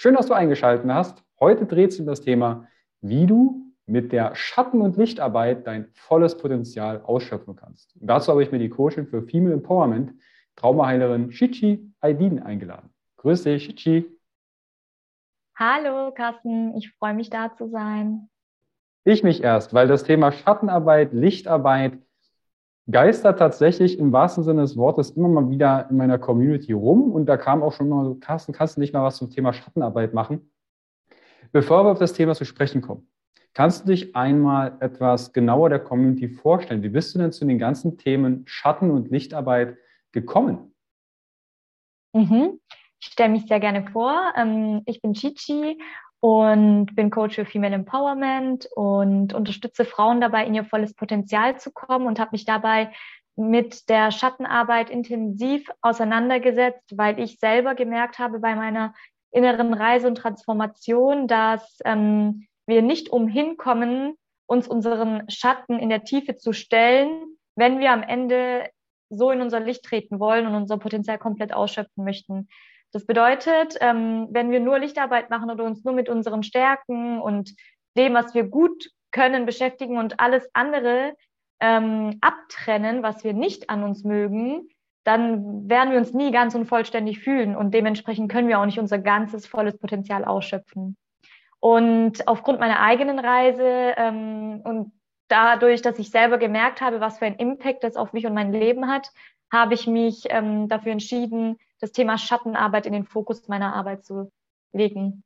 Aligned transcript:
Schön, 0.00 0.14
dass 0.14 0.26
du 0.26 0.32
eingeschaltet 0.32 0.88
hast. 0.88 1.24
Heute 1.40 1.66
dreht 1.66 1.90
sich 1.90 2.02
um 2.02 2.06
das 2.06 2.20
Thema, 2.20 2.68
wie 3.00 3.26
du 3.26 3.74
mit 3.84 4.12
der 4.12 4.32
Schatten- 4.36 4.80
und 4.80 4.96
Lichtarbeit 4.96 5.66
dein 5.66 5.88
volles 5.92 6.36
Potenzial 6.36 7.02
ausschöpfen 7.02 7.56
kannst. 7.56 7.96
Und 7.96 8.06
dazu 8.06 8.30
habe 8.30 8.44
ich 8.44 8.52
mir 8.52 8.60
die 8.60 8.68
Coachin 8.68 9.08
für 9.08 9.24
Female 9.24 9.54
Empowerment, 9.54 10.12
Traumaheilerin 10.54 11.32
Shichi 11.32 11.92
Aydin 12.00 12.40
eingeladen. 12.40 12.90
Grüß 13.16 13.42
dich, 13.42 13.64
Shichi. 13.64 14.06
Hallo 15.56 16.12
Carsten, 16.12 16.76
ich 16.76 16.92
freue 16.92 17.14
mich 17.14 17.28
da 17.28 17.56
zu 17.56 17.68
sein. 17.68 18.30
Ich 19.02 19.24
mich 19.24 19.42
erst, 19.42 19.74
weil 19.74 19.88
das 19.88 20.04
Thema 20.04 20.30
Schattenarbeit, 20.30 21.12
Lichtarbeit 21.12 21.98
geistert 22.90 23.38
tatsächlich 23.38 23.98
im 23.98 24.12
wahrsten 24.12 24.44
Sinne 24.44 24.62
des 24.62 24.76
Wortes 24.76 25.10
immer 25.10 25.28
mal 25.28 25.50
wieder 25.50 25.88
in 25.90 25.96
meiner 25.96 26.18
Community 26.18 26.72
rum. 26.72 27.12
Und 27.12 27.26
da 27.26 27.36
kam 27.36 27.62
auch 27.62 27.72
schon 27.72 27.88
mal 27.88 28.04
so, 28.04 28.14
Carsten, 28.14 28.52
kannst 28.52 28.76
du 28.76 28.80
nicht 28.80 28.94
mal 28.94 29.02
was 29.02 29.16
zum 29.16 29.30
Thema 29.30 29.52
Schattenarbeit 29.52 30.14
machen? 30.14 30.50
Bevor 31.52 31.84
wir 31.84 31.90
auf 31.90 31.98
das 31.98 32.12
Thema 32.12 32.34
zu 32.34 32.44
sprechen 32.44 32.80
kommen, 32.80 33.08
kannst 33.54 33.82
du 33.82 33.90
dich 33.90 34.16
einmal 34.16 34.76
etwas 34.80 35.32
genauer 35.32 35.68
der 35.68 35.80
Community 35.80 36.28
vorstellen? 36.28 36.82
Wie 36.82 36.88
bist 36.88 37.14
du 37.14 37.18
denn 37.18 37.32
zu 37.32 37.44
den 37.44 37.58
ganzen 37.58 37.98
Themen 37.98 38.42
Schatten- 38.46 38.90
und 38.90 39.10
Lichtarbeit 39.10 39.76
gekommen? 40.12 40.74
Mhm. 42.14 42.60
Ich 43.00 43.08
stelle 43.12 43.30
mich 43.30 43.46
sehr 43.46 43.60
gerne 43.60 43.86
vor. 43.90 44.32
Ähm, 44.36 44.82
ich 44.86 45.00
bin 45.00 45.12
Chichi 45.12 45.78
und 46.20 46.94
bin 46.96 47.10
Coach 47.10 47.36
für 47.36 47.44
Female 47.44 47.74
Empowerment 47.74 48.68
und 48.74 49.34
unterstütze 49.34 49.84
Frauen 49.84 50.20
dabei, 50.20 50.46
in 50.46 50.54
ihr 50.54 50.64
volles 50.64 50.94
Potenzial 50.94 51.58
zu 51.58 51.70
kommen 51.70 52.06
und 52.06 52.18
habe 52.18 52.30
mich 52.32 52.44
dabei 52.44 52.92
mit 53.36 53.88
der 53.88 54.10
Schattenarbeit 54.10 54.90
intensiv 54.90 55.70
auseinandergesetzt, 55.80 56.96
weil 56.96 57.20
ich 57.20 57.38
selber 57.38 57.76
gemerkt 57.76 58.18
habe 58.18 58.40
bei 58.40 58.56
meiner 58.56 58.94
inneren 59.30 59.74
Reise 59.74 60.08
und 60.08 60.16
Transformation, 60.16 61.28
dass 61.28 61.78
ähm, 61.84 62.46
wir 62.66 62.82
nicht 62.82 63.10
umhin 63.10 63.56
kommen, 63.56 64.14
uns 64.46 64.66
unseren 64.66 65.28
Schatten 65.30 65.78
in 65.78 65.88
der 65.88 66.04
Tiefe 66.04 66.36
zu 66.36 66.52
stellen, 66.52 67.36
wenn 67.54 67.78
wir 67.78 67.92
am 67.92 68.02
Ende 68.02 68.68
so 69.10 69.30
in 69.30 69.40
unser 69.40 69.60
Licht 69.60 69.84
treten 69.84 70.18
wollen 70.18 70.46
und 70.46 70.54
unser 70.54 70.78
Potenzial 70.78 71.18
komplett 71.18 71.52
ausschöpfen 71.52 72.04
möchten. 72.04 72.48
Das 72.92 73.04
bedeutet, 73.04 73.76
ähm, 73.80 74.28
wenn 74.30 74.50
wir 74.50 74.60
nur 74.60 74.78
Lichtarbeit 74.78 75.30
machen 75.30 75.50
oder 75.50 75.64
uns 75.64 75.84
nur 75.84 75.94
mit 75.94 76.08
unseren 76.08 76.42
Stärken 76.42 77.20
und 77.20 77.54
dem, 77.96 78.14
was 78.14 78.34
wir 78.34 78.44
gut 78.44 78.90
können, 79.10 79.46
beschäftigen 79.46 79.98
und 79.98 80.20
alles 80.20 80.48
andere 80.54 81.14
ähm, 81.60 82.18
abtrennen, 82.20 83.02
was 83.02 83.24
wir 83.24 83.32
nicht 83.32 83.68
an 83.68 83.82
uns 83.82 84.04
mögen, 84.04 84.68
dann 85.04 85.68
werden 85.68 85.90
wir 85.90 85.98
uns 85.98 86.12
nie 86.12 86.30
ganz 86.30 86.54
und 86.54 86.66
vollständig 86.66 87.20
fühlen 87.20 87.56
und 87.56 87.72
dementsprechend 87.72 88.30
können 88.30 88.48
wir 88.48 88.60
auch 88.60 88.66
nicht 88.66 88.78
unser 88.78 88.98
ganzes 88.98 89.46
volles 89.46 89.78
Potenzial 89.78 90.24
ausschöpfen. 90.24 90.96
Und 91.60 92.28
aufgrund 92.28 92.60
meiner 92.60 92.80
eigenen 92.80 93.18
Reise 93.18 93.94
ähm, 93.96 94.60
und 94.64 94.92
dadurch, 95.28 95.82
dass 95.82 95.98
ich 95.98 96.10
selber 96.10 96.38
gemerkt 96.38 96.80
habe, 96.80 97.00
was 97.00 97.18
für 97.18 97.26
ein 97.26 97.36
Impact 97.36 97.84
das 97.84 97.96
auf 97.96 98.12
mich 98.12 98.26
und 98.26 98.34
mein 98.34 98.52
Leben 98.52 98.88
hat, 98.88 99.10
habe 99.52 99.74
ich 99.74 99.86
mich 99.86 100.26
ähm, 100.28 100.68
dafür 100.68 100.92
entschieden, 100.92 101.56
das 101.80 101.92
Thema 101.92 102.18
Schattenarbeit 102.18 102.86
in 102.86 102.92
den 102.92 103.04
Fokus 103.04 103.48
meiner 103.48 103.74
Arbeit 103.74 104.04
zu 104.04 104.30
legen. 104.72 105.22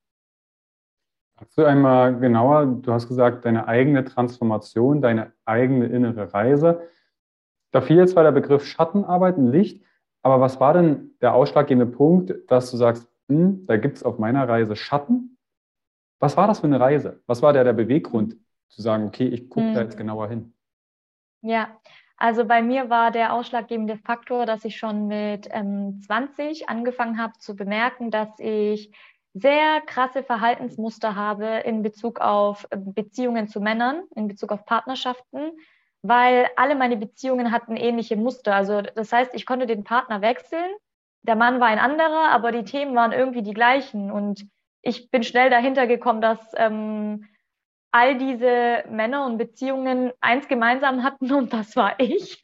Sagst 1.38 1.58
du 1.58 1.64
einmal 1.64 2.18
genauer, 2.18 2.66
du 2.66 2.92
hast 2.92 3.08
gesagt, 3.08 3.44
deine 3.44 3.66
eigene 3.66 4.04
Transformation, 4.04 5.02
deine 5.02 5.32
eigene 5.44 5.86
innere 5.86 6.32
Reise. 6.32 6.88
Da 7.72 7.80
fiel 7.80 7.96
jetzt 7.96 8.12
zwar 8.12 8.22
der 8.22 8.32
Begriff 8.32 8.64
Schattenarbeit 8.64 9.38
und 9.38 9.50
Licht, 9.50 9.82
aber 10.22 10.40
was 10.40 10.60
war 10.60 10.74
denn 10.74 11.16
der 11.20 11.34
ausschlaggebende 11.34 11.90
Punkt, 11.90 12.34
dass 12.48 12.70
du 12.70 12.76
sagst, 12.76 13.10
hm, 13.28 13.66
da 13.66 13.76
gibt 13.76 13.96
es 13.96 14.02
auf 14.02 14.18
meiner 14.18 14.48
Reise 14.48 14.76
Schatten? 14.76 15.38
Was 16.20 16.36
war 16.36 16.46
das 16.46 16.60
für 16.60 16.66
eine 16.66 16.78
Reise? 16.78 17.22
Was 17.26 17.42
war 17.42 17.52
der, 17.52 17.64
der 17.64 17.72
Beweggrund, 17.72 18.36
zu 18.68 18.80
sagen, 18.80 19.06
okay, 19.06 19.26
ich 19.26 19.48
gucke 19.50 19.66
hm. 19.66 19.74
da 19.74 19.82
jetzt 19.82 19.96
genauer 19.96 20.28
hin? 20.28 20.54
Ja, 21.40 21.76
also 22.22 22.44
bei 22.44 22.62
mir 22.62 22.88
war 22.88 23.10
der 23.10 23.32
ausschlaggebende 23.32 23.96
Faktor, 23.96 24.46
dass 24.46 24.64
ich 24.64 24.76
schon 24.76 25.08
mit 25.08 25.48
ähm, 25.50 26.00
20 26.06 26.68
angefangen 26.68 27.20
habe 27.20 27.32
zu 27.40 27.56
bemerken, 27.56 28.12
dass 28.12 28.38
ich 28.38 28.92
sehr 29.34 29.80
krasse 29.80 30.22
Verhaltensmuster 30.22 31.16
habe 31.16 31.46
in 31.64 31.82
Bezug 31.82 32.20
auf 32.20 32.68
äh, 32.70 32.76
Beziehungen 32.78 33.48
zu 33.48 33.60
Männern, 33.60 34.04
in 34.14 34.28
Bezug 34.28 34.52
auf 34.52 34.64
Partnerschaften, 34.66 35.50
weil 36.02 36.48
alle 36.54 36.76
meine 36.76 36.96
Beziehungen 36.96 37.50
hatten 37.50 37.76
ähnliche 37.76 38.16
Muster. 38.16 38.54
Also 38.54 38.82
das 38.82 39.12
heißt, 39.12 39.34
ich 39.34 39.44
konnte 39.44 39.66
den 39.66 39.82
Partner 39.82 40.20
wechseln, 40.20 40.70
der 41.22 41.34
Mann 41.34 41.58
war 41.58 41.66
ein 41.66 41.80
anderer, 41.80 42.30
aber 42.30 42.52
die 42.52 42.62
Themen 42.62 42.94
waren 42.94 43.10
irgendwie 43.10 43.42
die 43.42 43.54
gleichen. 43.54 44.12
Und 44.12 44.46
ich 44.80 45.10
bin 45.10 45.24
schnell 45.24 45.50
dahinter 45.50 45.88
gekommen, 45.88 46.20
dass 46.20 46.38
ähm, 46.56 47.24
all 47.92 48.16
diese 48.16 48.84
Männer 48.90 49.26
und 49.26 49.38
Beziehungen 49.38 50.12
eins 50.20 50.48
gemeinsam 50.48 51.02
hatten 51.02 51.32
und 51.32 51.52
das 51.52 51.76
war 51.76 52.00
ich. 52.00 52.42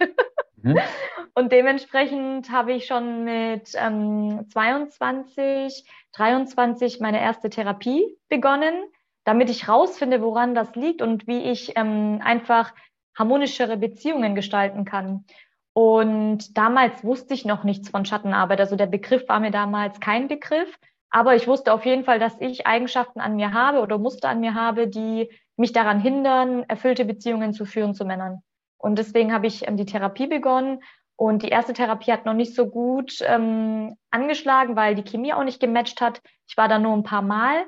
Mhm. 0.62 0.78
Und 1.34 1.52
dementsprechend 1.52 2.50
habe 2.50 2.72
ich 2.72 2.86
schon 2.86 3.22
mit 3.22 3.70
ähm, 3.76 4.46
22, 4.50 5.84
23 6.12 6.98
meine 6.98 7.20
erste 7.20 7.48
Therapie 7.48 8.18
begonnen, 8.28 8.74
damit 9.22 9.48
ich 9.48 9.68
rausfinde, 9.68 10.20
woran 10.20 10.56
das 10.56 10.74
liegt 10.74 11.00
und 11.00 11.28
wie 11.28 11.44
ich 11.44 11.76
ähm, 11.76 12.20
einfach 12.24 12.74
harmonischere 13.16 13.76
Beziehungen 13.76 14.34
gestalten 14.34 14.84
kann. 14.84 15.26
Und 15.74 16.58
damals 16.58 17.04
wusste 17.04 17.34
ich 17.34 17.44
noch 17.44 17.62
nichts 17.62 17.88
von 17.88 18.04
Schattenarbeit. 18.04 18.58
Also 18.58 18.74
der 18.74 18.86
Begriff 18.86 19.28
war 19.28 19.38
mir 19.38 19.52
damals 19.52 20.00
kein 20.00 20.26
Begriff. 20.26 20.76
Aber 21.10 21.34
ich 21.34 21.46
wusste 21.46 21.72
auf 21.72 21.84
jeden 21.84 22.04
Fall, 22.04 22.18
dass 22.18 22.36
ich 22.40 22.66
Eigenschaften 22.66 23.20
an 23.20 23.36
mir 23.36 23.52
habe 23.52 23.80
oder 23.80 23.98
Muster 23.98 24.28
an 24.28 24.40
mir 24.40 24.54
habe, 24.54 24.88
die 24.88 25.30
mich 25.56 25.72
daran 25.72 26.00
hindern, 26.00 26.64
erfüllte 26.68 27.04
Beziehungen 27.04 27.52
zu 27.52 27.64
führen 27.64 27.94
zu 27.94 28.04
Männern. 28.04 28.42
Und 28.76 28.98
deswegen 28.98 29.32
habe 29.32 29.46
ich 29.46 29.66
ähm, 29.66 29.76
die 29.76 29.86
Therapie 29.86 30.26
begonnen. 30.26 30.82
Und 31.16 31.42
die 31.42 31.48
erste 31.48 31.72
Therapie 31.72 32.12
hat 32.12 32.26
noch 32.26 32.34
nicht 32.34 32.54
so 32.54 32.68
gut 32.68 33.18
ähm, 33.26 33.96
angeschlagen, 34.10 34.76
weil 34.76 34.94
die 34.94 35.02
Chemie 35.02 35.32
auch 35.32 35.42
nicht 35.42 35.58
gematcht 35.58 36.00
hat. 36.00 36.22
Ich 36.46 36.56
war 36.56 36.68
da 36.68 36.78
nur 36.78 36.92
ein 36.92 37.02
paar 37.02 37.22
Mal. 37.22 37.66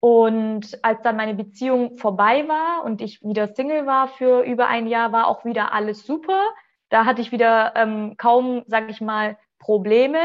Und 0.00 0.78
als 0.82 1.02
dann 1.02 1.16
meine 1.16 1.34
Beziehung 1.34 1.96
vorbei 1.96 2.46
war 2.48 2.84
und 2.84 3.00
ich 3.00 3.22
wieder 3.22 3.48
Single 3.48 3.86
war 3.86 4.08
für 4.08 4.42
über 4.42 4.66
ein 4.66 4.86
Jahr, 4.86 5.12
war 5.12 5.28
auch 5.28 5.44
wieder 5.44 5.72
alles 5.72 6.06
super. 6.06 6.42
Da 6.88 7.04
hatte 7.04 7.20
ich 7.20 7.30
wieder 7.30 7.74
ähm, 7.76 8.16
kaum, 8.16 8.64
sage 8.66 8.90
ich 8.90 9.00
mal, 9.00 9.36
Probleme 9.58 10.18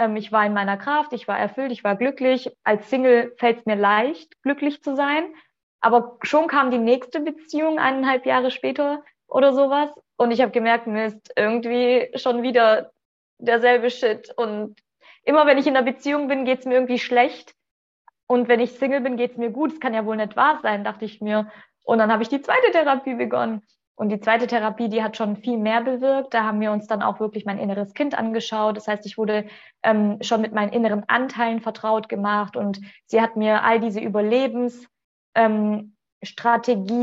Ähm, 0.00 0.16
ich 0.16 0.32
war 0.32 0.46
in 0.46 0.54
meiner 0.54 0.78
Kraft, 0.78 1.12
ich 1.12 1.28
war 1.28 1.38
erfüllt, 1.38 1.70
ich 1.70 1.84
war 1.84 1.94
glücklich. 1.94 2.50
Als 2.64 2.88
Single 2.88 3.34
fällt 3.36 3.58
es 3.58 3.66
mir 3.66 3.76
leicht, 3.76 4.42
glücklich 4.42 4.82
zu 4.82 4.96
sein. 4.96 5.34
Aber 5.80 6.16
schon 6.22 6.46
kam 6.46 6.70
die 6.70 6.78
nächste 6.78 7.20
Beziehung 7.20 7.78
eineinhalb 7.78 8.24
Jahre 8.26 8.50
später 8.50 9.04
oder 9.28 9.52
sowas. 9.52 9.90
Und 10.16 10.30
ich 10.30 10.40
habe 10.40 10.52
gemerkt, 10.52 10.86
Mist, 10.86 11.32
irgendwie 11.36 12.10
schon 12.14 12.42
wieder 12.42 12.92
derselbe 13.38 13.90
Shit. 13.90 14.32
Und 14.36 14.80
immer 15.24 15.46
wenn 15.46 15.58
ich 15.58 15.66
in 15.66 15.76
einer 15.76 15.90
Beziehung 15.90 16.28
bin, 16.28 16.44
geht's 16.46 16.64
mir 16.64 16.74
irgendwie 16.74 16.98
schlecht. 16.98 17.54
Und 18.26 18.48
wenn 18.48 18.60
ich 18.60 18.72
Single 18.72 19.00
bin, 19.02 19.16
geht's 19.16 19.36
mir 19.36 19.50
gut. 19.50 19.72
Das 19.72 19.80
kann 19.80 19.94
ja 19.94 20.06
wohl 20.06 20.16
nicht 20.16 20.36
wahr 20.36 20.60
sein, 20.62 20.84
dachte 20.84 21.04
ich 21.04 21.20
mir. 21.20 21.50
Und 21.84 21.98
dann 21.98 22.12
habe 22.12 22.22
ich 22.22 22.28
die 22.28 22.40
zweite 22.40 22.70
Therapie 22.72 23.14
begonnen. 23.14 23.62
Und 24.00 24.08
die 24.08 24.18
zweite 24.18 24.46
Therapie, 24.46 24.88
die 24.88 25.02
hat 25.02 25.18
schon 25.18 25.36
viel 25.36 25.58
mehr 25.58 25.82
bewirkt. 25.82 26.32
Da 26.32 26.44
haben 26.44 26.58
wir 26.62 26.72
uns 26.72 26.86
dann 26.86 27.02
auch 27.02 27.20
wirklich 27.20 27.44
mein 27.44 27.58
inneres 27.58 27.92
Kind 27.92 28.16
angeschaut. 28.16 28.78
Das 28.78 28.88
heißt, 28.88 29.04
ich 29.04 29.18
wurde 29.18 29.44
ähm, 29.82 30.16
schon 30.22 30.40
mit 30.40 30.54
meinen 30.54 30.72
inneren 30.72 31.04
Anteilen 31.06 31.60
vertraut 31.60 32.08
gemacht 32.08 32.56
und 32.56 32.80
sie 33.04 33.20
hat 33.20 33.36
mir 33.36 33.62
all 33.62 33.78
diese 33.78 34.00
Überlebensstrategien 34.00 35.90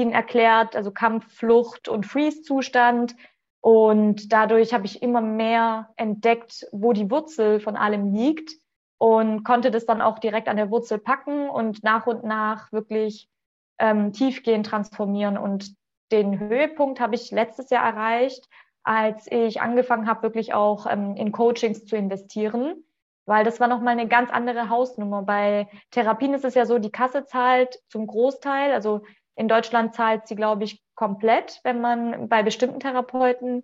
ähm, 0.07 0.11
erklärt, 0.11 0.75
also 0.75 0.89
Kampf, 0.89 1.31
Flucht 1.31 1.88
und 1.88 2.07
Freeze-Zustand. 2.07 3.15
Und 3.61 4.33
dadurch 4.33 4.73
habe 4.73 4.88
ich 4.88 5.03
immer 5.03 5.21
mehr 5.21 5.91
entdeckt, 5.97 6.65
wo 6.71 6.94
die 6.94 7.11
Wurzel 7.11 7.59
von 7.59 7.75
allem 7.75 8.11
liegt 8.11 8.53
und 8.97 9.44
konnte 9.44 9.69
das 9.69 9.85
dann 9.85 10.01
auch 10.01 10.17
direkt 10.17 10.47
an 10.47 10.57
der 10.57 10.71
Wurzel 10.71 10.97
packen 10.97 11.47
und 11.47 11.83
nach 11.83 12.07
und 12.07 12.23
nach 12.23 12.71
wirklich 12.71 13.29
ähm, 13.77 14.13
tiefgehend 14.13 14.65
transformieren. 14.65 15.38
Und 15.38 15.77
den 16.12 16.39
Höhepunkt 16.39 17.00
habe 17.00 17.15
ich 17.15 17.31
letztes 17.31 17.69
Jahr 17.69 17.86
erreicht, 17.86 18.48
als 18.83 19.30
ich 19.30 19.62
angefangen 19.62 20.07
habe, 20.07 20.24
wirklich 20.24 20.54
auch 20.54 20.86
ähm, 20.89 21.15
in 21.15 21.31
Coachings 21.31 21.86
zu 21.86 21.98
investieren, 21.98 22.86
weil 23.25 23.44
das 23.44 23.59
war 23.59 23.68
nochmal 23.68 23.94
eine 23.94 24.07
ganz 24.07 24.31
andere 24.31 24.69
Hausnummer. 24.69 25.24
Bei 25.24 25.68
Therapien 25.92 26.33
ist 26.33 26.45
es 26.45 26.56
ja 26.56 26.65
so, 26.65 26.80
die 26.80 26.92
Kasse 26.92 27.25
zahlt 27.25 27.80
zum 27.89 28.07
Großteil, 28.07 28.71
also 28.71 29.01
in 29.36 29.48
Deutschland 29.48 29.94
zahlt 29.94 30.27
sie, 30.27 30.36
glaube 30.36 30.63
ich, 30.63 30.81
komplett, 30.95 31.59
wenn 31.63 31.81
man 31.81 32.30
bei 32.30 32.44
bestimmten 32.44 32.80
Therapeuten 32.80 33.63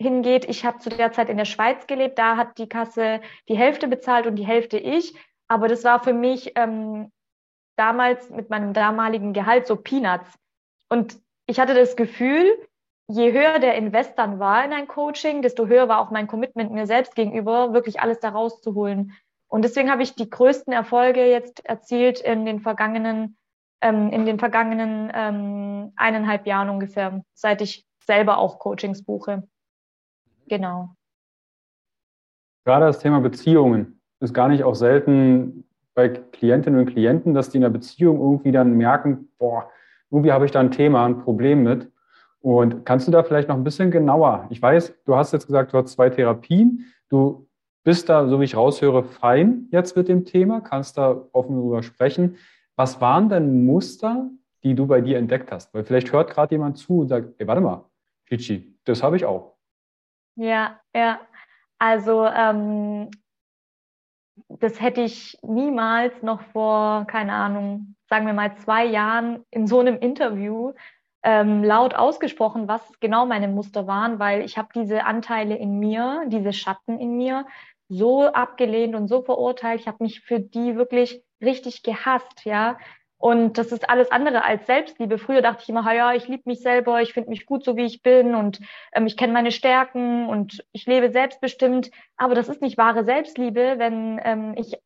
hingeht. 0.00 0.46
Ich 0.48 0.64
habe 0.64 0.78
zu 0.78 0.88
der 0.88 1.12
Zeit 1.12 1.28
in 1.28 1.36
der 1.36 1.44
Schweiz 1.44 1.86
gelebt, 1.86 2.18
da 2.18 2.36
hat 2.36 2.56
die 2.56 2.68
Kasse 2.68 3.20
die 3.48 3.56
Hälfte 3.56 3.86
bezahlt 3.86 4.26
und 4.26 4.36
die 4.36 4.46
Hälfte 4.46 4.78
ich. 4.78 5.14
Aber 5.46 5.68
das 5.68 5.84
war 5.84 6.02
für 6.02 6.14
mich 6.14 6.52
ähm, 6.54 7.12
damals 7.76 8.30
mit 8.30 8.50
meinem 8.50 8.72
damaligen 8.72 9.32
Gehalt 9.32 9.66
so 9.66 9.76
Peanuts. 9.76 10.38
Und 10.88 11.20
ich 11.50 11.58
hatte 11.58 11.74
das 11.74 11.96
Gefühl, 11.96 12.46
je 13.08 13.32
höher 13.32 13.58
der 13.58 13.74
Invest 13.74 14.16
dann 14.16 14.38
war 14.38 14.64
in 14.64 14.72
ein 14.72 14.86
Coaching, 14.86 15.42
desto 15.42 15.66
höher 15.66 15.88
war 15.88 15.98
auch 15.98 16.12
mein 16.12 16.28
Commitment 16.28 16.70
mir 16.70 16.86
selbst 16.86 17.16
gegenüber, 17.16 17.74
wirklich 17.74 18.00
alles 18.00 18.20
da 18.20 18.28
rauszuholen. 18.28 19.14
Und 19.48 19.62
deswegen 19.62 19.90
habe 19.90 20.04
ich 20.04 20.14
die 20.14 20.30
größten 20.30 20.72
Erfolge 20.72 21.28
jetzt 21.28 21.66
erzielt 21.66 22.20
in 22.20 22.46
den 22.46 22.60
vergangenen, 22.60 23.36
ähm, 23.80 24.10
in 24.10 24.26
den 24.26 24.38
vergangenen 24.38 25.10
ähm, 25.12 25.92
eineinhalb 25.96 26.46
Jahren 26.46 26.70
ungefähr, 26.70 27.24
seit 27.34 27.60
ich 27.62 27.84
selber 27.98 28.38
auch 28.38 28.60
Coachings 28.60 29.04
buche. 29.04 29.42
Genau. 30.46 30.90
Gerade 32.64 32.86
das 32.86 33.00
Thema 33.00 33.20
Beziehungen 33.20 34.00
ist 34.20 34.34
gar 34.34 34.48
nicht 34.48 34.62
auch 34.62 34.76
selten 34.76 35.64
bei 35.94 36.10
Klientinnen 36.10 36.78
und 36.78 36.86
Klienten, 36.86 37.34
dass 37.34 37.50
die 37.50 37.56
in 37.56 37.62
der 37.62 37.70
Beziehung 37.70 38.20
irgendwie 38.20 38.52
dann 38.52 38.76
merken, 38.76 39.32
boah, 39.38 39.68
irgendwie 40.10 40.32
habe 40.32 40.44
ich 40.44 40.50
da 40.50 40.60
ein 40.60 40.70
Thema, 40.70 41.04
ein 41.04 41.18
Problem 41.18 41.62
mit. 41.62 41.90
Und 42.40 42.86
kannst 42.86 43.06
du 43.06 43.12
da 43.12 43.22
vielleicht 43.22 43.48
noch 43.48 43.56
ein 43.56 43.64
bisschen 43.64 43.90
genauer? 43.90 44.46
Ich 44.50 44.60
weiß, 44.60 44.94
du 45.04 45.16
hast 45.16 45.32
jetzt 45.32 45.46
gesagt, 45.46 45.72
du 45.72 45.78
hast 45.78 45.92
zwei 45.92 46.08
Therapien. 46.08 46.92
Du 47.08 47.48
bist 47.84 48.08
da, 48.08 48.26
so 48.28 48.40
wie 48.40 48.44
ich 48.44 48.56
raushöre, 48.56 49.04
fein 49.04 49.68
jetzt 49.70 49.96
mit 49.96 50.08
dem 50.08 50.24
Thema, 50.24 50.60
kannst 50.60 50.98
da 50.98 51.22
offen 51.32 51.56
darüber 51.56 51.82
sprechen. 51.82 52.36
Was 52.76 53.00
waren 53.00 53.28
denn 53.28 53.66
Muster, 53.66 54.30
die 54.62 54.74
du 54.74 54.86
bei 54.86 55.00
dir 55.00 55.18
entdeckt 55.18 55.52
hast? 55.52 55.72
Weil 55.74 55.84
vielleicht 55.84 56.12
hört 56.12 56.30
gerade 56.30 56.54
jemand 56.54 56.78
zu 56.78 57.00
und 57.00 57.08
sagt, 57.08 57.34
ey, 57.38 57.46
warte 57.46 57.60
mal, 57.60 57.84
Chichi, 58.26 58.78
das 58.84 59.02
habe 59.02 59.16
ich 59.16 59.24
auch. 59.24 59.56
Ja, 60.36 60.80
ja. 60.94 61.20
Also 61.78 62.26
ähm, 62.26 63.10
das 64.48 64.80
hätte 64.80 65.02
ich 65.02 65.38
niemals 65.42 66.22
noch 66.22 66.42
vor, 66.52 67.06
keine 67.06 67.32
Ahnung, 67.32 67.96
sagen 68.10 68.26
wir 68.26 68.34
mal 68.34 68.56
zwei 68.56 68.84
Jahren 68.84 69.44
in 69.50 69.66
so 69.66 69.80
einem 69.80 69.98
Interview 69.98 70.72
ähm, 71.22 71.62
laut 71.62 71.94
ausgesprochen, 71.94 72.66
was 72.66 72.82
genau 73.00 73.24
meine 73.24 73.48
Muster 73.48 73.86
waren, 73.86 74.18
weil 74.18 74.42
ich 74.42 74.58
habe 74.58 74.68
diese 74.74 75.04
Anteile 75.04 75.56
in 75.56 75.78
mir, 75.78 76.24
diese 76.26 76.52
Schatten 76.52 76.98
in 76.98 77.16
mir 77.16 77.46
so 77.88 78.26
abgelehnt 78.26 78.94
und 78.94 79.08
so 79.08 79.22
verurteilt. 79.22 79.80
Ich 79.80 79.86
habe 79.86 80.02
mich 80.02 80.20
für 80.20 80.40
die 80.40 80.76
wirklich 80.76 81.22
richtig 81.40 81.82
gehasst, 81.82 82.44
ja. 82.44 82.78
Und 83.18 83.58
das 83.58 83.70
ist 83.70 83.90
alles 83.90 84.10
andere 84.10 84.44
als 84.44 84.66
Selbstliebe. 84.66 85.18
Früher 85.18 85.42
dachte 85.42 85.62
ich 85.62 85.68
immer, 85.68 85.92
ja, 85.92 86.14
ich 86.14 86.26
liebe 86.26 86.44
mich 86.46 86.62
selber, 86.62 87.02
ich 87.02 87.12
finde 87.12 87.28
mich 87.28 87.44
gut 87.44 87.64
so, 87.64 87.76
wie 87.76 87.84
ich 87.84 88.00
bin 88.00 88.34
und 88.34 88.60
ähm, 88.94 89.06
ich 89.06 89.16
kenne 89.18 89.34
meine 89.34 89.52
Stärken 89.52 90.26
und 90.26 90.64
ich 90.72 90.86
lebe 90.86 91.10
selbstbestimmt. 91.10 91.90
Aber 92.16 92.34
das 92.34 92.48
ist 92.48 92.62
nicht 92.62 92.78
wahre 92.78 93.04
Selbstliebe, 93.04 93.74
wenn 93.76 94.18
ähm, 94.24 94.54
ich 94.56 94.78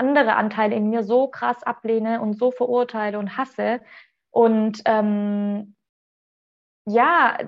andere 0.00 0.34
Anteile 0.34 0.74
in 0.74 0.90
mir 0.90 1.04
so 1.04 1.28
krass 1.28 1.62
ablehne 1.62 2.20
und 2.20 2.38
so 2.38 2.50
verurteile 2.50 3.18
und 3.18 3.36
hasse. 3.36 3.80
Und 4.30 4.82
ähm, 4.86 5.76
ja, 6.86 7.38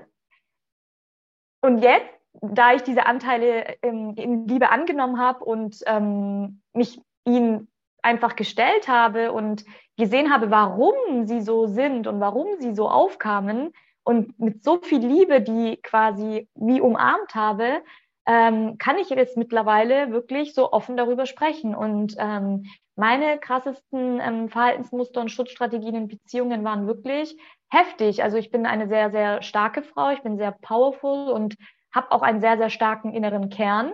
und 1.61 1.79
jetzt, 1.79 2.13
da 2.41 2.73
ich 2.73 2.83
diese 2.83 3.05
Anteile 3.05 3.75
ähm, 3.81 4.13
in 4.15 4.47
Liebe 4.47 4.69
angenommen 4.69 5.19
habe 5.19 5.43
und 5.43 5.79
ähm, 5.85 6.61
mich 6.73 7.01
ihnen 7.25 7.67
einfach 8.01 8.35
gestellt 8.35 8.87
habe 8.87 9.31
und 9.31 9.63
gesehen 9.97 10.31
habe, 10.31 10.51
warum 10.51 11.25
sie 11.25 11.41
so 11.41 11.67
sind 11.67 12.07
und 12.07 12.19
warum 12.19 12.59
sie 12.59 12.73
so 12.73 12.89
aufkamen 12.89 13.71
und 14.03 14.37
mit 14.39 14.63
so 14.63 14.81
viel 14.81 14.99
Liebe 14.99 15.41
die 15.41 15.77
quasi 15.77 16.49
wie 16.55 16.81
umarmt 16.81 17.33
habe, 17.33 17.81
ähm, 18.25 18.77
kann 18.77 18.97
ich 18.97 19.09
jetzt 19.09 19.37
mittlerweile 19.37 20.11
wirklich 20.11 20.53
so 20.53 20.71
offen 20.71 20.95
darüber 20.97 21.25
sprechen. 21.25 21.75
Und 21.75 22.15
ähm, 22.17 22.65
meine 22.95 23.37
krassesten 23.39 24.19
ähm, 24.21 24.49
Verhaltensmuster 24.49 25.21
und 25.21 25.31
Schutzstrategien 25.31 25.95
in 25.95 26.07
Beziehungen 26.07 26.63
waren 26.63 26.87
wirklich 26.87 27.35
heftig. 27.69 28.23
Also 28.23 28.37
ich 28.37 28.51
bin 28.51 28.65
eine 28.65 28.87
sehr, 28.87 29.11
sehr 29.11 29.41
starke 29.41 29.81
Frau, 29.81 30.11
ich 30.11 30.21
bin 30.21 30.37
sehr 30.37 30.51
powerful 30.51 31.29
und 31.29 31.55
habe 31.93 32.11
auch 32.11 32.21
einen 32.21 32.41
sehr, 32.41 32.57
sehr 32.57 32.69
starken 32.69 33.13
inneren 33.13 33.49
Kern. 33.49 33.93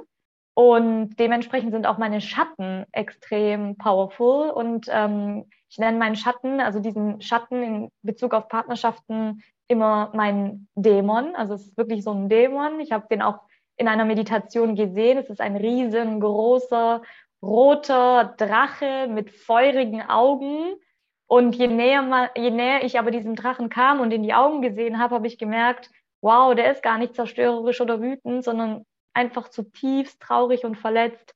Und 0.53 1.17
dementsprechend 1.17 1.71
sind 1.71 1.87
auch 1.87 1.97
meine 1.97 2.19
Schatten 2.19 2.85
extrem 2.91 3.77
powerful. 3.77 4.49
Und 4.49 4.87
ähm, 4.89 5.45
ich 5.69 5.77
nenne 5.77 5.97
meinen 5.97 6.17
Schatten, 6.17 6.59
also 6.59 6.79
diesen 6.79 7.21
Schatten 7.21 7.63
in 7.63 7.91
Bezug 8.01 8.33
auf 8.33 8.49
Partnerschaften, 8.49 9.41
immer 9.69 10.11
mein 10.13 10.67
Dämon. 10.75 11.35
Also 11.35 11.53
es 11.53 11.67
ist 11.67 11.77
wirklich 11.77 12.03
so 12.03 12.11
ein 12.11 12.27
Dämon. 12.27 12.79
Ich 12.81 12.91
habe 12.91 13.07
den 13.09 13.21
auch 13.21 13.39
in 13.79 13.87
einer 13.87 14.05
Meditation 14.05 14.75
gesehen. 14.75 15.17
Es 15.17 15.29
ist 15.29 15.41
ein 15.41 15.55
riesengroßer 15.55 17.01
roter 17.41 18.35
Drache 18.37 19.07
mit 19.07 19.31
feurigen 19.31 20.01
Augen. 20.01 20.75
Und 21.27 21.55
je 21.55 21.67
näher, 21.67 22.29
je 22.35 22.51
näher 22.51 22.83
ich 22.83 22.99
aber 22.99 23.09
diesem 23.09 23.35
Drachen 23.35 23.69
kam 23.69 24.01
und 24.01 24.11
in 24.11 24.23
die 24.23 24.33
Augen 24.33 24.61
gesehen 24.61 24.99
habe, 24.99 25.15
habe 25.15 25.27
ich 25.27 25.37
gemerkt, 25.37 25.89
wow, 26.21 26.53
der 26.53 26.71
ist 26.71 26.83
gar 26.83 26.97
nicht 26.97 27.15
zerstörerisch 27.15 27.79
oder 27.79 28.01
wütend, 28.01 28.43
sondern 28.43 28.85
einfach 29.13 29.47
zutiefst 29.47 30.19
traurig 30.19 30.65
und 30.65 30.75
verletzt. 30.75 31.33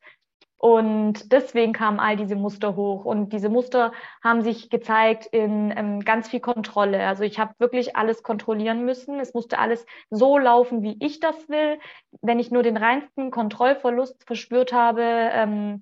Und 0.64 1.34
deswegen 1.34 1.74
kamen 1.74 2.00
all 2.00 2.16
diese 2.16 2.38
Muster 2.38 2.78
hoch. 2.78 3.04
Und 3.04 3.34
diese 3.34 3.50
Muster 3.50 3.92
haben 4.24 4.44
sich 4.44 4.70
gezeigt 4.70 5.26
in 5.26 5.74
ähm, 5.76 6.00
ganz 6.00 6.30
viel 6.30 6.40
Kontrolle. 6.40 7.06
Also 7.06 7.26
ich 7.26 7.38
habe 7.38 7.54
wirklich 7.58 7.98
alles 7.98 8.24
kontrollieren 8.24 8.86
müssen. 8.86 9.20
Es 9.20 9.34
musste 9.34 9.60
alles 9.60 9.86
so 10.10 10.38
laufen, 10.38 10.82
wie 10.82 10.96
ich 11.02 11.20
das 11.20 11.50
will. 11.50 11.80
Wenn 12.22 12.40
ich 12.40 12.50
nur 12.50 12.64
den 12.64 12.78
reinsten 12.78 13.30
Kontrollverlust 13.30 14.24
verspürt 14.24 14.72
habe, 14.72 15.02
ähm, 15.04 15.82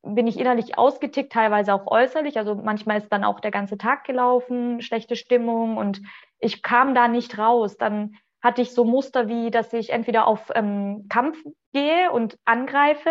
bin 0.00 0.26
ich 0.26 0.38
innerlich 0.38 0.78
ausgetickt, 0.78 1.34
teilweise 1.34 1.74
auch 1.74 1.86
äußerlich. 1.86 2.38
Also 2.38 2.54
manchmal 2.54 2.96
ist 2.96 3.12
dann 3.12 3.24
auch 3.24 3.40
der 3.40 3.50
ganze 3.50 3.76
Tag 3.76 4.04
gelaufen, 4.04 4.80
schlechte 4.80 5.16
Stimmung 5.16 5.76
und 5.76 6.00
ich 6.38 6.62
kam 6.62 6.94
da 6.94 7.08
nicht 7.08 7.36
raus. 7.36 7.76
Dann 7.76 8.16
hatte 8.40 8.62
ich 8.62 8.72
so 8.72 8.86
Muster 8.86 9.28
wie, 9.28 9.50
dass 9.50 9.70
ich 9.74 9.90
entweder 9.90 10.26
auf 10.26 10.50
ähm, 10.54 11.08
Kampf 11.10 11.36
gehe 11.74 12.10
und 12.10 12.38
angreife 12.46 13.10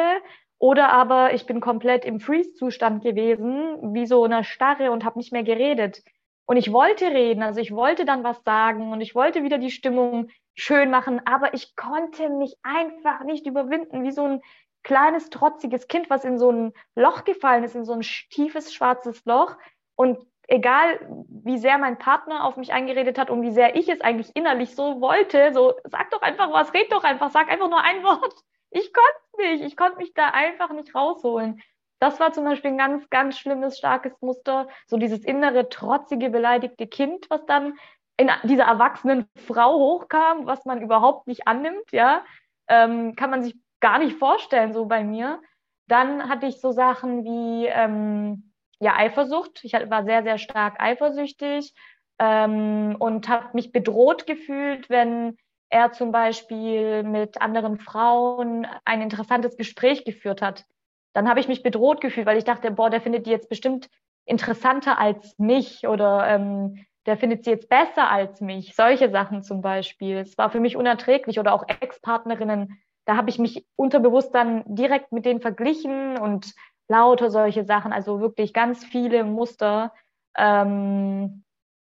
oder 0.60 0.90
aber 0.90 1.34
ich 1.34 1.46
bin 1.46 1.60
komplett 1.60 2.06
im 2.06 2.20
Freeze-Zustand 2.20 3.04
gewesen, 3.04 3.94
wie 3.94 4.06
so 4.06 4.24
eine 4.24 4.44
Starre 4.44 4.92
und 4.92 5.06
habe 5.06 5.20
nicht 5.20 5.32
mehr 5.32 5.44
geredet. 5.44 6.04
Und 6.46 6.58
ich 6.58 6.72
wollte 6.72 7.08
reden, 7.08 7.44
also 7.44 7.60
ich 7.60 7.74
wollte 7.74 8.06
dann 8.06 8.24
was 8.24 8.42
sagen 8.44 8.92
und 8.92 9.02
ich 9.02 9.14
wollte 9.14 9.44
wieder 9.44 9.58
die 9.58 9.70
Stimmung 9.70 10.30
schön 10.56 10.90
machen, 10.90 11.22
aber 11.26 11.54
ich 11.54 11.76
konnte 11.76 12.30
mich 12.30 12.56
einfach 12.64 13.24
nicht 13.24 13.46
überwinden, 13.46 14.04
wie 14.04 14.12
so 14.12 14.24
ein 14.24 14.42
kleines, 14.84 15.30
trotziges 15.30 15.88
Kind, 15.88 16.10
was 16.10 16.24
in 16.24 16.40
so 16.40 16.50
ein 16.50 16.74
Loch 16.96 17.26
gefallen 17.26 17.64
ist, 17.64 17.76
in 17.76 17.84
so 17.86 17.94
ein 17.94 18.02
tiefes, 18.02 18.74
schwarzes 18.74 19.26
Loch. 19.26 19.58
Und 19.96 20.18
egal 20.48 21.00
wie 21.28 21.58
sehr 21.58 21.78
mein 21.78 21.98
Partner 22.00 22.46
auf 22.46 22.56
mich 22.56 22.72
eingeredet 22.72 23.20
hat 23.20 23.30
und 23.30 23.42
wie 23.42 23.52
sehr 23.52 23.76
ich 23.76 23.90
es 23.90 24.02
eigentlich 24.02 24.34
innerlich 24.36 24.76
so 24.76 25.02
wollte, 25.02 25.54
so 25.54 25.74
sag 25.84 26.10
doch 26.12 26.22
einfach 26.22 26.52
was, 26.52 26.74
red 26.74 26.92
doch 26.92 27.04
einfach, 27.04 27.30
sag 27.32 27.50
einfach 27.52 27.70
nur 27.70 27.84
ein 27.84 28.04
Wort. 28.04 28.34
Ich 28.70 28.92
konnte 28.94 29.52
nicht. 29.52 29.64
Ich 29.64 29.78
konnte 29.78 29.98
mich 29.98 30.14
da 30.14 30.30
einfach 30.30 30.72
nicht 30.72 30.94
rausholen. 30.94 31.62
Das 32.00 32.20
war 32.20 32.32
zum 32.32 32.44
Beispiel 32.44 32.72
ein 32.72 32.78
ganz, 32.78 33.10
ganz 33.10 33.38
schlimmes, 33.38 33.78
starkes 33.78 34.14
Muster. 34.22 34.68
So 34.86 34.98
dieses 34.98 35.24
innere, 35.24 35.70
trotzige, 35.70 36.30
beleidigte 36.30 36.88
Kind, 36.88 37.30
was 37.30 37.46
dann 37.46 37.74
in 38.18 38.30
dieser 38.44 38.66
erwachsenen 38.66 39.28
Frau 39.36 39.78
hochkam, 39.78 40.46
was 40.46 40.66
man 40.66 40.82
überhaupt 40.82 41.28
nicht 41.28 41.48
annimmt, 41.48 41.92
ja. 41.92 42.24
Ähm, 42.68 43.16
kann 43.16 43.30
man 43.30 43.44
sich 43.44 43.56
gar 43.80 44.00
nicht 44.00 44.18
vorstellen, 44.18 44.74
so 44.74 44.86
bei 44.86 45.04
mir. 45.04 45.42
Dann 45.88 46.28
hatte 46.28 46.48
ich 46.48 46.60
so 46.60 46.72
Sachen 46.72 47.24
wie 47.24 47.68
ähm, 47.68 48.52
ja, 48.80 48.96
Eifersucht. 48.96 49.64
Ich 49.64 49.74
war 49.74 50.04
sehr, 50.04 50.24
sehr 50.24 50.38
stark 50.38 50.80
eifersüchtig 50.80 51.74
ähm, 52.20 52.96
und 53.00 53.30
habe 53.30 53.50
mich 53.54 53.72
bedroht 53.72 54.28
gefühlt, 54.28 54.90
wenn 54.90 55.38
er 55.70 55.92
zum 55.92 56.12
Beispiel 56.12 57.04
mit 57.04 57.42
anderen 57.42 57.78
Frauen 57.78 58.68
ein 58.86 59.02
interessantes 59.02 59.58
Gespräch 59.58 60.06
geführt 60.06 60.42
hat. 60.42 60.66
Dann 61.14 61.30
habe 61.30 61.40
ich 61.40 61.48
mich 61.48 61.64
bedroht 61.64 62.02
gefühlt, 62.02 62.28
weil 62.28 62.38
ich 62.38 62.44
dachte, 62.44 62.72
boah, 62.72 62.90
der 62.90 63.02
findet 63.02 63.26
die 63.26 63.32
jetzt 63.32 63.50
bestimmt 63.50 63.90
interessanter 64.26 65.00
als 65.00 65.38
mich 65.40 65.88
oder 65.88 66.28
ähm, 66.28 66.86
der 67.06 67.18
findet 67.18 67.46
sie 67.46 67.52
jetzt 67.52 67.70
besser 67.70 68.10
als 68.12 68.42
mich. 68.42 68.76
Solche 68.76 69.10
Sachen 69.10 69.42
zum 69.42 69.62
Beispiel. 69.62 70.18
Es 70.18 70.38
war 70.38 70.50
für 70.50 70.60
mich 70.60 70.76
unerträglich 70.76 71.40
oder 71.40 71.54
auch 71.54 71.64
Ex-Partnerinnen. 71.68 72.80
Da 73.06 73.16
habe 73.16 73.30
ich 73.30 73.40
mich 73.40 73.66
unterbewusst 73.78 74.36
dann 74.36 74.64
direkt 74.68 75.14
mit 75.14 75.26
denen 75.26 75.40
verglichen 75.40 76.18
und 76.18 76.54
lauter 76.90 77.32
solche 77.32 77.64
Sachen. 77.64 77.94
Also 77.94 78.20
wirklich 78.20 78.54
ganz 78.54 78.84
viele 78.84 79.24
Muster. 79.24 79.94
Ähm, 80.38 81.46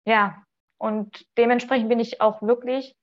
ja, 0.06 0.44
und 0.78 1.26
dementsprechend 1.38 1.90
bin 1.90 2.00
ich 2.00 2.22
auch 2.22 2.42
wirklich 2.42 2.96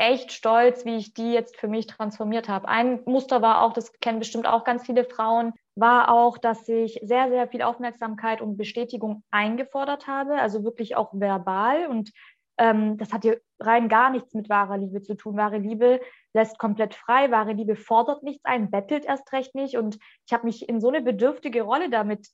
echt 0.00 0.32
stolz, 0.32 0.86
wie 0.86 0.96
ich 0.96 1.12
die 1.12 1.32
jetzt 1.32 1.58
für 1.58 1.68
mich 1.68 1.86
transformiert 1.86 2.48
habe. 2.48 2.66
Ein 2.66 3.02
Muster 3.04 3.42
war 3.42 3.62
auch, 3.62 3.74
das 3.74 3.92
kennen 4.00 4.18
bestimmt 4.18 4.46
auch 4.46 4.64
ganz 4.64 4.86
viele 4.86 5.04
Frauen, 5.04 5.52
war 5.74 6.10
auch, 6.10 6.38
dass 6.38 6.66
ich 6.68 6.98
sehr, 7.02 7.28
sehr 7.28 7.46
viel 7.48 7.60
Aufmerksamkeit 7.60 8.40
und 8.40 8.56
Bestätigung 8.56 9.22
eingefordert 9.30 10.06
habe, 10.06 10.40
also 10.40 10.64
wirklich 10.64 10.96
auch 10.96 11.12
verbal. 11.12 11.86
Und 11.86 12.12
ähm, 12.56 12.96
das 12.96 13.12
hat 13.12 13.22
hier 13.22 13.42
rein 13.60 13.90
gar 13.90 14.08
nichts 14.08 14.32
mit 14.32 14.48
wahrer 14.48 14.78
Liebe 14.78 15.02
zu 15.02 15.16
tun. 15.16 15.36
Wahre 15.36 15.58
Liebe 15.58 16.00
lässt 16.32 16.58
komplett 16.58 16.94
frei, 16.94 17.30
wahre 17.30 17.52
Liebe 17.52 17.76
fordert 17.76 18.22
nichts 18.22 18.44
ein, 18.46 18.70
bettelt 18.70 19.04
erst 19.04 19.30
recht 19.34 19.54
nicht. 19.54 19.76
Und 19.76 19.98
ich 20.26 20.32
habe 20.32 20.46
mich 20.46 20.66
in 20.66 20.80
so 20.80 20.88
eine 20.88 21.02
bedürftige 21.02 21.60
Rolle 21.60 21.90
damit 21.90 22.26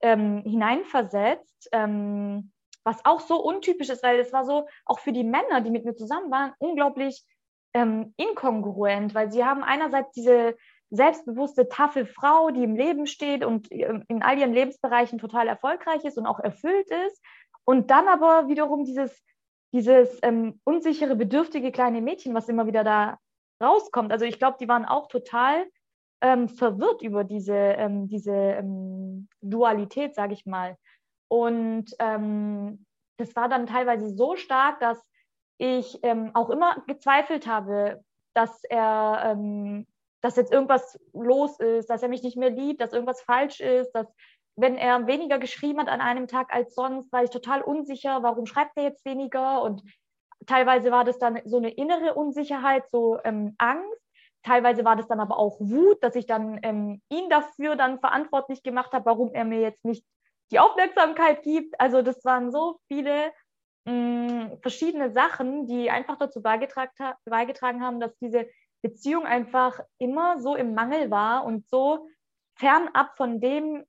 ähm, 0.00 0.42
hineinversetzt. 0.46 1.68
Ähm, 1.72 2.50
was 2.84 3.04
auch 3.04 3.20
so 3.20 3.42
untypisch 3.42 3.88
ist, 3.88 4.02
weil 4.02 4.18
es 4.18 4.32
war 4.32 4.44
so, 4.44 4.66
auch 4.84 4.98
für 4.98 5.12
die 5.12 5.24
Männer, 5.24 5.60
die 5.60 5.70
mit 5.70 5.84
mir 5.84 5.94
zusammen 5.94 6.30
waren, 6.30 6.52
unglaublich 6.58 7.24
ähm, 7.74 8.14
inkongruent, 8.16 9.14
weil 9.14 9.30
sie 9.30 9.44
haben 9.44 9.62
einerseits 9.62 10.12
diese 10.12 10.56
selbstbewusste, 10.90 11.68
taffe 11.68 12.04
Frau, 12.04 12.50
die 12.50 12.64
im 12.64 12.74
Leben 12.74 13.06
steht 13.06 13.44
und 13.44 13.70
ähm, 13.70 14.04
in 14.08 14.22
all 14.22 14.38
ihren 14.38 14.52
Lebensbereichen 14.52 15.18
total 15.18 15.46
erfolgreich 15.46 16.04
ist 16.04 16.18
und 16.18 16.26
auch 16.26 16.40
erfüllt 16.40 16.88
ist. 17.06 17.22
Und 17.64 17.90
dann 17.90 18.08
aber 18.08 18.48
wiederum 18.48 18.84
dieses, 18.84 19.22
dieses 19.72 20.18
ähm, 20.22 20.60
unsichere, 20.64 21.14
bedürftige 21.14 21.70
kleine 21.70 22.00
Mädchen, 22.00 22.34
was 22.34 22.48
immer 22.48 22.66
wieder 22.66 22.82
da 22.82 23.18
rauskommt. 23.62 24.10
Also 24.10 24.24
ich 24.24 24.38
glaube, 24.38 24.56
die 24.60 24.68
waren 24.68 24.84
auch 24.84 25.06
total 25.06 25.66
ähm, 26.22 26.48
verwirrt 26.48 27.02
über 27.02 27.22
diese, 27.22 27.54
ähm, 27.54 28.08
diese 28.08 28.62
Dualität, 29.40 30.14
sage 30.14 30.34
ich 30.34 30.44
mal. 30.44 30.76
Und 31.30 31.94
ähm, 32.00 32.84
das 33.16 33.36
war 33.36 33.48
dann 33.48 33.66
teilweise 33.66 34.08
so 34.08 34.34
stark, 34.34 34.80
dass 34.80 35.00
ich 35.58 35.98
ähm, 36.02 36.32
auch 36.34 36.50
immer 36.50 36.82
gezweifelt 36.88 37.46
habe, 37.46 38.02
dass 38.34 38.64
er, 38.64 39.22
ähm, 39.26 39.86
dass 40.22 40.36
jetzt 40.36 40.52
irgendwas 40.52 40.98
los 41.12 41.60
ist, 41.60 41.88
dass 41.88 42.02
er 42.02 42.08
mich 42.08 42.24
nicht 42.24 42.36
mehr 42.36 42.50
liebt, 42.50 42.80
dass 42.80 42.92
irgendwas 42.92 43.22
falsch 43.22 43.60
ist, 43.60 43.92
dass 43.92 44.12
wenn 44.56 44.76
er 44.76 45.06
weniger 45.06 45.38
geschrieben 45.38 45.78
hat 45.78 45.88
an 45.88 46.00
einem 46.00 46.26
Tag 46.26 46.52
als 46.52 46.74
sonst, 46.74 47.12
war 47.12 47.22
ich 47.22 47.30
total 47.30 47.62
unsicher, 47.62 48.22
warum 48.24 48.46
schreibt 48.46 48.76
er 48.76 48.82
jetzt 48.82 49.04
weniger? 49.04 49.62
Und 49.62 49.84
teilweise 50.46 50.90
war 50.90 51.04
das 51.04 51.18
dann 51.18 51.40
so 51.44 51.58
eine 51.58 51.70
innere 51.70 52.14
Unsicherheit, 52.14 52.90
so 52.90 53.18
ähm, 53.22 53.54
Angst. 53.58 54.02
Teilweise 54.42 54.84
war 54.84 54.96
das 54.96 55.06
dann 55.06 55.20
aber 55.20 55.38
auch 55.38 55.60
Wut, 55.60 56.02
dass 56.02 56.16
ich 56.16 56.26
dann 56.26 56.58
ähm, 56.62 57.00
ihn 57.08 57.30
dafür 57.30 57.76
dann 57.76 58.00
verantwortlich 58.00 58.64
gemacht 58.64 58.92
habe, 58.92 59.06
warum 59.06 59.32
er 59.32 59.44
mir 59.44 59.60
jetzt 59.60 59.84
nicht 59.84 60.04
die 60.50 60.58
Aufmerksamkeit 60.58 61.42
gibt. 61.42 61.80
Also 61.80 62.02
das 62.02 62.24
waren 62.24 62.50
so 62.50 62.80
viele 62.88 63.32
mh, 63.84 63.92
mm, 63.92 64.58
verschiedene 64.60 65.12
Sachen, 65.12 65.66
die 65.66 65.90
einfach 65.90 66.16
dazu 66.18 66.42
beigetragen, 66.42 66.92
beigetragen 67.24 67.82
haben, 67.82 68.00
dass 68.00 68.16
diese 68.18 68.48
Beziehung 68.82 69.26
einfach 69.26 69.80
immer 69.98 70.40
so 70.40 70.56
im 70.56 70.74
Mangel 70.74 71.10
war 71.10 71.44
und 71.44 71.68
so 71.68 72.08
fernab 72.54 73.16
von 73.16 73.40
dem, 73.40 73.84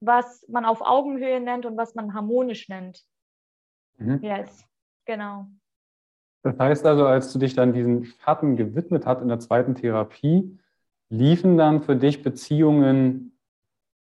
was 0.00 0.46
man 0.48 0.64
auf 0.64 0.80
Augenhöhe 0.80 1.40
nennt 1.40 1.66
und 1.66 1.76
was 1.76 1.94
man 1.94 2.14
harmonisch 2.14 2.68
nennt. 2.68 3.04
Mhm. 3.98 4.20
Yes, 4.22 4.66
genau. 5.04 5.46
Das 6.42 6.58
heißt 6.58 6.86
also, 6.86 7.06
als 7.06 7.32
du 7.32 7.38
dich 7.38 7.54
dann 7.54 7.74
diesen 7.74 8.06
Schatten 8.06 8.56
gewidmet 8.56 9.04
hast 9.04 9.20
in 9.20 9.28
der 9.28 9.40
zweiten 9.40 9.74
Therapie, 9.74 10.58
liefen 11.10 11.58
dann 11.58 11.82
für 11.82 11.96
dich 11.96 12.22
Beziehungen 12.22 13.38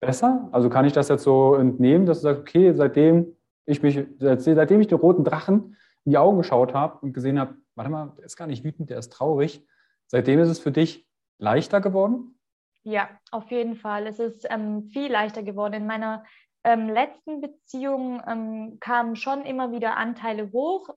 besser? 0.05 0.49
Also 0.53 0.71
kann 0.71 0.85
ich 0.85 0.93
das 0.93 1.09
jetzt 1.09 1.23
so 1.23 1.55
entnehmen, 1.55 2.07
dass 2.07 2.19
du 2.19 2.25
sagst, 2.25 2.41
okay, 2.43 2.73
seitdem 2.75 3.37
ich 3.67 3.83
mich, 3.83 4.07
seitdem 4.19 4.81
ich 4.81 4.89
den 4.89 4.99
roten 4.99 5.25
Drachen 5.25 5.77
in 6.05 6.13
die 6.13 6.19
Augen 6.19 6.39
geschaut 6.39 6.75
habe 6.75 6.99
und 7.01 7.13
gesehen 7.13 7.39
habe, 7.39 7.55
warte 7.75 7.91
mal, 7.91 8.13
der 8.19 8.25
ist 8.25 8.37
gar 8.37 8.47
nicht 8.47 8.65
wütend, 8.65 8.91
der 8.91 8.99
ist 8.99 9.13
traurig. 9.13 9.67
Seitdem 10.07 10.39
ist 10.39 10.49
es 10.49 10.59
für 10.59 10.73
dich 10.73 11.09
leichter 11.39 11.81
geworden? 11.81 12.39
Ja, 12.83 13.09
auf 13.31 13.51
jeden 13.51 13.77
Fall. 13.77 14.07
Es 14.07 14.19
ist 14.19 14.47
ähm, 14.51 14.85
viel 14.93 15.11
leichter 15.11 15.43
geworden. 15.43 15.75
In 15.75 15.87
meiner 15.87 16.25
ähm, 16.65 16.89
letzten 16.89 17.41
Beziehung 17.41 18.23
ähm, 18.27 18.79
kamen 18.81 19.17
schon 19.17 19.45
immer 19.45 19.73
wieder 19.73 19.97
Anteile 19.97 20.53
hoch, 20.53 20.91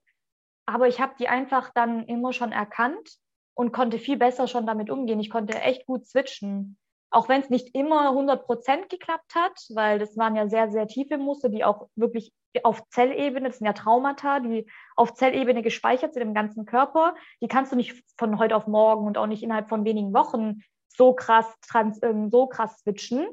aber 0.66 0.88
ich 0.88 1.00
habe 1.00 1.14
die 1.18 1.28
einfach 1.28 1.70
dann 1.74 2.04
immer 2.04 2.32
schon 2.32 2.52
erkannt 2.52 3.16
und 3.54 3.72
konnte 3.72 3.98
viel 3.98 4.18
besser 4.18 4.46
schon 4.46 4.66
damit 4.66 4.90
umgehen. 4.90 5.20
Ich 5.20 5.30
konnte 5.30 5.58
echt 5.58 5.86
gut 5.86 6.06
switchen 6.06 6.76
auch 7.10 7.28
wenn 7.28 7.40
es 7.40 7.50
nicht 7.50 7.74
immer 7.74 8.10
100 8.10 8.44
Prozent 8.44 8.88
geklappt 8.90 9.34
hat, 9.34 9.58
weil 9.74 9.98
das 9.98 10.16
waren 10.16 10.36
ja 10.36 10.48
sehr, 10.48 10.70
sehr 10.70 10.86
tiefe 10.86 11.18
Muster, 11.18 11.48
die 11.48 11.64
auch 11.64 11.88
wirklich 11.96 12.32
auf 12.64 12.86
Zellebene, 12.88 13.48
das 13.48 13.58
sind 13.58 13.66
ja 13.66 13.72
Traumata, 13.72 14.40
die 14.40 14.66
auf 14.96 15.14
Zellebene 15.14 15.62
gespeichert 15.62 16.14
sind 16.14 16.22
im 16.22 16.34
ganzen 16.34 16.66
Körper, 16.66 17.14
die 17.40 17.48
kannst 17.48 17.72
du 17.72 17.76
nicht 17.76 18.02
von 18.16 18.38
heute 18.38 18.56
auf 18.56 18.66
morgen 18.66 19.06
und 19.06 19.16
auch 19.16 19.26
nicht 19.26 19.42
innerhalb 19.42 19.68
von 19.68 19.84
wenigen 19.84 20.12
Wochen 20.12 20.60
so 20.88 21.14
krass, 21.14 21.46
trans, 21.66 22.02
ähm, 22.02 22.30
so 22.30 22.46
krass 22.46 22.80
switchen, 22.80 23.26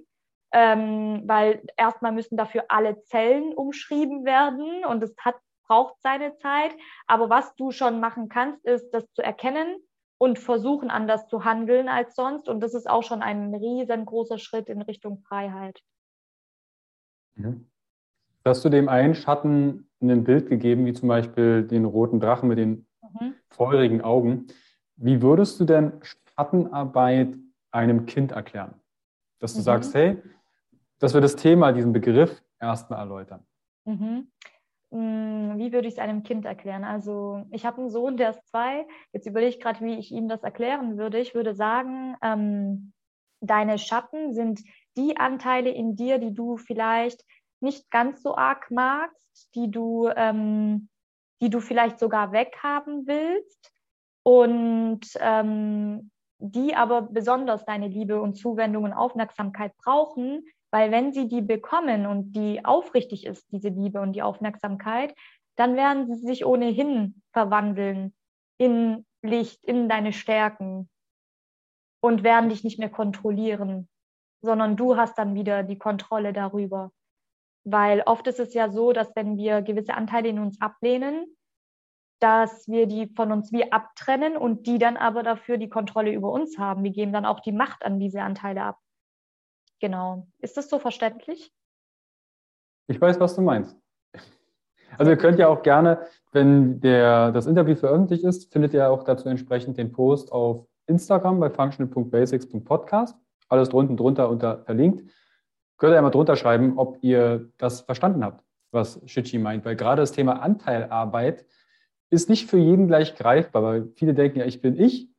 ähm, 0.51 1.24
weil 1.25 1.63
erstmal 1.77 2.12
müssen 2.12 2.38
dafür 2.38 2.65
alle 2.70 3.01
Zellen 3.03 3.53
umschrieben 3.53 4.24
werden 4.24 4.86
und 4.86 5.03
es 5.03 5.15
hat, 5.20 5.36
braucht 5.67 5.96
seine 6.01 6.38
Zeit. 6.38 6.75
Aber 7.08 7.29
was 7.29 7.55
du 7.55 7.72
schon 7.72 8.00
machen 8.00 8.29
kannst, 8.29 8.63
ist, 8.65 8.91
das 8.91 9.12
zu 9.13 9.24
erkennen, 9.24 9.77
und 10.17 10.39
versuchen 10.39 10.89
anders 10.89 11.27
zu 11.27 11.43
handeln 11.45 11.89
als 11.89 12.15
sonst. 12.15 12.48
Und 12.48 12.62
das 12.62 12.74
ist 12.74 12.89
auch 12.89 13.03
schon 13.03 13.22
ein 13.22 13.53
riesengroßer 13.53 14.38
Schritt 14.38 14.69
in 14.69 14.81
Richtung 14.81 15.19
Freiheit. 15.19 15.81
Mhm. 17.36 17.67
Hast 18.45 18.63
du 18.63 18.69
dem 18.69 18.89
einen 18.89 19.15
Schatten 19.15 19.89
ein 20.01 20.24
Bild 20.24 20.50
gegeben, 20.50 20.86
wie 20.86 20.93
zum 20.93 21.10
Beispiel 21.10 21.63
den 21.63 21.86
roten 21.86 22.19
Drachen 22.19 22.48
mit 22.48 22.57
den 22.57 22.88
mhm. 23.01 23.34
feurigen 23.50 24.01
Augen. 24.01 24.48
Wie 24.95 25.22
würdest 25.22 25.60
du 25.60 25.65
denn 25.65 25.93
Schattenarbeit 26.01 27.36
einem 27.72 28.05
Kind 28.05 28.31
erklären? 28.31 28.75
Dass 29.39 29.53
du 29.53 29.60
mhm. 29.60 29.63
sagst, 29.63 29.93
hey, 29.93 30.22
dass 31.00 31.13
wir 31.13 31.22
das 31.22 31.36
Thema, 31.36 31.72
diesen 31.72 31.91
Begriff 31.91 32.41
erstmal 32.60 33.00
erläutern. 33.00 33.45
Mhm. 33.86 34.27
Hm, 34.92 35.58
wie 35.58 35.72
würde 35.72 35.88
ich 35.88 35.96
es 35.96 36.00
einem 36.00 36.24
Kind 36.24 36.46
erklären? 36.46 36.84
Also 36.84 37.44
ich 37.51 37.65
habe 37.65 37.80
einen 37.80 37.89
Sohn, 37.89 38.18
der 38.18 38.32
ist 38.32 38.48
zwei. 38.48 38.88
Jetzt 39.13 39.27
überlege 39.27 39.56
ich 39.56 39.60
gerade, 39.60 39.84
wie 39.84 39.96
ich 39.96 40.12
ihm 40.12 40.27
das 40.27 40.44
erklären 40.44 40.98
würde. 40.98 41.20
Ich 41.20 41.34
würde 41.36 41.54
sagen, 41.54 42.15
ähm, 42.22 42.94
deine 43.42 43.77
Schatten 43.77 44.34
sind 44.34 44.62
die 44.98 45.18
Anteile 45.18 45.70
in 45.70 45.96
dir, 45.96 46.20
die 46.20 46.34
du 46.34 46.58
vielleicht 46.58 47.24
nicht 47.60 47.89
ganz 47.92 48.22
so 48.22 48.36
arg 48.36 48.70
magst, 48.72 49.50
die 49.56 49.72
du, 49.72 50.10
ähm, 50.15 50.89
die 51.42 51.50
du 51.50 51.60
vielleicht 51.60 52.00
sogar 52.00 52.32
weghaben 52.32 53.08
willst 53.08 53.72
und 54.24 55.01
ähm, 55.20 56.12
die 56.38 56.75
aber 56.75 57.04
besonders 57.04 57.65
deine 57.65 57.88
Liebe 57.88 58.22
und 58.22 58.36
Zuwendung 58.36 58.84
und 58.84 58.94
Aufmerksamkeit 58.94 59.75
brauchen, 59.77 60.44
weil 60.75 60.91
wenn 60.91 61.13
sie 61.13 61.29
die 61.29 61.41
bekommen 61.41 62.05
und 62.05 62.34
die 62.34 62.65
aufrichtig 62.65 63.25
ist, 63.25 63.50
diese 63.53 63.70
Liebe 63.70 64.01
und 64.01 64.12
die 64.12 64.22
Aufmerksamkeit, 64.22 65.15
dann 65.55 65.77
werden 65.77 66.13
sie 66.13 66.27
sich 66.27 66.46
ohnehin 66.46 67.22
verwandeln 67.32 68.13
in 68.58 69.05
Licht, 69.22 69.63
in 69.63 69.88
deine 69.88 70.12
Stärken 70.12 70.89
und 72.01 72.24
werden 72.24 72.50
dich 72.50 72.65
nicht 72.65 72.77
mehr 72.77 72.89
kontrollieren, 72.89 73.88
sondern 74.41 74.75
du 74.75 74.98
hast 74.98 75.17
dann 75.17 75.34
wieder 75.34 75.63
die 75.63 75.77
Kontrolle 75.77 76.34
darüber. 76.34 76.91
Weil 77.63 78.01
oft 78.05 78.27
ist 78.27 78.41
es 78.41 78.53
ja 78.53 78.70
so, 78.70 78.91
dass 78.91 79.15
wenn 79.15 79.38
wir 79.38 79.62
gewisse 79.62 79.94
Anteile 79.94 80.27
in 80.27 80.39
uns 80.39 80.60
ablehnen, 80.60 81.38
dass 82.20 82.67
wir 82.67 82.86
die 82.86 83.08
von 83.15 83.32
uns 83.32 83.53
wie 83.53 83.72
abtrennen 83.72 84.36
und 84.36 84.67
die 84.67 84.77
dann 84.77 84.98
aber 84.98 85.24
dafür 85.24 85.58
die 85.58 85.70
Kontrolle 85.70 86.12
über 86.12 86.34
uns 86.34 86.58
haben. 86.58 86.84
Wir 86.84 86.91
geben 86.91 87.13
dann 87.13 87.25
auch 87.25 87.39
die 87.39 87.53
Macht 87.53 87.86
an 87.86 87.98
diese 87.98 88.24
Anteile 88.24 88.63
ab. 88.63 88.79
Genau. 89.79 90.27
Ist 90.39 90.58
das 90.58 90.70
so 90.70 90.79
verständlich? 90.79 91.51
Ich 92.88 93.00
weiß, 93.00 93.20
was 93.20 93.36
du 93.36 93.41
meinst. 93.41 93.75
Also 94.98 95.12
ihr 95.12 95.17
könnt 95.17 95.39
ja 95.39 95.48
auch 95.48 95.62
gerne, 95.62 96.05
wenn 96.32 96.79
der, 96.79 97.32
das 97.32 97.48
Interview 97.48 97.75
veröffentlicht 97.75 98.24
ist, 98.24 98.51
findet 98.51 98.74
ihr 98.74 98.89
auch 98.89 99.03
dazu 99.03 99.27
entsprechend 99.27 99.77
den 99.77 99.91
Post 99.91 100.32
auf 100.32 100.67
Instagram 100.88 101.39
bei 101.39 101.50
functional.basics.podcast. 101.50 103.17
Alles 103.50 103.70
drunten 103.70 103.98
drunter 103.98 104.29
unter 104.29 104.63
verlinkt. 104.63 105.10
Könnt 105.77 105.94
ihr 105.94 105.98
einmal 105.98 106.12
drunter 106.12 106.36
schreiben, 106.36 106.77
ob 106.77 106.98
ihr 107.01 107.50
das 107.58 107.82
verstanden 107.82 108.24
habt, 108.24 108.44
was 108.72 109.01
Shichi 109.05 109.39
meint. 109.39 109.65
Weil 109.65 109.75
gerade 109.75 110.01
das 110.01 110.12
Thema 110.12 110.41
Anteilarbeit 110.41 111.46
ist 112.10 112.29
nicht 112.29 112.50
für 112.50 112.58
jeden 112.58 112.88
gleich 112.88 113.15
greifbar, 113.15 113.63
weil 113.63 113.91
viele 113.96 114.13
denken 114.13 114.39
ja, 114.39 114.46
ich 114.46 114.62
bin 114.62 114.79
ich. 114.79 115.10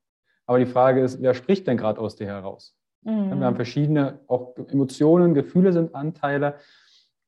Aber 0.47 0.59
die 0.59 0.67
Frage 0.67 1.03
ist, 1.03 1.21
wer 1.21 1.35
spricht 1.35 1.67
denn 1.67 1.77
gerade 1.77 2.01
aus 2.01 2.17
dir 2.17 2.27
heraus? 2.27 2.76
Mhm. 3.07 3.39
Wir 3.39 3.47
haben 3.47 3.57
verschiedene 3.57 4.21
auch 4.27 4.57
Emotionen, 4.69 5.33
Gefühle 5.33 5.73
sind 5.73 5.95
Anteile. 5.95 6.59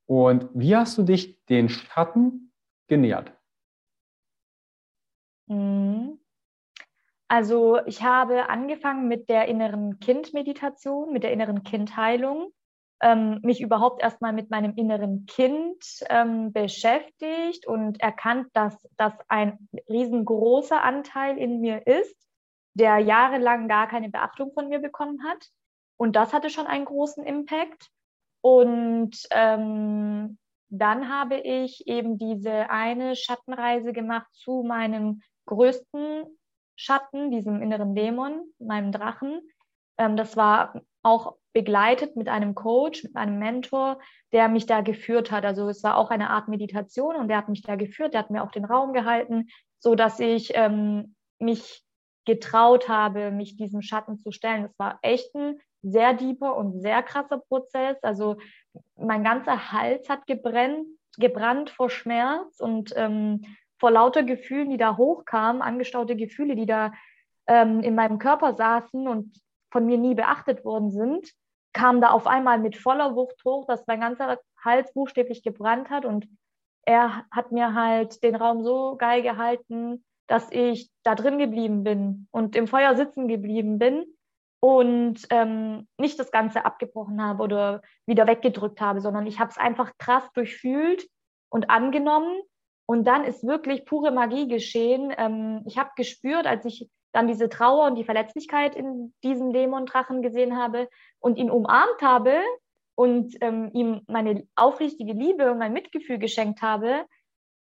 Und 0.05 0.49
wie 0.53 0.75
hast 0.75 0.97
du 0.97 1.03
dich 1.03 1.45
den 1.45 1.69
Schatten 1.69 2.51
genähert? 2.87 3.31
Mhm. 5.47 6.19
Also 7.29 7.79
ich 7.85 8.03
habe 8.03 8.49
angefangen 8.49 9.07
mit 9.07 9.29
der 9.29 9.47
inneren 9.47 9.99
Kindmeditation, 9.99 11.13
mit 11.13 11.23
der 11.23 11.31
inneren 11.31 11.63
Kindheilung, 11.63 12.51
ähm, 13.01 13.39
mich 13.43 13.61
überhaupt 13.61 14.01
erstmal 14.01 14.33
mit 14.33 14.49
meinem 14.49 14.73
inneren 14.75 15.27
Kind 15.27 15.85
ähm, 16.09 16.51
beschäftigt 16.51 17.67
und 17.67 18.01
erkannt, 18.01 18.47
dass 18.53 18.75
das 18.97 19.13
ein 19.29 19.69
riesengroßer 19.87 20.83
Anteil 20.83 21.37
in 21.37 21.61
mir 21.61 21.87
ist, 21.87 22.17
der 22.73 22.97
jahrelang 22.97 23.69
gar 23.69 23.87
keine 23.87 24.09
Beachtung 24.09 24.51
von 24.51 24.67
mir 24.67 24.79
bekommen 24.79 25.23
hat. 25.23 25.49
Und 25.99 26.15
das 26.15 26.31
hatte 26.31 26.49
schon 26.49 26.65
einen 26.65 26.85
großen 26.85 27.25
Impact. 27.25 27.89
Und 28.41 29.17
ähm, 29.31 30.37
dann 30.69 31.09
habe 31.09 31.37
ich 31.37 31.87
eben 31.87 32.17
diese 32.17 32.69
eine 32.69 33.15
Schattenreise 33.17 33.91
gemacht 33.91 34.27
zu 34.31 34.63
meinem 34.65 35.21
größten 35.45 36.25
Schatten, 36.75 37.31
diesem 37.31 37.61
inneren 37.61 37.95
Dämon, 37.95 38.43
meinem 38.59 38.93
Drachen. 38.93 39.41
Ähm, 39.97 40.15
das 40.15 40.37
war 40.37 40.81
auch 41.03 41.35
begleitet 41.51 42.15
mit 42.15 42.29
einem 42.29 42.55
Coach, 42.55 43.03
mit 43.03 43.17
einem 43.17 43.37
Mentor, 43.37 43.99
der 44.31 44.47
mich 44.47 44.65
da 44.65 44.79
geführt 44.79 45.31
hat. 45.31 45.43
Also 45.43 45.67
es 45.67 45.83
war 45.83 45.97
auch 45.97 46.11
eine 46.11 46.29
Art 46.29 46.47
Meditation 46.47 47.17
und 47.17 47.27
der 47.27 47.37
hat 47.37 47.49
mich 47.49 47.63
da 47.63 47.75
geführt, 47.75 48.13
der 48.13 48.21
hat 48.21 48.29
mir 48.29 48.43
auch 48.43 48.51
den 48.51 48.65
Raum 48.65 48.93
gehalten, 48.93 49.49
so 49.79 49.95
dass 49.95 50.19
ich 50.21 50.51
ähm, 50.55 51.15
mich 51.39 51.83
getraut 52.25 52.87
habe, 52.87 53.31
mich 53.31 53.57
diesem 53.57 53.81
Schatten 53.81 54.17
zu 54.17 54.31
stellen. 54.31 54.63
Es 54.63 54.79
war 54.79 54.99
echt 55.01 55.33
ein 55.35 55.59
sehr 55.81 56.13
deeper 56.13 56.55
und 56.55 56.81
sehr 56.81 57.03
krasser 57.03 57.37
Prozess. 57.37 57.97
Also 58.03 58.37
mein 58.97 59.23
ganzer 59.23 59.71
Hals 59.71 60.09
hat 60.09 60.27
gebrennt, 60.27 60.87
gebrannt 61.17 61.69
vor 61.69 61.89
Schmerz 61.89 62.59
und 62.59 62.93
ähm, 62.95 63.45
vor 63.79 63.91
lauter 63.91 64.23
Gefühlen, 64.23 64.69
die 64.69 64.77
da 64.77 64.97
hochkamen, 64.97 65.61
angestaute 65.61 66.15
Gefühle, 66.15 66.55
die 66.55 66.65
da 66.65 66.91
ähm, 67.47 67.79
in 67.81 67.95
meinem 67.95 68.19
Körper 68.19 68.53
saßen 68.53 69.07
und 69.07 69.39
von 69.71 69.85
mir 69.85 69.97
nie 69.97 70.15
beachtet 70.15 70.65
worden 70.65 70.91
sind, 70.91 71.31
kam 71.73 72.01
da 72.01 72.09
auf 72.09 72.27
einmal 72.27 72.59
mit 72.59 72.75
voller 72.75 73.15
Wucht 73.15 73.43
hoch, 73.45 73.65
dass 73.67 73.87
mein 73.87 74.01
ganzer 74.01 74.39
Hals 74.63 74.91
buchstäblich 74.93 75.43
gebrannt 75.43 75.89
hat 75.89 76.05
und 76.05 76.27
er 76.85 77.25
hat 77.31 77.51
mir 77.51 77.75
halt 77.75 78.23
den 78.23 78.35
Raum 78.35 78.63
so 78.63 78.95
geil 78.97 79.21
gehalten, 79.21 80.03
dass 80.27 80.51
ich 80.51 80.89
da 81.03 81.15
drin 81.15 81.37
geblieben 81.37 81.83
bin 81.83 82.27
und 82.31 82.55
im 82.55 82.67
Feuer 82.67 82.95
sitzen 82.95 83.27
geblieben 83.27 83.79
bin 83.79 84.05
und 84.61 85.25
ähm, 85.29 85.87
nicht 85.97 86.19
das 86.19 86.31
Ganze 86.31 86.65
abgebrochen 86.65 87.23
habe 87.23 87.43
oder 87.43 87.81
wieder 88.05 88.27
weggedrückt 88.27 88.81
habe, 88.81 89.01
sondern 89.01 89.25
ich 89.25 89.39
habe 89.39 89.51
es 89.51 89.57
einfach 89.57 89.91
krass 89.97 90.29
durchfühlt 90.33 91.07
und 91.49 91.69
angenommen. 91.69 92.41
Und 92.85 93.05
dann 93.05 93.23
ist 93.23 93.45
wirklich 93.45 93.85
pure 93.85 94.11
Magie 94.11 94.47
geschehen. 94.47 95.13
Ähm, 95.17 95.63
ich 95.65 95.77
habe 95.77 95.91
gespürt, 95.95 96.47
als 96.47 96.65
ich 96.65 96.89
dann 97.11 97.27
diese 97.27 97.49
Trauer 97.49 97.87
und 97.87 97.95
die 97.95 98.03
Verletzlichkeit 98.03 98.75
in 98.75 99.13
diesem 99.23 99.53
Dämon-Drachen 99.53 100.21
gesehen 100.21 100.57
habe 100.57 100.89
und 101.19 101.37
ihn 101.37 101.49
umarmt 101.49 102.01
habe 102.01 102.39
und 102.95 103.35
ähm, 103.41 103.69
ihm 103.73 104.01
meine 104.07 104.45
aufrichtige 104.55 105.13
Liebe 105.13 105.51
und 105.51 105.57
mein 105.57 105.73
Mitgefühl 105.73 106.19
geschenkt 106.19 106.61
habe, 106.61 107.05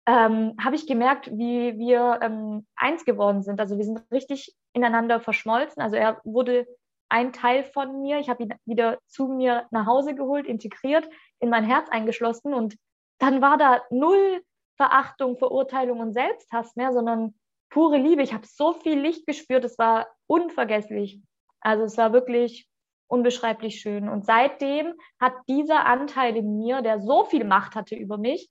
ähm, 0.05 0.55
habe 0.63 0.75
ich 0.75 0.85
gemerkt, 0.85 1.29
wie 1.31 1.77
wir 1.77 2.19
ähm, 2.21 2.67
eins 2.75 3.05
geworden 3.05 3.41
sind. 3.41 3.59
Also 3.59 3.77
wir 3.77 3.85
sind 3.85 4.01
richtig 4.11 4.53
ineinander 4.73 5.19
verschmolzen. 5.19 5.81
Also 5.81 5.95
er 5.95 6.19
wurde 6.23 6.67
ein 7.09 7.33
Teil 7.33 7.63
von 7.63 8.01
mir. 8.01 8.19
Ich 8.19 8.29
habe 8.29 8.43
ihn 8.43 8.53
wieder 8.65 8.99
zu 9.07 9.27
mir 9.27 9.67
nach 9.71 9.85
Hause 9.85 10.15
geholt, 10.15 10.47
integriert, 10.47 11.07
in 11.39 11.49
mein 11.49 11.63
Herz 11.63 11.89
eingeschlossen 11.89 12.53
und 12.53 12.75
dann 13.19 13.41
war 13.41 13.57
da 13.57 13.81
null 13.89 14.41
Verachtung, 14.75 15.37
Verurteilung 15.37 15.99
und 15.99 16.13
Selbsthass 16.13 16.75
mehr, 16.75 16.93
sondern 16.93 17.35
pure 17.69 17.97
Liebe. 17.97 18.23
Ich 18.23 18.33
habe 18.33 18.45
so 18.45 18.73
viel 18.73 18.99
Licht 18.99 19.25
gespürt, 19.25 19.63
es 19.63 19.77
war 19.77 20.07
unvergesslich. 20.27 21.21
Also 21.61 21.83
es 21.83 21.97
war 21.97 22.11
wirklich 22.13 22.67
unbeschreiblich 23.07 23.79
schön. 23.79 24.09
Und 24.09 24.25
seitdem 24.25 24.93
hat 25.19 25.33
dieser 25.47 25.85
Anteil 25.85 26.35
in 26.35 26.57
mir, 26.57 26.81
der 26.81 26.99
so 26.99 27.25
viel 27.25 27.45
Macht 27.45 27.75
hatte 27.75 27.95
über 27.95 28.17
mich, 28.17 28.49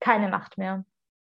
keine 0.00 0.28
Macht 0.28 0.58
mehr. 0.58 0.84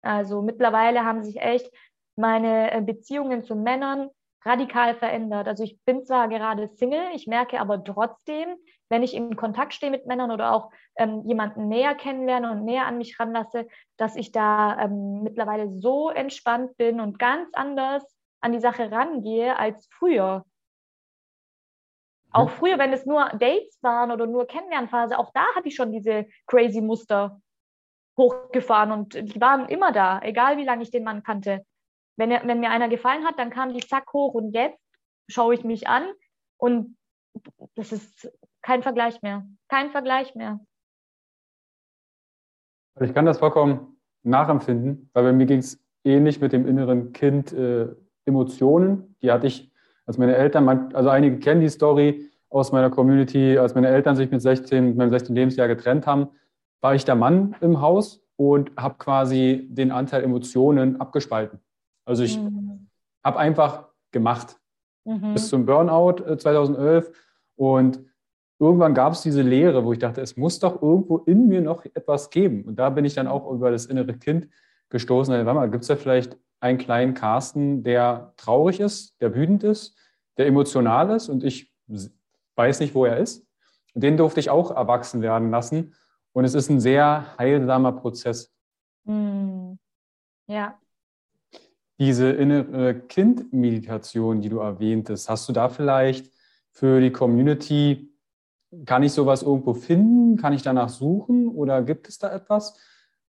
Also 0.02 0.42
mittlerweile 0.42 1.04
haben 1.04 1.22
sich 1.22 1.40
echt 1.40 1.70
meine 2.16 2.72
äh, 2.72 2.80
Beziehungen 2.80 3.44
zu 3.44 3.54
Männern 3.54 4.10
radikal 4.46 4.94
verändert. 4.94 5.48
Also 5.48 5.64
ich 5.64 5.78
bin 5.84 6.04
zwar 6.04 6.28
gerade 6.28 6.68
Single, 6.68 7.08
ich 7.14 7.26
merke 7.26 7.60
aber 7.60 7.82
trotzdem, 7.82 8.56
wenn 8.88 9.02
ich 9.02 9.14
in 9.14 9.34
Kontakt 9.36 9.74
stehe 9.74 9.90
mit 9.90 10.06
Männern 10.06 10.30
oder 10.30 10.52
auch 10.52 10.70
ähm, 10.96 11.22
jemanden 11.26 11.68
näher 11.68 11.94
kennenlerne 11.94 12.52
und 12.52 12.64
näher 12.64 12.86
an 12.86 12.98
mich 12.98 13.18
ranlasse, 13.18 13.66
dass 13.96 14.14
ich 14.14 14.30
da 14.30 14.78
ähm, 14.80 15.22
mittlerweile 15.24 15.68
so 15.80 16.10
entspannt 16.10 16.76
bin 16.76 17.00
und 17.00 17.18
ganz 17.18 17.50
anders 17.54 18.16
an 18.40 18.52
die 18.52 18.60
Sache 18.60 18.90
rangehe 18.92 19.58
als 19.58 19.88
früher. 19.90 20.44
Auch 22.30 22.50
früher, 22.50 22.78
wenn 22.78 22.92
es 22.92 23.06
nur 23.06 23.28
Dates 23.30 23.82
waren 23.82 24.10
oder 24.12 24.26
nur 24.26 24.46
Kennenlernphase, 24.46 25.18
auch 25.18 25.32
da 25.32 25.44
hatte 25.56 25.68
ich 25.68 25.74
schon 25.74 25.90
diese 25.90 26.26
crazy 26.46 26.80
Muster 26.80 27.40
hochgefahren 28.16 28.92
und 28.92 29.14
die 29.14 29.40
waren 29.40 29.68
immer 29.68 29.90
da, 29.90 30.20
egal 30.22 30.56
wie 30.56 30.64
lange 30.64 30.82
ich 30.82 30.90
den 30.90 31.04
Mann 31.04 31.22
kannte. 31.22 31.64
Wenn, 32.16 32.30
er, 32.30 32.46
wenn 32.46 32.60
mir 32.60 32.70
einer 32.70 32.88
gefallen 32.88 33.24
hat, 33.24 33.38
dann 33.38 33.50
kam 33.50 33.72
die 33.72 33.86
zack 33.86 34.12
hoch 34.12 34.34
und 34.34 34.52
jetzt 34.52 34.78
schaue 35.28 35.54
ich 35.54 35.64
mich 35.64 35.88
an 35.88 36.04
und 36.58 36.96
das 37.74 37.92
ist 37.92 38.30
kein 38.62 38.82
Vergleich 38.82 39.20
mehr. 39.22 39.46
Kein 39.68 39.90
Vergleich 39.90 40.34
mehr. 40.34 40.60
Ich 43.00 43.12
kann 43.12 43.26
das 43.26 43.38
vollkommen 43.38 44.00
nachempfinden, 44.22 45.10
weil 45.12 45.24
bei 45.24 45.32
mir 45.32 45.46
ging 45.46 45.58
es 45.58 45.78
ähnlich 46.04 46.40
mit 46.40 46.52
dem 46.52 46.66
inneren 46.66 47.12
Kind 47.12 47.52
äh, 47.52 47.88
Emotionen. 48.24 49.16
Die 49.22 49.30
hatte 49.30 49.46
ich, 49.46 49.70
als 50.06 50.18
meine 50.18 50.34
Eltern, 50.36 50.68
also 50.94 51.10
einige 51.10 51.38
kennen 51.38 51.60
die 51.60 51.68
Story 51.68 52.30
aus 52.48 52.72
meiner 52.72 52.90
Community, 52.90 53.58
als 53.58 53.74
meine 53.74 53.88
Eltern 53.88 54.16
sich 54.16 54.30
mit 54.30 54.40
16, 54.40 54.86
mit 54.86 54.96
meinem 54.96 55.10
16. 55.10 55.34
Lebensjahr 55.34 55.68
getrennt 55.68 56.06
haben, 56.06 56.28
war 56.80 56.94
ich 56.94 57.04
der 57.04 57.16
Mann 57.16 57.54
im 57.60 57.80
Haus 57.80 58.24
und 58.36 58.70
habe 58.76 58.96
quasi 58.98 59.66
den 59.70 59.90
Anteil 59.90 60.22
Emotionen 60.22 61.00
abgespalten. 61.00 61.60
Also 62.06 62.22
ich 62.22 62.38
mhm. 62.38 62.88
habe 63.22 63.38
einfach 63.38 63.88
gemacht 64.12 64.58
mhm. 65.04 65.34
bis 65.34 65.48
zum 65.48 65.66
Burnout 65.66 66.36
2011 66.38 67.08
äh, 67.08 67.12
und 67.56 68.00
irgendwann 68.58 68.94
gab 68.94 69.12
es 69.12 69.22
diese 69.22 69.42
Lehre, 69.42 69.84
wo 69.84 69.92
ich 69.92 69.98
dachte, 69.98 70.22
es 70.22 70.36
muss 70.36 70.58
doch 70.58 70.80
irgendwo 70.80 71.18
in 71.18 71.48
mir 71.48 71.60
noch 71.60 71.84
etwas 71.84 72.30
geben. 72.30 72.64
Und 72.64 72.76
da 72.76 72.88
bin 72.88 73.04
ich 73.04 73.14
dann 73.14 73.26
auch 73.26 73.50
über 73.50 73.70
das 73.70 73.86
innere 73.86 74.14
Kind 74.14 74.48
gestoßen. 74.88 75.34
Warte 75.34 75.54
mal, 75.54 75.70
gibt 75.70 75.82
es 75.82 75.88
da 75.88 75.96
vielleicht 75.96 76.38
einen 76.60 76.78
kleinen 76.78 77.12
Carsten, 77.12 77.82
der 77.82 78.32
traurig 78.36 78.80
ist, 78.80 79.20
der 79.20 79.34
wütend 79.34 79.62
ist, 79.64 79.98
der 80.38 80.46
emotional 80.46 81.10
ist 81.10 81.28
und 81.28 81.44
ich 81.44 81.74
weiß 82.54 82.80
nicht, 82.80 82.94
wo 82.94 83.04
er 83.04 83.18
ist. 83.18 83.46
Und 83.94 84.02
den 84.02 84.16
durfte 84.16 84.40
ich 84.40 84.48
auch 84.48 84.70
erwachsen 84.70 85.22
werden 85.22 85.50
lassen. 85.50 85.94
Und 86.32 86.44
es 86.44 86.54
ist 86.54 86.70
ein 86.70 86.80
sehr 86.80 87.36
heilsamer 87.38 87.92
Prozess. 87.92 88.54
Mm. 89.04 89.72
Ja 90.46 90.78
diese 91.98 92.30
innere 92.30 92.94
Kind-Meditation, 92.94 94.40
die 94.40 94.48
du 94.48 94.58
erwähntest, 94.58 95.28
hast 95.28 95.48
du 95.48 95.52
da 95.52 95.68
vielleicht 95.68 96.32
für 96.70 97.00
die 97.00 97.12
Community, 97.12 98.12
kann 98.84 99.02
ich 99.02 99.12
sowas 99.12 99.42
irgendwo 99.42 99.74
finden? 99.74 100.36
Kann 100.36 100.52
ich 100.52 100.62
danach 100.62 100.88
suchen 100.88 101.48
oder 101.48 101.82
gibt 101.82 102.08
es 102.08 102.18
da 102.18 102.32
etwas? 102.32 102.78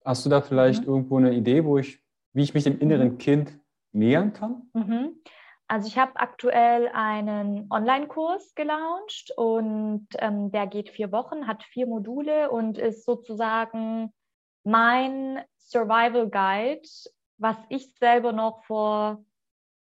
Hast 0.03 0.25
du 0.25 0.29
da 0.29 0.41
vielleicht 0.41 0.83
mhm. 0.83 0.87
irgendwo 0.87 1.17
eine 1.17 1.33
Idee, 1.33 1.65
wo 1.65 1.77
ich, 1.77 2.01
wie 2.33 2.43
ich 2.43 2.53
mich 2.53 2.63
dem 2.63 2.79
inneren 2.79 3.13
mhm. 3.13 3.17
Kind 3.17 3.59
nähern 3.91 4.33
kann? 4.33 4.69
Mhm. 4.73 5.19
Also 5.67 5.87
ich 5.87 5.97
habe 5.97 6.15
aktuell 6.15 6.89
einen 6.93 7.67
Online-Kurs 7.71 8.53
gelauncht 8.53 9.31
und 9.35 10.07
ähm, 10.19 10.51
der 10.51 10.67
geht 10.67 10.89
vier 10.89 11.11
Wochen, 11.11 11.47
hat 11.47 11.63
vier 11.63 11.87
Module 11.87 12.51
und 12.51 12.77
ist 12.77 13.03
sozusagen 13.03 14.13
mein 14.63 15.39
Survival 15.57 16.29
Guide 16.29 16.87
was 17.37 17.57
ich 17.69 17.93
selber 17.95 18.31
noch 18.31 18.63
vor, 18.65 19.23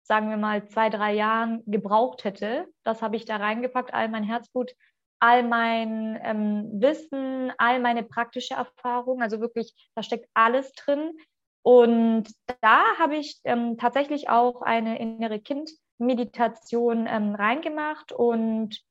sagen 0.03 0.29
wir 0.29 0.38
mal, 0.38 0.67
zwei, 0.67 0.89
drei 0.89 1.13
Jahren 1.13 1.63
gebraucht 1.65 2.23
hätte. 2.23 2.67
Das 2.83 3.01
habe 3.01 3.15
ich 3.15 3.25
da 3.25 3.38
reingepackt, 3.38 3.93
all 3.93 4.09
mein 4.09 4.23
Herzblut, 4.23 4.71
all 5.19 5.43
mein 5.43 6.19
ähm, 6.23 6.81
Wissen, 6.81 7.51
all 7.57 7.79
meine 7.79 8.03
praktische 8.03 8.53
Erfahrung. 8.55 9.21
Also 9.21 9.39
wirklich, 9.39 9.73
da 9.95 10.03
steckt 10.03 10.29
alles 10.33 10.71
drin. 10.73 11.12
Und 11.62 12.31
da 12.62 12.83
habe 12.97 13.17
ich 13.17 13.39
ähm, 13.43 13.77
tatsächlich 13.77 14.29
auch 14.29 14.62
eine 14.62 14.99
innere 14.99 15.39
Kind-Meditation 15.39 17.05
ähm, 17.07 17.35
reingemacht 17.35 18.12
und 18.12 18.81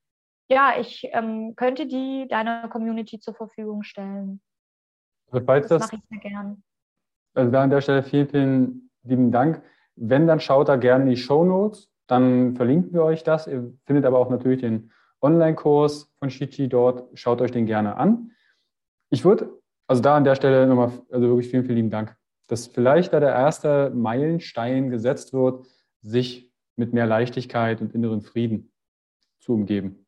ja, 0.51 0.79
ich 0.79 1.07
ähm, 1.11 1.55
könnte 1.55 1.85
die 1.85 2.27
deiner 2.27 2.67
Community 2.69 3.19
zur 3.19 3.35
Verfügung 3.35 3.83
stellen. 3.83 4.41
Also 5.31 5.45
falls 5.45 5.67
das, 5.67 5.81
das 5.81 5.91
mache 5.91 6.01
ich 6.01 6.09
sehr 6.09 6.31
gern. 6.31 6.63
Also 7.33 7.51
da 7.51 7.63
an 7.63 7.69
der 7.69 7.81
Stelle 7.81 8.03
vielen, 8.03 8.27
vielen 8.27 8.91
lieben 9.03 9.31
Dank. 9.31 9.61
Wenn, 9.95 10.27
dann 10.27 10.39
schaut 10.39 10.69
da 10.69 10.75
gerne 10.75 11.03
in 11.03 11.09
die 11.09 11.17
Show 11.17 11.43
Notes, 11.43 11.89
dann 12.07 12.55
verlinken 12.55 12.93
wir 12.93 13.03
euch 13.03 13.23
das. 13.23 13.47
Ihr 13.47 13.73
findet 13.85 14.05
aber 14.05 14.19
auch 14.19 14.29
natürlich 14.29 14.61
den 14.61 14.91
Online-Kurs 15.21 16.13
von 16.19 16.29
Shichi 16.29 16.69
dort. 16.69 17.07
Schaut 17.17 17.41
euch 17.41 17.51
den 17.51 17.65
gerne 17.65 17.97
an. 17.97 18.31
Ich 19.09 19.25
würde, 19.25 19.49
also 19.87 20.01
da 20.01 20.15
an 20.15 20.23
der 20.23 20.35
Stelle 20.35 20.67
nochmal, 20.67 20.91
also 21.11 21.27
wirklich 21.27 21.49
vielen, 21.49 21.63
vielen 21.63 21.75
lieben 21.75 21.89
Dank, 21.89 22.15
dass 22.47 22.67
vielleicht 22.67 23.13
da 23.13 23.19
der 23.19 23.33
erste 23.33 23.91
Meilenstein 23.91 24.89
gesetzt 24.89 25.33
wird, 25.33 25.67
sich 26.01 26.51
mit 26.75 26.93
mehr 26.93 27.05
Leichtigkeit 27.05 27.81
und 27.81 27.93
inneren 27.93 28.21
Frieden 28.21 28.71
zu 29.39 29.53
umgeben. 29.53 30.07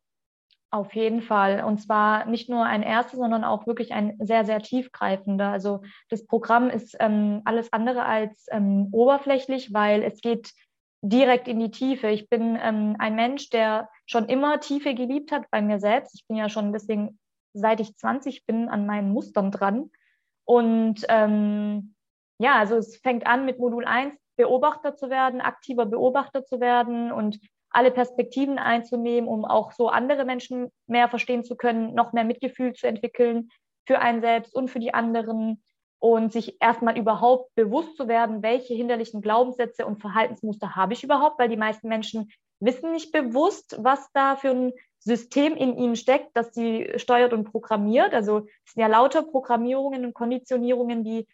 Auf 0.73 0.95
jeden 0.95 1.21
Fall. 1.21 1.65
Und 1.65 1.79
zwar 1.79 2.25
nicht 2.25 2.49
nur 2.49 2.65
ein 2.65 2.81
erster, 2.81 3.17
sondern 3.17 3.43
auch 3.43 3.67
wirklich 3.67 3.93
ein 3.93 4.15
sehr, 4.19 4.45
sehr 4.45 4.61
tiefgreifender. 4.61 5.49
Also 5.49 5.81
das 6.09 6.25
Programm 6.25 6.69
ist 6.69 6.95
ähm, 7.01 7.41
alles 7.43 7.73
andere 7.73 8.05
als 8.05 8.47
ähm, 8.51 8.87
oberflächlich, 8.93 9.73
weil 9.73 10.01
es 10.01 10.21
geht 10.21 10.53
direkt 11.01 11.49
in 11.49 11.59
die 11.59 11.71
Tiefe. 11.71 12.07
Ich 12.07 12.29
bin 12.29 12.57
ähm, 12.61 12.95
ein 12.99 13.15
Mensch, 13.15 13.49
der 13.49 13.89
schon 14.05 14.29
immer 14.29 14.61
Tiefe 14.61 14.95
geliebt 14.95 15.33
hat 15.33 15.51
bei 15.51 15.61
mir 15.61 15.79
selbst. 15.79 16.15
Ich 16.15 16.25
bin 16.27 16.37
ja 16.37 16.47
schon 16.47 16.71
deswegen, 16.71 17.19
seit 17.53 17.81
ich 17.81 17.97
20 17.97 18.45
bin, 18.45 18.69
an 18.69 18.85
meinen 18.85 19.11
Mustern 19.11 19.51
dran. 19.51 19.91
Und 20.45 21.05
ähm, 21.09 21.95
ja, 22.39 22.55
also 22.55 22.77
es 22.77 22.95
fängt 22.95 23.27
an 23.27 23.45
mit 23.45 23.59
Modul 23.59 23.83
1, 23.83 24.15
Beobachter 24.37 24.95
zu 24.95 25.09
werden, 25.09 25.41
aktiver 25.41 25.85
Beobachter 25.85 26.45
zu 26.45 26.61
werden 26.61 27.11
und 27.11 27.39
alle 27.71 27.91
Perspektiven 27.91 28.59
einzunehmen, 28.59 29.29
um 29.29 29.45
auch 29.45 29.71
so 29.71 29.89
andere 29.89 30.25
Menschen 30.25 30.71
mehr 30.87 31.09
verstehen 31.09 31.43
zu 31.43 31.55
können, 31.55 31.93
noch 31.93 32.13
mehr 32.13 32.23
Mitgefühl 32.23 32.73
zu 32.73 32.87
entwickeln 32.87 33.49
für 33.87 33.99
einen 33.99 34.21
selbst 34.21 34.53
und 34.53 34.69
für 34.69 34.79
die 34.79 34.93
anderen 34.93 35.63
und 35.99 36.31
sich 36.33 36.61
erstmal 36.61 36.97
überhaupt 36.97 37.53
bewusst 37.55 37.95
zu 37.95 38.07
werden, 38.07 38.41
welche 38.41 38.73
hinderlichen 38.73 39.21
Glaubenssätze 39.21 39.85
und 39.85 40.01
Verhaltensmuster 40.01 40.75
habe 40.75 40.93
ich 40.93 41.03
überhaupt, 41.03 41.39
weil 41.39 41.49
die 41.49 41.57
meisten 41.57 41.87
Menschen 41.87 42.31
wissen 42.59 42.91
nicht 42.91 43.11
bewusst, 43.11 43.77
was 43.79 44.11
da 44.13 44.35
für 44.35 44.49
ein 44.49 44.73
System 44.99 45.55
in 45.55 45.77
ihnen 45.77 45.95
steckt, 45.95 46.35
das 46.35 46.53
sie 46.53 46.91
steuert 46.95 47.33
und 47.33 47.45
programmiert. 47.45 48.13
Also 48.13 48.47
es 48.65 48.73
sind 48.73 48.81
ja 48.81 48.87
lauter 48.87 49.23
Programmierungen 49.23 50.05
und 50.05 50.13
Konditionierungen, 50.13 51.03
die 51.03 51.27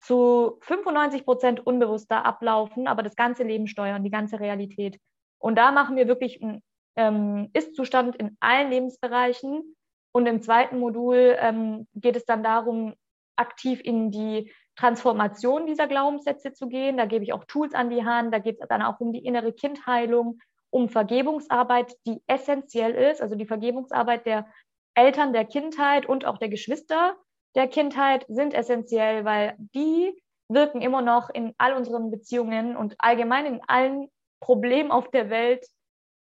zu 0.00 0.58
95 0.60 1.24
Prozent 1.24 1.66
unbewusster 1.66 2.24
ablaufen, 2.24 2.86
aber 2.86 3.02
das 3.02 3.16
ganze 3.16 3.42
Leben 3.42 3.66
steuern, 3.66 4.04
die 4.04 4.10
ganze 4.10 4.38
Realität. 4.38 5.00
Und 5.38 5.56
da 5.56 5.72
machen 5.72 5.96
wir 5.96 6.08
wirklich 6.08 6.42
einen 6.42 6.62
ähm, 6.96 7.50
Ist-Zustand 7.52 8.16
in 8.16 8.36
allen 8.40 8.70
Lebensbereichen. 8.70 9.76
Und 10.12 10.26
im 10.26 10.42
zweiten 10.42 10.78
Modul 10.78 11.36
ähm, 11.38 11.86
geht 11.94 12.16
es 12.16 12.24
dann 12.24 12.42
darum, 12.42 12.94
aktiv 13.36 13.80
in 13.82 14.10
die 14.10 14.52
Transformation 14.76 15.66
dieser 15.66 15.86
Glaubenssätze 15.86 16.52
zu 16.52 16.68
gehen. 16.68 16.96
Da 16.96 17.06
gebe 17.06 17.24
ich 17.24 17.32
auch 17.32 17.44
Tools 17.44 17.74
an 17.74 17.90
die 17.90 18.04
Hand. 18.04 18.32
Da 18.32 18.38
geht 18.38 18.60
es 18.60 18.68
dann 18.68 18.82
auch 18.82 19.00
um 19.00 19.12
die 19.12 19.24
innere 19.24 19.52
Kindheilung, 19.52 20.38
um 20.70 20.88
Vergebungsarbeit, 20.88 21.94
die 22.06 22.22
essentiell 22.26 22.92
ist, 22.92 23.22
also 23.22 23.36
die 23.36 23.46
Vergebungsarbeit 23.46 24.26
der 24.26 24.46
Eltern 24.94 25.32
der 25.32 25.44
Kindheit 25.44 26.06
und 26.06 26.24
auch 26.24 26.38
der 26.38 26.48
Geschwister 26.48 27.16
der 27.54 27.68
Kindheit 27.68 28.24
sind 28.28 28.54
essentiell, 28.54 29.24
weil 29.24 29.54
die 29.58 30.20
wirken 30.48 30.82
immer 30.82 31.02
noch 31.02 31.30
in 31.30 31.54
all 31.58 31.74
unseren 31.74 32.10
Beziehungen 32.10 32.76
und 32.76 32.94
allgemein 32.98 33.46
in 33.46 33.60
allen 33.66 34.08
Problem 34.44 34.90
auf 34.90 35.10
der 35.10 35.30
Welt 35.30 35.66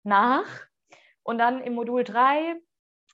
nach. 0.05 0.47
Und 1.25 1.39
dann 1.39 1.61
im 1.61 1.75
Modul 1.75 2.05
3 2.05 2.55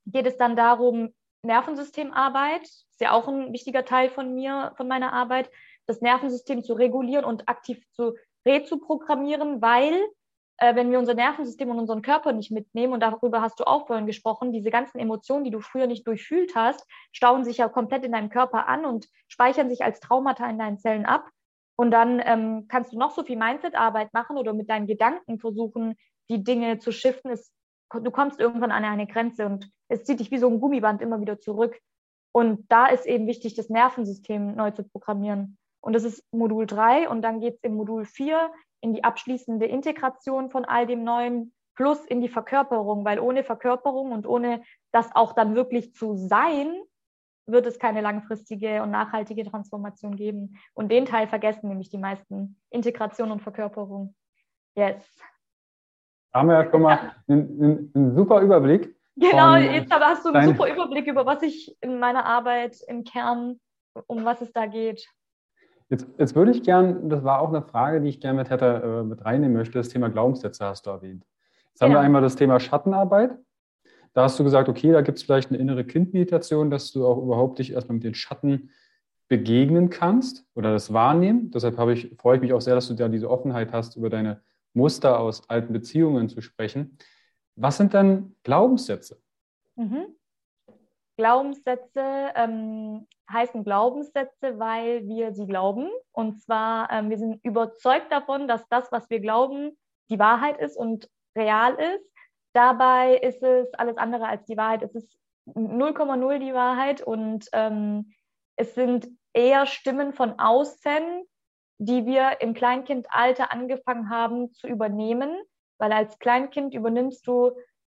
geht 0.05 0.27
es 0.27 0.37
dann 0.37 0.55
darum, 0.55 1.15
Nervensystemarbeit, 1.43 2.63
ist 2.63 3.01
ja 3.01 3.13
auch 3.13 3.27
ein 3.27 3.53
wichtiger 3.53 3.87
Teil 3.87 4.11
von 4.11 4.35
mir, 4.35 4.73
von 4.77 4.87
meiner 4.87 5.15
Arbeit, 5.15 5.51
das 5.87 6.03
Nervensystem 6.03 6.63
zu 6.63 6.75
regulieren 6.75 7.25
und 7.25 7.49
aktiv 7.49 7.83
zu 7.93 8.17
rezuprogrammieren, 8.47 9.63
weil 9.63 9.95
äh, 10.59 10.75
wenn 10.75 10.91
wir 10.91 10.99
unser 10.99 11.15
Nervensystem 11.15 11.71
und 11.71 11.79
unseren 11.79 12.03
Körper 12.03 12.33
nicht 12.33 12.51
mitnehmen, 12.51 12.93
und 12.93 13.01
darüber 13.01 13.41
hast 13.41 13.61
du 13.61 13.65
auch 13.65 13.87
vorhin 13.87 14.07
gesprochen, 14.07 14.53
diese 14.53 14.71
ganzen 14.71 14.99
Emotionen, 14.99 15.45
die 15.45 15.51
du 15.51 15.61
früher 15.61 15.87
nicht 15.87 16.07
durchfühlt 16.07 16.55
hast, 16.55 16.87
stauen 17.13 17.45
sich 17.45 17.59
ja 17.59 17.69
komplett 17.69 18.05
in 18.05 18.13
deinem 18.13 18.29
Körper 18.29 18.69
an 18.69 18.85
und 18.85 19.09
speichern 19.29 19.71
sich 19.71 19.83
als 19.83 20.01
Traumata 20.01 20.49
in 20.51 20.59
deinen 20.59 20.79
Zellen 20.79 21.07
ab. 21.07 21.31
Und 21.79 21.93
dann 21.93 22.21
ähm, 22.25 22.67
kannst 22.69 22.93
du 22.93 22.99
noch 22.99 23.13
so 23.13 23.23
viel 23.23 23.37
Mindset-Arbeit 23.37 24.13
machen 24.13 24.37
oder 24.37 24.53
mit 24.53 24.69
deinen 24.69 24.89
Gedanken 24.89 25.39
versuchen, 25.39 25.97
die 26.29 26.43
Dinge 26.43 26.79
zu 26.79 26.91
shiften. 26.91 27.31
Es, 27.31 27.53
du 27.93 28.11
kommst 28.11 28.41
irgendwann 28.41 28.73
an 28.73 28.85
eine 28.85 29.07
Grenze 29.07 29.47
und 29.47 29.71
es 29.89 30.03
zieht 30.05 30.19
dich 30.19 30.31
wie 30.33 30.39
so 30.39 30.49
ein 30.49 30.61
Gummiband 30.61 31.01
immer 31.01 31.21
wieder 31.21 31.39
zurück. 31.39 31.79
Und 32.33 32.67
da 32.71 32.87
ist 32.87 33.07
eben 33.07 33.27
wichtig, 33.27 33.55
das 33.55 33.69
Nervensystem 33.69 34.57
neu 34.57 34.73
zu 34.73 34.83
programmieren. 34.83 35.57
Und 35.81 35.93
das 35.93 36.03
ist 36.03 36.25
Modul 36.33 36.67
3 36.67 37.09
und 37.09 37.23
dann 37.23 37.41
geht 37.41 37.55
es 37.55 37.63
im 37.63 37.75
Modul 37.75 38.05
4 38.05 38.51
in 38.81 38.93
die 38.93 39.05
abschließende 39.05 39.67
Integration 39.67 40.51
von 40.51 40.65
all 40.65 40.87
dem 40.87 41.05
Neuen 41.05 41.55
plus 41.77 42.05
in 42.05 42.21
die 42.21 42.29
Verkörperung, 42.29 43.05
weil 43.05 43.21
ohne 43.21 43.45
Verkörperung 43.45 44.11
und 44.11 44.27
ohne 44.27 44.63
das 44.91 45.15
auch 45.15 45.33
dann 45.33 45.55
wirklich 45.55 45.95
zu 45.95 46.17
sein, 46.17 46.75
wird 47.49 47.67
es 47.67 47.79
keine 47.79 48.01
langfristige 48.01 48.83
und 48.83 48.91
nachhaltige 48.91 49.45
Transformation 49.45 50.17
geben. 50.17 50.59
Und 50.75 50.93
den 50.93 51.07
Teil 51.07 51.27
vergessen 51.27 51.69
nämlich 51.69 51.89
die 51.89 51.99
meisten. 51.99 52.61
Integration 52.71 53.31
und 53.31 53.43
Verkörperung. 53.43 54.15
Yes. 54.75 55.05
Da 56.33 56.41
haben 56.41 56.49
wir 56.49 56.63
ja 56.63 56.71
schon 56.71 56.83
mal 56.83 56.99
einen, 57.27 57.63
einen, 57.63 57.93
einen 57.95 58.15
super 58.15 58.41
Überblick. 58.41 58.95
Genau, 59.17 59.57
jetzt 59.57 59.91
aber 59.91 60.07
hast 60.07 60.25
du 60.25 60.33
einen 60.33 60.49
super 60.49 60.73
Überblick 60.73 61.07
über 61.09 61.27
was 61.27 61.43
ich 61.43 61.77
in 61.81 61.99
meiner 61.99 62.25
Arbeit 62.25 62.77
im 62.87 63.03
Kern, 63.03 63.59
um 64.07 64.25
was 64.25 64.41
es 64.41 64.53
da 64.53 64.67
geht. 64.67 65.09
Jetzt, 65.89 66.07
jetzt 66.19 66.37
würde 66.37 66.51
ich 66.51 66.63
gern, 66.63 67.09
das 67.09 67.25
war 67.25 67.41
auch 67.41 67.49
eine 67.49 67.63
Frage, 67.63 68.01
die 68.01 68.11
ich 68.11 68.21
gerne 68.21 68.39
mit 68.39 68.51
hätte 68.51 69.01
äh, 69.01 69.03
mit 69.03 69.25
reinnehmen 69.25 69.57
möchte, 69.57 69.79
das 69.79 69.89
Thema 69.89 70.11
Glaubenssätze 70.11 70.65
hast 70.65 70.87
du 70.87 70.91
erwähnt. 70.91 71.25
Jetzt 71.71 71.81
genau. 71.81 71.87
haben 71.87 71.93
wir 71.95 72.01
einmal 72.01 72.23
das 72.23 72.37
Thema 72.37 72.61
Schattenarbeit. 72.61 73.33
Da 74.13 74.23
hast 74.23 74.39
du 74.39 74.45
gesagt, 74.45 74.69
okay, 74.69 74.93
da 74.93 75.01
gibt 75.01 75.19
es 75.19 75.25
vielleicht 75.25 75.51
eine 75.51 75.59
innere 75.59 75.85
Kindmeditation, 75.85 76.71
dass 76.71 76.93
du 76.93 77.07
auch 77.07 77.19
überhaupt 77.23 77.59
dich 77.59 77.73
erstmal 77.73 77.95
mit 77.95 78.05
den 78.05 78.15
Schatten 78.15 78.71
begegnen 79.29 79.91
kannst 79.91 80.47
oder 80.55 80.73
das 80.73 80.93
wahrnehmen. 80.93 81.51
Deshalb 81.51 81.79
ich, 81.91 82.17
freue 82.19 82.37
ich 82.37 82.43
mich 82.43 82.53
auch 82.53 82.61
sehr, 82.61 82.75
dass 82.75 82.89
du 82.89 82.95
da 82.95 83.09
diese 83.09 83.31
Offenheit 83.31 83.73
hast, 83.73 83.97
über 83.97 84.11
deine 84.11 84.43
Muster 84.73 85.21
aus 85.21 85.49
alten 85.49 85.73
Beziehungen 85.73 86.29
zu 86.29 86.41
sprechen. 86.41 86.99
Was 87.57 87.77
sind 87.77 87.95
dann 87.95 88.35
Glaubenssätze? 88.43 89.21
Mhm. 89.77 90.15
Glaubenssätze 91.17 92.31
ähm, 92.37 93.07
heißen 93.31 93.65
Glaubenssätze, 93.65 94.59
weil 94.59 95.07
wir 95.07 95.33
sie 95.33 95.47
glauben. 95.47 95.91
Und 96.13 96.41
zwar, 96.41 96.91
ähm, 96.93 97.11
wir 97.11 97.19
sind 97.19 97.45
überzeugt 97.45 98.11
davon, 98.13 98.49
dass 98.49 98.67
das, 98.69 98.91
was 98.93 99.11
wir 99.11 99.21
glauben, 99.21 99.77
die 100.11 100.19
Wahrheit 100.19 100.59
ist 100.59 100.77
und 100.77 101.11
real 101.37 101.75
ist. 101.75 102.09
Dabei 102.59 103.19
ist 103.19 103.41
es 103.41 103.73
alles 103.75 103.99
andere 103.99 104.27
als 104.27 104.45
die 104.47 104.57
Wahrheit. 104.57 104.83
Es 104.83 104.93
ist 104.93 105.17
0,0 105.47 106.39
die 106.41 106.53
Wahrheit 106.53 107.01
und 107.01 107.49
ähm, 107.53 108.13
es 108.57 108.75
sind 108.75 109.07
eher 109.33 109.65
Stimmen 109.65 110.13
von 110.13 110.41
außen, 110.41 111.23
die 111.79 112.05
wir 112.05 112.41
im 112.41 112.55
Kleinkindalter 112.55 113.53
angefangen 113.53 114.11
haben 114.11 114.53
zu 114.55 114.67
übernehmen, 114.67 115.39
weil 115.79 115.93
als 115.93 116.19
Kleinkind 116.19 116.75
übernimmst 116.75 117.29
du 117.29 117.53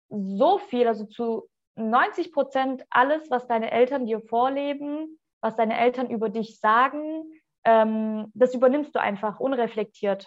so 0.09 0.59
viel, 0.59 0.89
also 0.89 1.05
zu 1.05 1.49
90 1.77 2.33
Prozent 2.33 2.85
alles, 2.91 3.31
was 3.31 3.47
deine 3.47 3.71
Eltern 3.71 4.07
dir 4.07 4.21
vorleben, 4.23 5.21
was 5.41 5.55
deine 5.55 5.79
Eltern 5.79 6.11
über 6.11 6.31
dich 6.31 6.59
sagen, 6.59 7.31
ähm, 7.63 8.33
das 8.35 8.55
übernimmst 8.55 8.93
du 8.93 9.01
einfach 9.01 9.39
unreflektiert. 9.39 10.27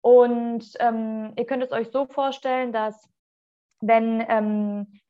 Und 0.00 0.64
ähm, 0.78 1.34
ihr 1.36 1.44
könnt 1.44 1.62
es 1.62 1.72
euch 1.72 1.90
so 1.90 2.06
vorstellen, 2.06 2.72
dass 2.72 3.06
wenn 3.80 4.24
ähm, 4.28 5.00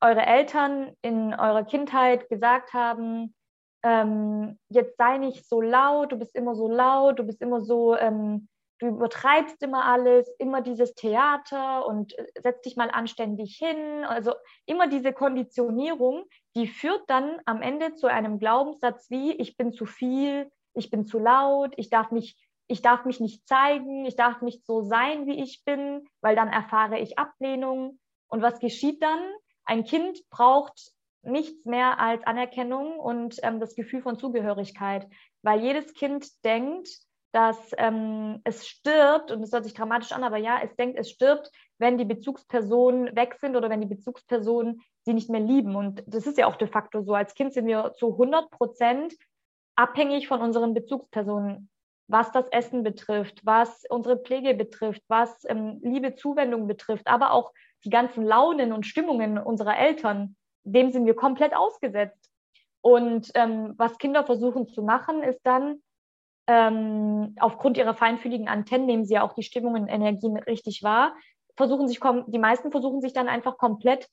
eure 0.00 0.26
Eltern 0.26 0.92
in 1.02 1.34
eurer 1.34 1.64
Kindheit 1.64 2.28
gesagt 2.28 2.72
haben, 2.72 3.34
ähm, 3.82 4.58
jetzt 4.68 4.96
sei 4.96 5.18
nicht 5.18 5.48
so 5.48 5.60
laut, 5.60 6.12
du 6.12 6.16
bist 6.16 6.34
immer 6.34 6.54
so 6.54 6.68
laut, 6.68 7.18
du 7.18 7.24
bist 7.24 7.40
immer 7.42 7.60
so, 7.60 7.96
ähm, 7.96 8.48
du 8.78 8.88
übertreibst 8.88 9.62
immer 9.62 9.84
alles, 9.84 10.28
immer 10.38 10.62
dieses 10.62 10.94
Theater 10.94 11.86
und 11.86 12.18
äh, 12.18 12.26
setz 12.42 12.62
dich 12.62 12.76
mal 12.76 12.90
anständig 12.90 13.56
hin. 13.56 14.04
Also 14.04 14.34
immer 14.66 14.88
diese 14.88 15.12
Konditionierung, 15.12 16.24
die 16.56 16.66
führt 16.66 17.02
dann 17.08 17.40
am 17.44 17.62
Ende 17.62 17.94
zu 17.94 18.06
einem 18.06 18.38
Glaubenssatz 18.38 19.10
wie, 19.10 19.32
ich 19.32 19.56
bin 19.56 19.72
zu 19.72 19.86
viel, 19.86 20.50
ich 20.74 20.90
bin 20.90 21.04
zu 21.06 21.18
laut, 21.18 21.72
ich 21.76 21.90
darf 21.90 22.10
nicht 22.10 22.38
ich 22.66 22.82
darf 22.82 23.04
mich 23.04 23.20
nicht 23.20 23.46
zeigen, 23.46 24.04
ich 24.06 24.16
darf 24.16 24.42
nicht 24.42 24.64
so 24.64 24.82
sein, 24.82 25.26
wie 25.26 25.42
ich 25.42 25.64
bin, 25.64 26.06
weil 26.20 26.36
dann 26.36 26.48
erfahre 26.48 26.98
ich 26.98 27.18
Ablehnung. 27.18 27.98
Und 28.28 28.42
was 28.42 28.58
geschieht 28.58 29.02
dann? 29.02 29.20
Ein 29.64 29.84
Kind 29.84 30.28
braucht 30.30 30.92
nichts 31.22 31.64
mehr 31.64 31.98
als 31.98 32.24
Anerkennung 32.24 32.98
und 32.98 33.38
ähm, 33.42 33.60
das 33.60 33.74
Gefühl 33.74 34.02
von 34.02 34.18
Zugehörigkeit, 34.18 35.08
weil 35.42 35.60
jedes 35.60 35.94
Kind 35.94 36.26
denkt, 36.44 36.88
dass 37.32 37.72
ähm, 37.78 38.40
es 38.44 38.66
stirbt, 38.66 39.32
und 39.32 39.42
es 39.42 39.52
hört 39.52 39.64
sich 39.64 39.74
dramatisch 39.74 40.12
an, 40.12 40.22
aber 40.22 40.36
ja, 40.36 40.60
es 40.62 40.76
denkt, 40.76 40.98
es 40.98 41.10
stirbt, 41.10 41.50
wenn 41.78 41.98
die 41.98 42.04
Bezugspersonen 42.04 43.16
weg 43.16 43.36
sind 43.40 43.56
oder 43.56 43.68
wenn 43.70 43.80
die 43.80 43.88
Bezugspersonen 43.88 44.80
sie 45.04 45.14
nicht 45.14 45.30
mehr 45.30 45.40
lieben. 45.40 45.74
Und 45.74 46.04
das 46.06 46.26
ist 46.26 46.38
ja 46.38 46.46
auch 46.46 46.56
de 46.56 46.68
facto 46.68 47.02
so. 47.02 47.14
Als 47.14 47.34
Kind 47.34 47.52
sind 47.52 47.66
wir 47.66 47.92
zu 47.94 48.12
100 48.12 48.50
Prozent 48.50 49.14
abhängig 49.74 50.28
von 50.28 50.40
unseren 50.40 50.74
Bezugspersonen, 50.74 51.68
was 52.14 52.30
das 52.30 52.46
Essen 52.52 52.84
betrifft, 52.84 53.44
was 53.44 53.82
unsere 53.90 54.16
Pflege 54.16 54.54
betrifft, 54.54 55.02
was 55.08 55.44
ähm, 55.48 55.80
Liebe, 55.82 56.14
Zuwendung 56.14 56.68
betrifft, 56.68 57.08
aber 57.08 57.32
auch 57.32 57.52
die 57.82 57.90
ganzen 57.90 58.24
Launen 58.24 58.72
und 58.72 58.86
Stimmungen 58.86 59.36
unserer 59.36 59.76
Eltern. 59.76 60.36
Dem 60.62 60.92
sind 60.92 61.06
wir 61.06 61.16
komplett 61.16 61.56
ausgesetzt. 61.56 62.30
Und 62.82 63.32
ähm, 63.34 63.74
was 63.78 63.98
Kinder 63.98 64.22
versuchen 64.22 64.68
zu 64.68 64.84
machen, 64.84 65.24
ist 65.24 65.40
dann, 65.42 65.82
ähm, 66.46 67.34
aufgrund 67.40 67.76
ihrer 67.78 67.94
feinfühligen 67.94 68.46
Antennen 68.46 68.86
nehmen 68.86 69.04
sie 69.04 69.14
ja 69.14 69.22
auch 69.22 69.32
die 69.32 69.42
Stimmung 69.42 69.74
und 69.74 69.88
Energien 69.88 70.36
richtig 70.36 70.84
wahr, 70.84 71.16
versuchen 71.56 71.88
sich, 71.88 71.98
die 72.28 72.38
meisten 72.38 72.70
versuchen 72.70 73.00
sich 73.00 73.12
dann 73.12 73.26
einfach 73.26 73.58
komplett 73.58 74.06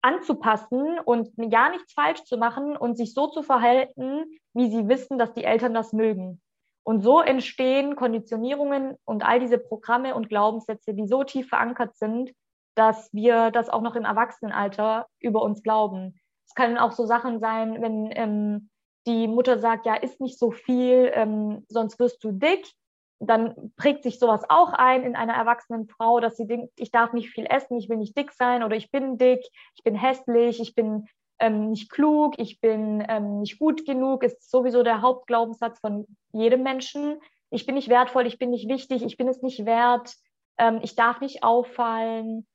anzupassen 0.00 0.98
und 1.04 1.28
ja 1.36 1.68
nichts 1.68 1.92
falsch 1.92 2.24
zu 2.24 2.38
machen 2.38 2.78
und 2.78 2.96
sich 2.96 3.12
so 3.12 3.26
zu 3.26 3.42
verhalten, 3.42 4.24
wie 4.54 4.70
sie 4.70 4.88
wissen, 4.88 5.18
dass 5.18 5.34
die 5.34 5.44
Eltern 5.44 5.74
das 5.74 5.92
mögen. 5.92 6.40
Und 6.84 7.02
so 7.02 7.20
entstehen 7.20 7.94
Konditionierungen 7.94 8.96
und 9.04 9.24
all 9.24 9.38
diese 9.38 9.58
Programme 9.58 10.14
und 10.14 10.28
Glaubenssätze, 10.28 10.94
die 10.94 11.06
so 11.06 11.22
tief 11.22 11.48
verankert 11.48 11.96
sind, 11.96 12.32
dass 12.74 13.12
wir 13.12 13.50
das 13.50 13.68
auch 13.68 13.82
noch 13.82 13.94
im 13.94 14.04
Erwachsenenalter 14.04 15.06
über 15.20 15.42
uns 15.42 15.62
glauben. 15.62 16.18
Es 16.46 16.54
können 16.54 16.78
auch 16.78 16.92
so 16.92 17.06
Sachen 17.06 17.38
sein, 17.38 17.80
wenn 17.80 18.10
ähm, 18.12 18.70
die 19.06 19.28
Mutter 19.28 19.58
sagt, 19.58 19.86
ja, 19.86 19.94
isst 19.94 20.20
nicht 20.20 20.38
so 20.38 20.50
viel, 20.50 21.10
ähm, 21.14 21.64
sonst 21.68 21.98
wirst 21.98 22.22
du 22.24 22.32
dick. 22.32 22.66
Dann 23.20 23.72
prägt 23.76 24.02
sich 24.02 24.18
sowas 24.18 24.42
auch 24.48 24.72
ein 24.72 25.04
in 25.04 25.14
einer 25.14 25.34
erwachsenen 25.34 25.86
Frau, 25.86 26.18
dass 26.18 26.36
sie 26.36 26.46
denkt, 26.46 26.72
ich 26.76 26.90
darf 26.90 27.12
nicht 27.12 27.30
viel 27.30 27.46
essen, 27.48 27.78
ich 27.78 27.88
will 27.88 27.98
nicht 27.98 28.16
dick 28.16 28.32
sein 28.32 28.64
oder 28.64 28.74
ich 28.74 28.90
bin 28.90 29.16
dick, 29.16 29.46
ich 29.76 29.84
bin 29.84 29.94
hässlich, 29.94 30.60
ich 30.60 30.74
bin 30.74 31.06
ähm, 31.42 31.70
nicht 31.70 31.90
klug, 31.90 32.34
ich 32.38 32.60
bin 32.60 33.04
ähm, 33.08 33.40
nicht 33.40 33.58
gut 33.58 33.84
genug, 33.84 34.22
ist 34.22 34.48
sowieso 34.48 34.84
der 34.84 35.02
Hauptglaubenssatz 35.02 35.80
von 35.80 36.06
jedem 36.32 36.62
Menschen. 36.62 37.20
Ich 37.50 37.66
bin 37.66 37.74
nicht 37.74 37.88
wertvoll, 37.88 38.26
ich 38.26 38.38
bin 38.38 38.50
nicht 38.50 38.68
wichtig, 38.68 39.02
ich 39.02 39.16
bin 39.16 39.26
es 39.26 39.42
nicht 39.42 39.66
wert, 39.66 40.14
ähm, 40.56 40.78
ich 40.82 40.94
darf 40.94 41.20
nicht 41.20 41.42
auffallen. 41.42 42.46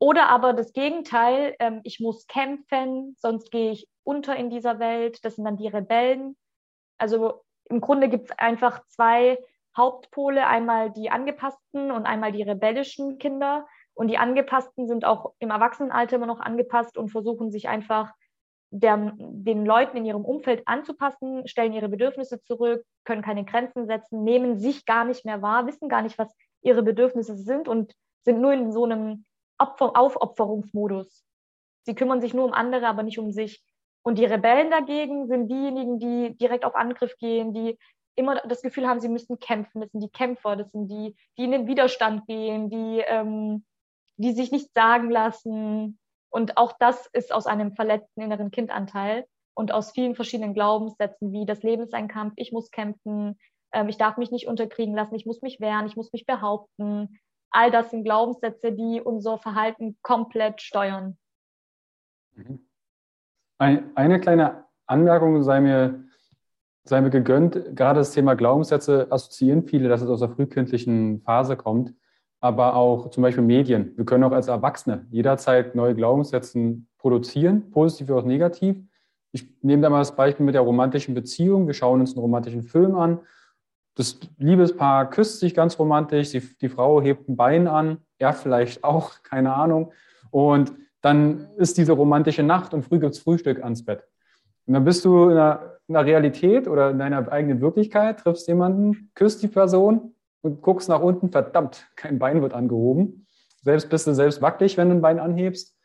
Oder 0.00 0.28
aber 0.28 0.54
das 0.54 0.72
Gegenteil, 0.72 1.54
ähm, 1.60 1.80
ich 1.84 2.00
muss 2.00 2.26
kämpfen, 2.26 3.14
sonst 3.20 3.52
gehe 3.52 3.70
ich 3.70 3.88
unter 4.02 4.34
in 4.34 4.50
dieser 4.50 4.80
Welt. 4.80 5.24
Das 5.24 5.36
sind 5.36 5.44
dann 5.44 5.56
die 5.56 5.68
Rebellen. 5.68 6.36
Also 6.98 7.44
im 7.70 7.80
Grunde 7.80 8.08
gibt 8.08 8.30
es 8.30 8.38
einfach 8.38 8.84
zwei 8.88 9.38
Hauptpole, 9.76 10.48
einmal 10.48 10.90
die 10.90 11.10
angepassten 11.10 11.92
und 11.92 12.06
einmal 12.06 12.32
die 12.32 12.42
rebellischen 12.42 13.18
Kinder. 13.18 13.68
Und 13.94 14.08
die 14.08 14.18
angepassten 14.18 14.88
sind 14.88 15.04
auch 15.04 15.34
im 15.38 15.50
Erwachsenenalter 15.50 16.16
immer 16.16 16.26
noch 16.26 16.40
angepasst 16.40 16.98
und 16.98 17.10
versuchen 17.10 17.52
sich 17.52 17.68
einfach 17.68 18.12
der, 18.72 19.12
den 19.18 19.66
Leuten 19.66 19.98
in 19.98 20.06
ihrem 20.06 20.24
Umfeld 20.24 20.62
anzupassen, 20.66 21.46
stellen 21.46 21.74
ihre 21.74 21.90
Bedürfnisse 21.90 22.40
zurück, 22.42 22.84
können 23.04 23.22
keine 23.22 23.44
Grenzen 23.44 23.86
setzen, 23.86 24.24
nehmen 24.24 24.58
sich 24.58 24.86
gar 24.86 25.04
nicht 25.04 25.24
mehr 25.24 25.42
wahr, 25.42 25.66
wissen 25.66 25.88
gar 25.88 26.02
nicht, 26.02 26.18
was 26.18 26.34
ihre 26.62 26.82
Bedürfnisse 26.82 27.36
sind 27.36 27.68
und 27.68 27.92
sind 28.22 28.40
nur 28.40 28.52
in 28.52 28.72
so 28.72 28.84
einem 28.84 29.24
Opfer 29.58 29.96
Aufopferungsmodus. 29.96 31.22
Sie 31.84 31.94
kümmern 31.94 32.20
sich 32.20 32.32
nur 32.32 32.46
um 32.46 32.52
andere, 32.52 32.86
aber 32.86 33.02
nicht 33.02 33.18
um 33.18 33.30
sich. 33.30 33.62
Und 34.02 34.18
die 34.18 34.24
Rebellen 34.24 34.70
dagegen 34.70 35.26
sind 35.26 35.48
diejenigen, 35.48 35.98
die 35.98 36.36
direkt 36.38 36.64
auf 36.64 36.74
Angriff 36.74 37.16
gehen, 37.18 37.52
die 37.52 37.78
immer 38.14 38.40
das 38.46 38.62
Gefühl 38.62 38.88
haben, 38.88 39.00
sie 39.00 39.08
müssen 39.08 39.38
kämpfen. 39.38 39.80
Das 39.82 39.90
sind 39.92 40.02
die 40.02 40.10
Kämpfer, 40.10 40.56
das 40.56 40.70
sind 40.72 40.88
die, 40.88 41.14
die 41.36 41.44
in 41.44 41.52
den 41.52 41.66
Widerstand 41.66 42.26
gehen, 42.26 42.70
die, 42.70 43.02
ähm, 43.06 43.64
die 44.16 44.32
sich 44.32 44.50
nicht 44.50 44.72
sagen 44.74 45.10
lassen. 45.10 45.98
Und 46.32 46.56
auch 46.56 46.72
das 46.78 47.06
ist 47.12 47.32
aus 47.32 47.46
einem 47.46 47.72
verletzten 47.72 48.22
inneren 48.22 48.50
Kindanteil 48.50 49.26
und 49.54 49.70
aus 49.70 49.92
vielen 49.92 50.14
verschiedenen 50.14 50.54
Glaubenssätzen, 50.54 51.30
wie 51.30 51.44
das 51.44 51.62
Leben 51.62 51.82
ist 51.82 51.92
ein 51.92 52.08
Kampf, 52.08 52.32
ich 52.36 52.52
muss 52.52 52.70
kämpfen, 52.70 53.38
ähm, 53.72 53.88
ich 53.90 53.98
darf 53.98 54.16
mich 54.16 54.30
nicht 54.30 54.48
unterkriegen 54.48 54.94
lassen, 54.94 55.14
ich 55.14 55.26
muss 55.26 55.42
mich 55.42 55.60
wehren, 55.60 55.86
ich 55.86 55.94
muss 55.94 56.10
mich 56.12 56.24
behaupten. 56.24 57.20
All 57.50 57.70
das 57.70 57.90
sind 57.90 58.04
Glaubenssätze, 58.04 58.72
die 58.72 59.02
unser 59.02 59.38
Verhalten 59.38 59.98
komplett 60.00 60.62
steuern. 60.62 61.18
Mhm. 62.34 62.66
Ein, 63.58 63.94
eine 63.94 64.18
kleine 64.18 64.64
Anmerkung 64.86 65.42
sei 65.42 65.60
mir, 65.60 66.02
sei 66.84 67.02
mir 67.02 67.10
gegönnt. 67.10 67.76
Gerade 67.76 68.00
das 68.00 68.12
Thema 68.12 68.36
Glaubenssätze 68.36 69.06
assoziieren 69.10 69.64
viele, 69.64 69.90
dass 69.90 70.00
es 70.00 70.08
aus 70.08 70.20
der 70.20 70.30
frühkindlichen 70.30 71.20
Phase 71.20 71.58
kommt. 71.58 71.94
Aber 72.42 72.74
auch 72.74 73.08
zum 73.10 73.22
Beispiel 73.22 73.44
Medien. 73.44 73.92
Wir 73.96 74.04
können 74.04 74.24
auch 74.24 74.32
als 74.32 74.48
Erwachsene 74.48 75.06
jederzeit 75.10 75.76
neue 75.76 75.94
Glaubenssätze 75.94 76.76
produzieren, 76.98 77.70
positiv 77.70 78.08
wie 78.08 78.12
auch 78.12 78.24
negativ. 78.24 78.76
Ich 79.30 79.48
nehme 79.62 79.80
da 79.80 79.88
mal 79.88 80.00
das 80.00 80.16
Beispiel 80.16 80.44
mit 80.44 80.56
der 80.56 80.62
romantischen 80.62 81.14
Beziehung. 81.14 81.68
Wir 81.68 81.74
schauen 81.74 82.00
uns 82.00 82.12
einen 82.12 82.20
romantischen 82.20 82.64
Film 82.64 82.96
an. 82.96 83.20
Das 83.94 84.18
Liebespaar 84.38 85.08
küsst 85.08 85.38
sich 85.38 85.54
ganz 85.54 85.78
romantisch. 85.78 86.30
Die, 86.30 86.40
die 86.40 86.68
Frau 86.68 87.00
hebt 87.00 87.28
ein 87.28 87.36
Bein 87.36 87.68
an. 87.68 87.98
Er 88.18 88.32
vielleicht 88.32 88.82
auch, 88.82 89.12
keine 89.22 89.54
Ahnung. 89.54 89.92
Und 90.32 90.72
dann 91.00 91.48
ist 91.58 91.78
diese 91.78 91.92
romantische 91.92 92.42
Nacht 92.42 92.74
und 92.74 92.82
früh 92.82 92.98
gibt 92.98 93.14
es 93.14 93.20
Frühstück 93.20 93.62
ans 93.62 93.84
Bett. 93.84 94.04
Und 94.66 94.74
dann 94.74 94.84
bist 94.84 95.04
du 95.04 95.28
in 95.28 95.32
einer, 95.32 95.78
in 95.86 95.94
einer, 95.96 96.06
Realität 96.06 96.66
oder 96.66 96.90
in 96.90 96.98
deiner 96.98 97.30
eigenen 97.30 97.60
Wirklichkeit, 97.60 98.18
triffst 98.18 98.48
jemanden, 98.48 99.10
küsst 99.14 99.42
die 99.42 99.48
Person 99.48 100.14
und 100.42 100.60
guckst 100.60 100.88
nach 100.88 101.00
unten, 101.00 101.30
verdammt, 101.30 101.88
kein 101.96 102.18
Bein 102.18 102.42
wird 102.42 102.52
angehoben. 102.52 103.26
Selbst 103.62 103.88
bist 103.88 104.06
du 104.06 104.14
selbst 104.14 104.42
wackelig, 104.42 104.76
wenn 104.76 104.88
du 104.88 104.96
ein 104.96 105.00
Bein 105.00 105.20
anhebst. 105.20 105.76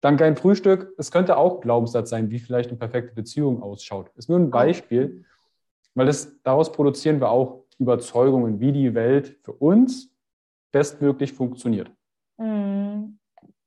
Dann 0.00 0.16
kein 0.16 0.36
Frühstück. 0.36 0.94
Es 0.98 1.10
könnte 1.10 1.36
auch 1.36 1.60
Glaubenssatz 1.60 2.10
sein, 2.10 2.30
wie 2.30 2.38
vielleicht 2.38 2.70
eine 2.70 2.78
perfekte 2.78 3.14
Beziehung 3.14 3.62
ausschaut. 3.62 4.10
Ist 4.16 4.28
nur 4.28 4.38
ein 4.38 4.50
Beispiel, 4.50 5.24
weil 5.94 6.06
das, 6.06 6.40
daraus 6.42 6.70
produzieren 6.70 7.20
wir 7.20 7.30
auch 7.30 7.64
Überzeugungen, 7.78 8.60
wie 8.60 8.72
die 8.72 8.94
Welt 8.94 9.38
für 9.42 9.52
uns 9.52 10.12
bestmöglich 10.72 11.32
funktioniert. 11.32 11.90
Mm, 12.36 13.18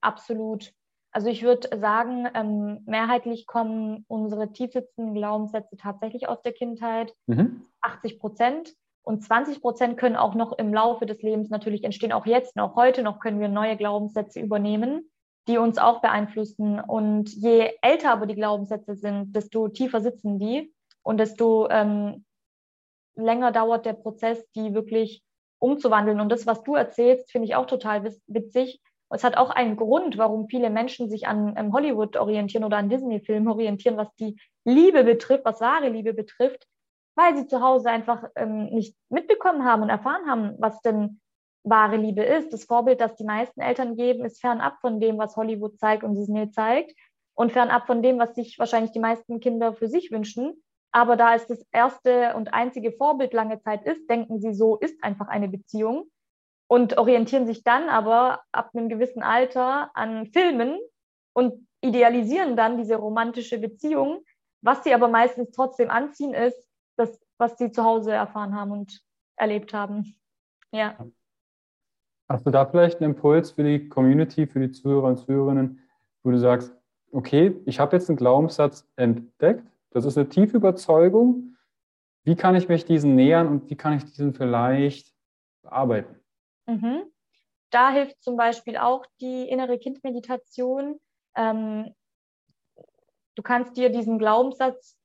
absolut. 0.02 0.74
Also 1.14 1.28
ich 1.28 1.44
würde 1.44 1.68
sagen, 1.78 2.28
ähm, 2.34 2.84
mehrheitlich 2.86 3.46
kommen 3.46 4.06
unsere 4.08 4.52
tiefsitzenden 4.54 5.14
Glaubenssätze 5.14 5.76
tatsächlich 5.76 6.30
aus 6.30 6.42
der 6.42 6.54
Kindheit, 6.54 7.14
mhm. 7.28 7.66
80 7.82 8.20
Prozent. 8.20 8.76
Und 9.04 9.24
20 9.24 9.62
Prozent 9.62 9.98
können 9.98 10.16
auch 10.16 10.36
noch 10.36 10.58
im 10.58 10.74
Laufe 10.74 11.06
des 11.06 11.22
Lebens 11.22 11.50
natürlich 11.50 11.84
entstehen. 11.84 12.12
Auch 12.12 12.26
jetzt, 12.26 12.58
auch 12.60 12.76
heute 12.76 13.04
noch 13.04 13.20
können 13.20 13.40
wir 13.40 13.48
neue 13.48 13.78
Glaubenssätze 13.78 14.40
übernehmen, 14.40 15.10
die 15.48 15.58
uns 15.58 15.78
auch 15.78 16.02
beeinflussen. 16.02 16.80
Und 16.80 17.34
je 17.34 17.72
älter 17.82 18.12
aber 18.12 18.28
die 18.28 18.36
Glaubenssätze 18.36 18.96
sind, 18.96 19.36
desto 19.36 19.70
tiefer 19.70 20.02
sitzen 20.02 20.40
die 20.40 20.74
und 21.04 21.18
desto 21.18 21.68
ähm, 21.70 22.26
länger 23.16 23.52
dauert 23.52 23.86
der 23.86 23.94
Prozess, 23.94 24.46
die 24.56 24.74
wirklich 24.74 25.24
umzuwandeln. 25.60 26.20
Und 26.20 26.30
das, 26.30 26.46
was 26.46 26.64
du 26.64 26.76
erzählst, 26.76 27.32
finde 27.32 27.48
ich 27.48 27.56
auch 27.56 27.66
total 27.66 28.04
witzig 28.28 28.82
es 29.14 29.24
hat 29.24 29.38
auch 29.38 29.50
einen 29.50 29.76
Grund, 29.76 30.18
warum 30.18 30.48
viele 30.48 30.70
Menschen 30.70 31.10
sich 31.10 31.28
an 31.28 31.54
ähm, 31.58 31.74
Hollywood 31.74 32.16
orientieren 32.18 32.64
oder 32.64 32.78
an 32.78 32.90
Disney-Filmen 32.90 33.50
orientieren, 33.50 33.98
was 33.98 34.14
die 34.16 34.38
Liebe 34.64 35.04
betrifft, 35.04 35.46
was 35.46 35.62
wahre 35.62 35.90
Liebe 35.90 36.14
betrifft, 36.14 36.66
weil 37.16 37.36
sie 37.36 37.48
zu 37.48 37.62
Hause 37.62 37.90
einfach 37.90 38.24
ähm, 38.36 38.66
nicht 38.66 38.96
mitbekommen 39.10 39.66
haben 39.66 39.84
und 39.84 39.90
erfahren 39.90 40.30
haben, 40.30 40.56
was 40.60 40.82
denn 40.82 41.20
wahre 41.64 41.98
Liebe 41.98 42.24
ist. 42.24 42.52
Das 42.54 42.64
Vorbild, 42.64 43.02
das 43.02 43.16
die 43.16 43.24
meisten 43.24 43.62
Eltern 43.62 43.96
geben, 43.96 44.26
ist 44.26 44.42
fernab 44.42 44.80
von 44.82 45.00
dem, 45.00 45.18
was 45.18 45.36
Hollywood 45.36 45.78
zeigt 45.80 46.04
und 46.04 46.16
Disney 46.16 46.50
zeigt 46.52 46.94
und 47.36 47.52
fernab 47.52 47.88
von 47.88 48.02
dem, 48.02 48.20
was 48.20 48.36
sich 48.36 48.58
wahrscheinlich 48.60 48.92
die 48.92 49.00
meisten 49.00 49.40
Kinder 49.40 49.74
für 49.74 49.88
sich 49.88 50.12
wünschen. 50.12 50.62
Aber 50.92 51.16
da 51.16 51.36
es 51.36 51.48
das 51.48 51.66
erste 51.72 52.36
und 52.36 52.54
einzige 52.54 52.92
Vorbild 52.92 53.34
lange 53.34 53.62
Zeit 53.62 53.86
ist, 53.86 54.10
denken 54.10 54.40
sie, 54.42 54.54
so 54.54 54.78
ist 54.78 55.02
einfach 55.04 55.28
eine 55.28 55.48
Beziehung 55.48 56.10
und 56.68 56.98
orientieren 56.98 57.46
sich 57.46 57.64
dann 57.64 57.90
aber 57.90 58.42
ab 58.52 58.72
einem 58.74 58.90
gewissen 58.90 59.24
Alter 59.24 59.92
an 59.94 60.28
Filmen 60.28 60.80
und 61.34 61.68
idealisieren 61.82 62.56
dann 62.56 62.78
diese 62.78 62.96
romantische 62.96 63.58
Beziehung. 63.58 64.24
Was 64.62 64.84
sie 64.84 64.94
aber 64.94 65.08
meistens 65.08 65.52
trotzdem 65.52 65.90
anziehen, 65.90 66.34
ist 66.34 66.71
das, 67.02 67.20
was 67.38 67.58
sie 67.58 67.72
zu 67.72 67.84
Hause 67.84 68.12
erfahren 68.14 68.56
haben 68.56 68.72
und 68.72 69.02
erlebt 69.36 69.74
haben. 69.74 70.16
Ja. 70.72 70.98
Hast 72.30 72.46
du 72.46 72.52
da 72.52 72.66
vielleicht 72.66 73.02
einen 73.02 73.14
Impuls 73.14 73.52
für 73.52 73.64
die 73.64 73.90
Community, 73.90 74.48
für 74.48 74.60
die 74.60 74.72
Zuhörer 74.72 75.10
und 75.10 75.18
Zuhörerinnen, 75.18 75.82
wo 76.24 76.32
du 76.32 76.38
sagst, 76.38 76.74
okay, 77.12 77.60
ich 77.66 77.80
habe 77.80 77.96
jetzt 77.96 78.10
einen 78.10 78.18
Glaubenssatz 78.18 78.88
entdeckt, 78.96 79.66
das 79.90 80.06
ist 80.06 80.18
eine 80.18 80.30
tiefe 80.30 80.58
Überzeugung, 80.58 81.58
wie 82.24 82.36
kann 82.36 82.56
ich 82.56 82.70
mich 82.70 82.86
diesen 82.86 83.16
nähern 83.16 83.48
und 83.48 83.70
wie 83.70 83.76
kann 83.76 83.98
ich 83.98 84.06
diesen 84.06 84.34
vielleicht 84.34 85.14
bearbeiten? 85.64 86.16
Mhm. 86.68 87.04
Da 87.72 87.92
hilft 87.92 88.22
zum 88.22 88.38
Beispiel 88.38 88.78
auch 88.78 89.06
die 89.20 89.50
innere 89.50 89.80
Kindmeditation. 89.80 91.00
Ähm, 91.36 91.94
du 93.36 93.42
kannst 93.42 93.76
dir 93.76 93.90
diesen 93.90 94.20
Glaubenssatz, 94.20 94.98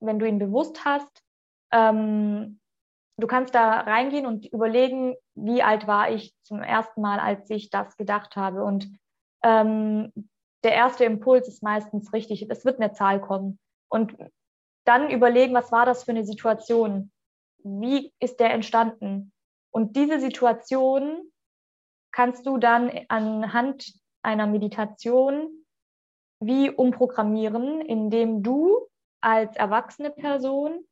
wenn 0.00 0.18
du 0.18 0.26
ihn 0.26 0.38
bewusst 0.38 0.84
hast, 0.84 1.22
ähm, 1.72 2.60
du 3.16 3.26
kannst 3.26 3.54
da 3.54 3.80
reingehen 3.80 4.26
und 4.26 4.46
überlegen, 4.46 5.14
wie 5.34 5.62
alt 5.62 5.86
war 5.86 6.10
ich 6.10 6.34
zum 6.42 6.62
ersten 6.62 7.00
Mal, 7.00 7.18
als 7.18 7.48
ich 7.50 7.70
das 7.70 7.96
gedacht 7.96 8.36
habe. 8.36 8.64
Und 8.64 8.88
ähm, 9.42 10.12
der 10.64 10.74
erste 10.74 11.04
Impuls 11.04 11.48
ist 11.48 11.62
meistens 11.62 12.12
richtig. 12.12 12.46
Es 12.48 12.64
wird 12.64 12.80
eine 12.80 12.92
Zahl 12.92 13.20
kommen. 13.20 13.58
Und 13.88 14.16
dann 14.84 15.10
überlegen, 15.10 15.54
was 15.54 15.72
war 15.72 15.86
das 15.86 16.04
für 16.04 16.12
eine 16.12 16.24
Situation? 16.24 17.12
Wie 17.64 18.12
ist 18.18 18.40
der 18.40 18.52
entstanden? 18.52 19.32
Und 19.70 19.96
diese 19.96 20.20
Situation 20.20 21.32
kannst 22.12 22.46
du 22.46 22.58
dann 22.58 22.90
anhand 23.08 23.92
einer 24.22 24.46
Meditation 24.46 25.64
wie 26.40 26.70
umprogrammieren, 26.70 27.80
indem 27.80 28.42
du 28.42 28.88
als 29.20 29.56
erwachsene 29.56 30.10
Person 30.10 30.84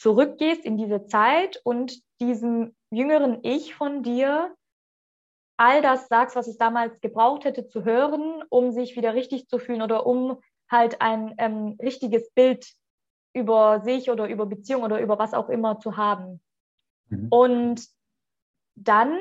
zurückgehst 0.00 0.64
in 0.64 0.78
diese 0.78 1.04
Zeit 1.06 1.60
und 1.62 2.00
diesem 2.20 2.74
jüngeren 2.90 3.40
Ich 3.42 3.74
von 3.74 4.02
dir 4.02 4.54
all 5.58 5.82
das 5.82 6.08
sagst, 6.08 6.36
was 6.36 6.48
es 6.48 6.56
damals 6.56 7.00
gebraucht 7.02 7.44
hätte 7.44 7.68
zu 7.68 7.84
hören, 7.84 8.42
um 8.48 8.72
sich 8.72 8.96
wieder 8.96 9.12
richtig 9.12 9.46
zu 9.46 9.58
fühlen 9.58 9.82
oder 9.82 10.06
um 10.06 10.40
halt 10.70 11.02
ein 11.02 11.34
ähm, 11.36 11.76
richtiges 11.82 12.30
Bild 12.32 12.66
über 13.34 13.82
sich 13.82 14.10
oder 14.10 14.26
über 14.26 14.46
Beziehung 14.46 14.84
oder 14.84 15.00
über 15.02 15.18
was 15.18 15.34
auch 15.34 15.50
immer 15.50 15.78
zu 15.80 15.98
haben. 15.98 16.40
Mhm. 17.10 17.28
Und 17.28 17.86
dann 18.76 19.18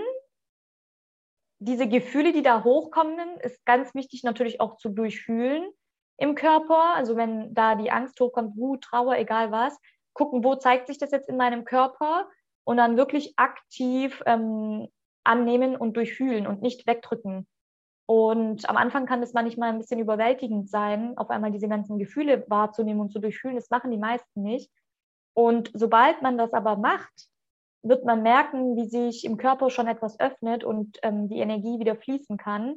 diese 1.60 1.90
Gefühle, 1.90 2.32
die 2.32 2.42
da 2.42 2.64
hochkommen, 2.64 3.38
ist 3.42 3.66
ganz 3.66 3.94
wichtig 3.96 4.24
natürlich 4.24 4.62
auch 4.62 4.78
zu 4.78 4.88
durchfühlen 4.88 5.70
im 6.16 6.36
Körper. 6.36 6.96
Also 6.96 7.18
wenn 7.18 7.54
da 7.54 7.76
die 7.76 7.92
Angst 7.92 8.18
hochkommt, 8.22 8.56
Wut, 8.56 8.86
Trauer, 8.86 9.18
egal 9.18 9.52
was, 9.52 9.78
gucken, 10.20 10.44
wo 10.44 10.56
zeigt 10.56 10.88
sich 10.88 10.98
das 10.98 11.12
jetzt 11.12 11.30
in 11.30 11.38
meinem 11.38 11.64
Körper 11.64 12.28
und 12.66 12.76
dann 12.76 12.98
wirklich 12.98 13.34
aktiv 13.38 14.22
ähm, 14.26 14.90
annehmen 15.24 15.78
und 15.78 15.96
durchfühlen 15.96 16.46
und 16.46 16.62
nicht 16.62 16.86
wegdrücken. 16.88 17.48
Und 18.06 18.68
am 18.68 18.76
Anfang 18.76 19.06
kann 19.06 19.22
das 19.22 19.32
manchmal 19.34 19.70
ein 19.70 19.78
bisschen 19.78 20.00
überwältigend 20.00 20.70
sein, 20.70 21.18
auf 21.18 21.30
einmal 21.30 21.52
diese 21.52 21.70
ganzen 21.70 21.98
Gefühle 21.98 22.44
wahrzunehmen 22.50 23.00
und 23.00 23.14
zu 23.14 23.20
durchfühlen. 23.20 23.56
Das 23.56 23.70
machen 23.70 23.92
die 23.92 23.98
meisten 23.98 24.44
nicht. 24.44 24.70
Und 25.34 25.72
sobald 25.74 26.22
man 26.22 26.38
das 26.38 26.52
aber 26.52 26.76
macht, 26.76 27.30
wird 27.82 28.04
man 28.04 28.22
merken, 28.22 28.76
wie 28.76 28.90
sich 28.90 29.24
im 29.24 29.38
Körper 29.38 29.70
schon 29.70 29.88
etwas 29.88 30.20
öffnet 30.20 30.66
und 30.66 30.98
ähm, 31.02 31.30
die 31.30 31.40
Energie 31.40 31.80
wieder 31.80 31.96
fließen 31.96 32.36
kann. 32.36 32.76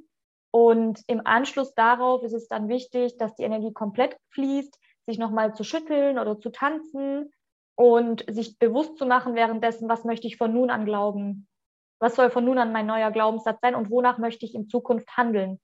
Und 0.53 1.03
im 1.09 1.27
Anschluss 1.27 1.75
darauf 1.75 2.23
ist 2.23 2.35
es 2.35 2.47
dann 2.47 2.69
wichtig, 2.69 3.17
dass 3.17 3.35
die 3.35 3.43
Energie 3.43 3.73
komplett 3.73 4.17
fließt, 4.29 4.79
sich 5.07 5.19
nochmal 5.19 5.55
zu 5.55 5.65
schütteln 5.65 6.19
oder 6.19 6.39
zu 6.39 6.51
tanzen 6.51 7.33
und 7.77 8.25
sich 8.29 8.59
bewusst 8.59 8.97
zu 8.99 9.07
machen 9.07 9.35
währenddessen, 9.35 9.89
was 9.89 10.05
möchte 10.05 10.27
ich 10.27 10.37
von 10.37 10.53
nun 10.53 10.71
an 10.71 10.85
glauben? 10.85 11.49
Was 12.01 12.17
soll 12.17 12.31
von 12.31 12.45
nun 12.45 12.59
an 12.59 12.73
mein 12.73 12.87
neuer 12.87 13.11
Glaubenssatz 13.11 13.61
sein 13.63 13.75
und 13.75 13.91
wonach 13.91 14.19
möchte 14.19 14.45
ich 14.45 14.55
in 14.55 14.69
Zukunft 14.69 15.17
handeln. 15.17 15.61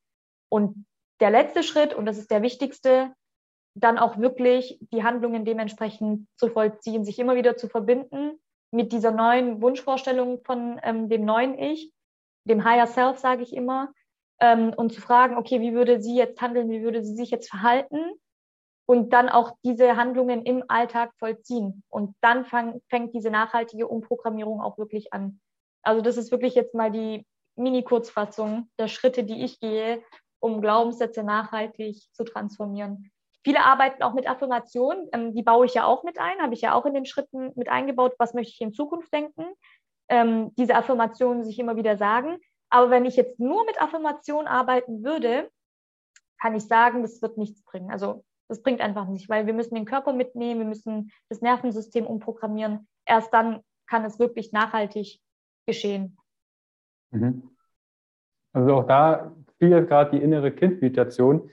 Und 0.48 0.86
der 1.20 1.30
letzte 1.30 1.62
Schritt, 1.62 1.94
und 1.94 2.06
das 2.06 2.18
ist 2.18 2.30
der 2.30 2.42
wichtigste, 2.42 3.12
dann 3.74 3.98
auch 3.98 4.18
wirklich 4.18 4.78
die 4.92 5.02
Handlungen 5.02 5.44
dementsprechend 5.44 6.28
zu 6.36 6.48
vollziehen, 6.48 7.04
sich 7.04 7.18
immer 7.18 7.36
wieder 7.36 7.56
zu 7.56 7.68
verbinden 7.68 8.38
mit 8.70 8.92
dieser 8.92 9.10
neuen 9.10 9.60
Wunschvorstellung 9.62 10.42
von 10.44 10.80
ähm, 10.82 11.08
dem 11.08 11.24
neuen 11.24 11.58
Ich, 11.58 11.92
dem 12.44 12.64
Higher 12.64 12.86
Self, 12.86 13.18
sage 13.18 13.42
ich 13.42 13.54
immer, 13.54 13.92
ähm, 14.40 14.72
und 14.76 14.92
zu 14.92 15.00
fragen, 15.00 15.36
okay, 15.36 15.60
wie 15.60 15.74
würde 15.74 16.00
sie 16.00 16.16
jetzt 16.16 16.40
handeln, 16.40 16.70
wie 16.70 16.82
würde 16.82 17.02
sie 17.04 17.14
sich 17.14 17.30
jetzt 17.30 17.50
verhalten 17.50 17.98
und 18.88 19.12
dann 19.12 19.28
auch 19.28 19.52
diese 19.62 19.96
Handlungen 19.96 20.46
im 20.46 20.64
Alltag 20.68 21.12
vollziehen. 21.18 21.82
Und 21.90 22.16
dann 22.22 22.46
fang, 22.46 22.80
fängt 22.88 23.14
diese 23.14 23.30
nachhaltige 23.30 23.86
Umprogrammierung 23.86 24.62
auch 24.62 24.78
wirklich 24.78 25.12
an. 25.12 25.40
Also 25.82 26.00
das 26.00 26.16
ist 26.16 26.32
wirklich 26.32 26.54
jetzt 26.54 26.74
mal 26.74 26.90
die 26.90 27.26
Mini-Kurzfassung 27.56 28.70
der 28.78 28.88
Schritte, 28.88 29.24
die 29.24 29.44
ich 29.44 29.60
gehe, 29.60 30.02
um 30.40 30.62
Glaubenssätze 30.62 31.22
nachhaltig 31.22 31.98
zu 32.14 32.24
transformieren. 32.24 33.10
Viele 33.44 33.62
arbeiten 33.62 34.02
auch 34.02 34.14
mit 34.14 34.26
Affirmationen, 34.26 35.06
ähm, 35.12 35.34
die 35.34 35.42
baue 35.42 35.66
ich 35.66 35.74
ja 35.74 35.84
auch 35.84 36.02
mit 36.02 36.18
ein, 36.18 36.40
habe 36.40 36.54
ich 36.54 36.62
ja 36.62 36.72
auch 36.72 36.86
in 36.86 36.94
den 36.94 37.04
Schritten 37.04 37.52
mit 37.56 37.68
eingebaut, 37.68 38.14
was 38.18 38.32
möchte 38.32 38.52
ich 38.52 38.60
in 38.62 38.72
Zukunft 38.72 39.12
denken, 39.12 39.44
ähm, 40.08 40.54
diese 40.54 40.74
Affirmationen 40.74 41.44
sich 41.44 41.58
immer 41.58 41.76
wieder 41.76 41.98
sagen. 41.98 42.38
Aber 42.70 42.88
wenn 42.88 43.04
ich 43.04 43.16
jetzt 43.16 43.38
nur 43.38 43.66
mit 43.66 43.82
Affirmationen 43.82 44.46
arbeiten 44.46 45.04
würde, 45.04 45.50
kann 46.40 46.54
ich 46.54 46.66
sagen, 46.66 47.02
das 47.02 47.20
wird 47.20 47.36
nichts 47.36 47.62
bringen. 47.64 47.90
Also 47.90 48.24
das 48.48 48.62
bringt 48.62 48.80
einfach 48.80 49.08
nicht, 49.08 49.28
weil 49.28 49.46
wir 49.46 49.52
müssen 49.52 49.74
den 49.74 49.84
Körper 49.84 50.12
mitnehmen, 50.12 50.60
wir 50.60 50.66
müssen 50.66 51.12
das 51.28 51.40
Nervensystem 51.40 52.06
umprogrammieren. 52.06 52.88
Erst 53.04 53.32
dann 53.32 53.60
kann 53.86 54.04
es 54.04 54.18
wirklich 54.18 54.52
nachhaltig 54.52 55.20
geschehen. 55.66 56.16
Mhm. 57.10 57.50
Also 58.52 58.74
auch 58.74 58.86
da 58.86 59.34
fiel 59.58 59.70
jetzt 59.70 59.88
gerade 59.88 60.16
die 60.16 60.22
innere 60.22 60.50
Kindmeditation. 60.50 61.50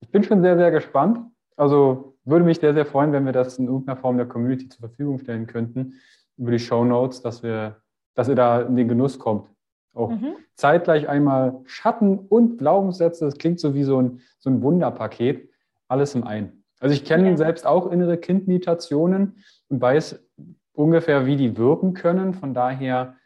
Ich 0.00 0.10
bin 0.10 0.22
schon 0.22 0.42
sehr, 0.42 0.56
sehr 0.56 0.70
gespannt. 0.70 1.20
Also 1.56 2.16
würde 2.24 2.44
mich 2.44 2.60
sehr, 2.60 2.74
sehr 2.74 2.86
freuen, 2.86 3.12
wenn 3.12 3.24
wir 3.24 3.32
das 3.32 3.58
in 3.58 3.66
irgendeiner 3.66 3.96
Form 3.96 4.16
der 4.16 4.26
Community 4.26 4.68
zur 4.68 4.88
Verfügung 4.88 5.18
stellen 5.18 5.46
könnten, 5.46 5.94
über 6.36 6.50
die 6.50 6.58
Show 6.58 6.84
Notes, 6.84 7.22
dass 7.22 7.42
wir, 7.42 7.80
dass 8.14 8.28
ihr 8.28 8.34
da 8.34 8.62
in 8.62 8.76
den 8.76 8.88
Genuss 8.88 9.18
kommt. 9.18 9.48
Auch 9.94 10.10
mhm. 10.10 10.36
zeitgleich 10.54 11.08
einmal 11.08 11.60
Schatten 11.64 12.18
und 12.18 12.58
Glaubenssätze. 12.58 13.24
Das 13.24 13.38
klingt 13.38 13.58
so 13.58 13.74
wie 13.74 13.82
so 13.82 14.00
ein, 14.00 14.20
so 14.38 14.50
ein 14.50 14.62
Wunderpaket. 14.62 15.47
Alles 15.88 16.14
im 16.14 16.24
einen. 16.24 16.64
Also 16.80 16.94
ich 16.94 17.04
kenne 17.04 17.30
ja. 17.30 17.36
selbst 17.36 17.66
auch 17.66 17.90
innere 17.90 18.18
Kindmeditationen 18.18 19.42
und 19.68 19.80
weiß 19.80 20.24
ungefähr, 20.72 21.26
wie 21.26 21.36
die 21.36 21.56
wirken 21.56 21.94
können. 21.94 22.34
Von 22.34 22.54
daher 22.54 23.16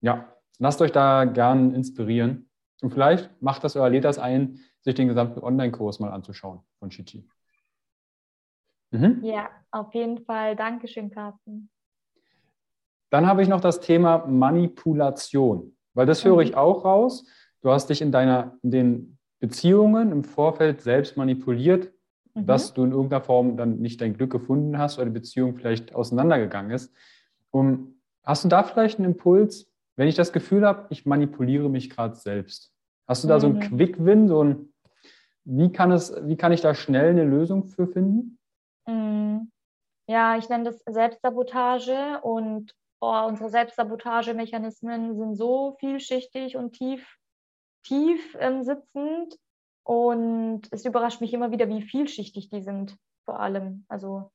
ja, 0.00 0.36
lasst 0.58 0.82
euch 0.82 0.92
da 0.92 1.24
gern 1.24 1.74
inspirieren. 1.74 2.50
Und 2.82 2.92
vielleicht 2.92 3.30
macht 3.40 3.64
das 3.64 3.76
euer 3.76 3.88
Ledas 3.88 4.18
ein, 4.18 4.60
sich 4.82 4.94
den 4.94 5.08
gesamten 5.08 5.40
Online-Kurs 5.40 6.00
mal 6.00 6.12
anzuschauen 6.12 6.60
von 6.78 6.90
Chichi. 6.90 7.26
Mhm. 8.90 9.20
Ja, 9.24 9.48
auf 9.70 9.94
jeden 9.94 10.24
Fall. 10.24 10.54
Dankeschön, 10.54 11.10
Carsten. 11.10 11.70
Dann 13.10 13.26
habe 13.26 13.42
ich 13.42 13.48
noch 13.48 13.60
das 13.60 13.80
Thema 13.80 14.26
Manipulation, 14.26 15.76
weil 15.94 16.06
das 16.06 16.24
mhm. 16.24 16.28
höre 16.28 16.40
ich 16.40 16.56
auch 16.56 16.84
raus. 16.84 17.26
Du 17.62 17.70
hast 17.70 17.88
dich 17.88 18.02
in, 18.02 18.12
deiner, 18.12 18.58
in 18.62 18.70
den 18.70 19.15
Beziehungen 19.40 20.12
im 20.12 20.24
Vorfeld 20.24 20.80
selbst 20.80 21.16
manipuliert, 21.16 21.92
mhm. 22.34 22.46
dass 22.46 22.74
du 22.74 22.84
in 22.84 22.92
irgendeiner 22.92 23.22
Form 23.22 23.56
dann 23.56 23.78
nicht 23.78 24.00
dein 24.00 24.16
Glück 24.16 24.30
gefunden 24.30 24.78
hast 24.78 24.98
oder 24.98 25.06
die 25.06 25.12
Beziehung 25.12 25.54
vielleicht 25.54 25.94
auseinandergegangen 25.94 26.70
ist. 26.70 26.94
Um, 27.50 28.00
hast 28.22 28.44
du 28.44 28.48
da 28.48 28.62
vielleicht 28.62 28.98
einen 28.98 29.12
Impuls, 29.12 29.70
wenn 29.96 30.08
ich 30.08 30.14
das 30.14 30.32
Gefühl 30.32 30.66
habe, 30.66 30.86
ich 30.90 31.06
manipuliere 31.06 31.70
mich 31.70 31.90
gerade 31.90 32.14
selbst. 32.16 32.72
Hast 33.06 33.24
du 33.24 33.28
da 33.28 33.36
mhm. 33.36 33.40
so 33.40 33.46
einen 33.46 33.56
mhm. 33.56 33.60
Quick-Win, 33.60 34.28
so 34.28 34.44
ein, 34.44 34.72
wie 35.44 35.70
kann 35.72 35.92
es, 35.92 36.14
wie 36.26 36.36
kann 36.36 36.52
ich 36.52 36.60
da 36.60 36.74
schnell 36.74 37.10
eine 37.10 37.24
Lösung 37.24 37.64
für 37.64 37.86
finden? 37.86 38.38
Mhm. 38.86 39.50
Ja, 40.08 40.36
ich 40.36 40.48
nenne 40.48 40.64
das 40.64 40.82
Selbstsabotage 40.86 42.20
und 42.22 42.74
oh, 43.00 43.26
unsere 43.26 43.50
Selbstsabotagemechanismen 43.50 45.16
sind 45.16 45.34
so 45.36 45.76
vielschichtig 45.80 46.56
und 46.56 46.72
tief, 46.72 47.15
tief 47.86 48.36
ähm, 48.40 48.62
sitzend 48.62 49.38
und 49.84 50.62
es 50.70 50.84
überrascht 50.84 51.20
mich 51.20 51.32
immer 51.32 51.50
wieder, 51.52 51.68
wie 51.68 51.82
vielschichtig 51.82 52.48
die 52.50 52.62
sind, 52.62 52.96
vor 53.24 53.40
allem. 53.40 53.84
Also 53.88 54.30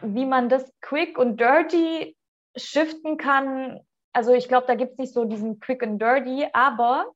wie 0.00 0.26
man 0.26 0.48
das 0.48 0.72
quick 0.80 1.18
und 1.18 1.40
dirty 1.40 2.16
shiften 2.56 3.16
kann, 3.16 3.80
also 4.12 4.32
ich 4.32 4.48
glaube, 4.48 4.66
da 4.66 4.74
gibt 4.74 4.92
es 4.92 4.98
nicht 4.98 5.12
so 5.12 5.24
diesen 5.24 5.60
Quick 5.60 5.82
and 5.82 6.00
Dirty, 6.00 6.48
aber 6.52 7.12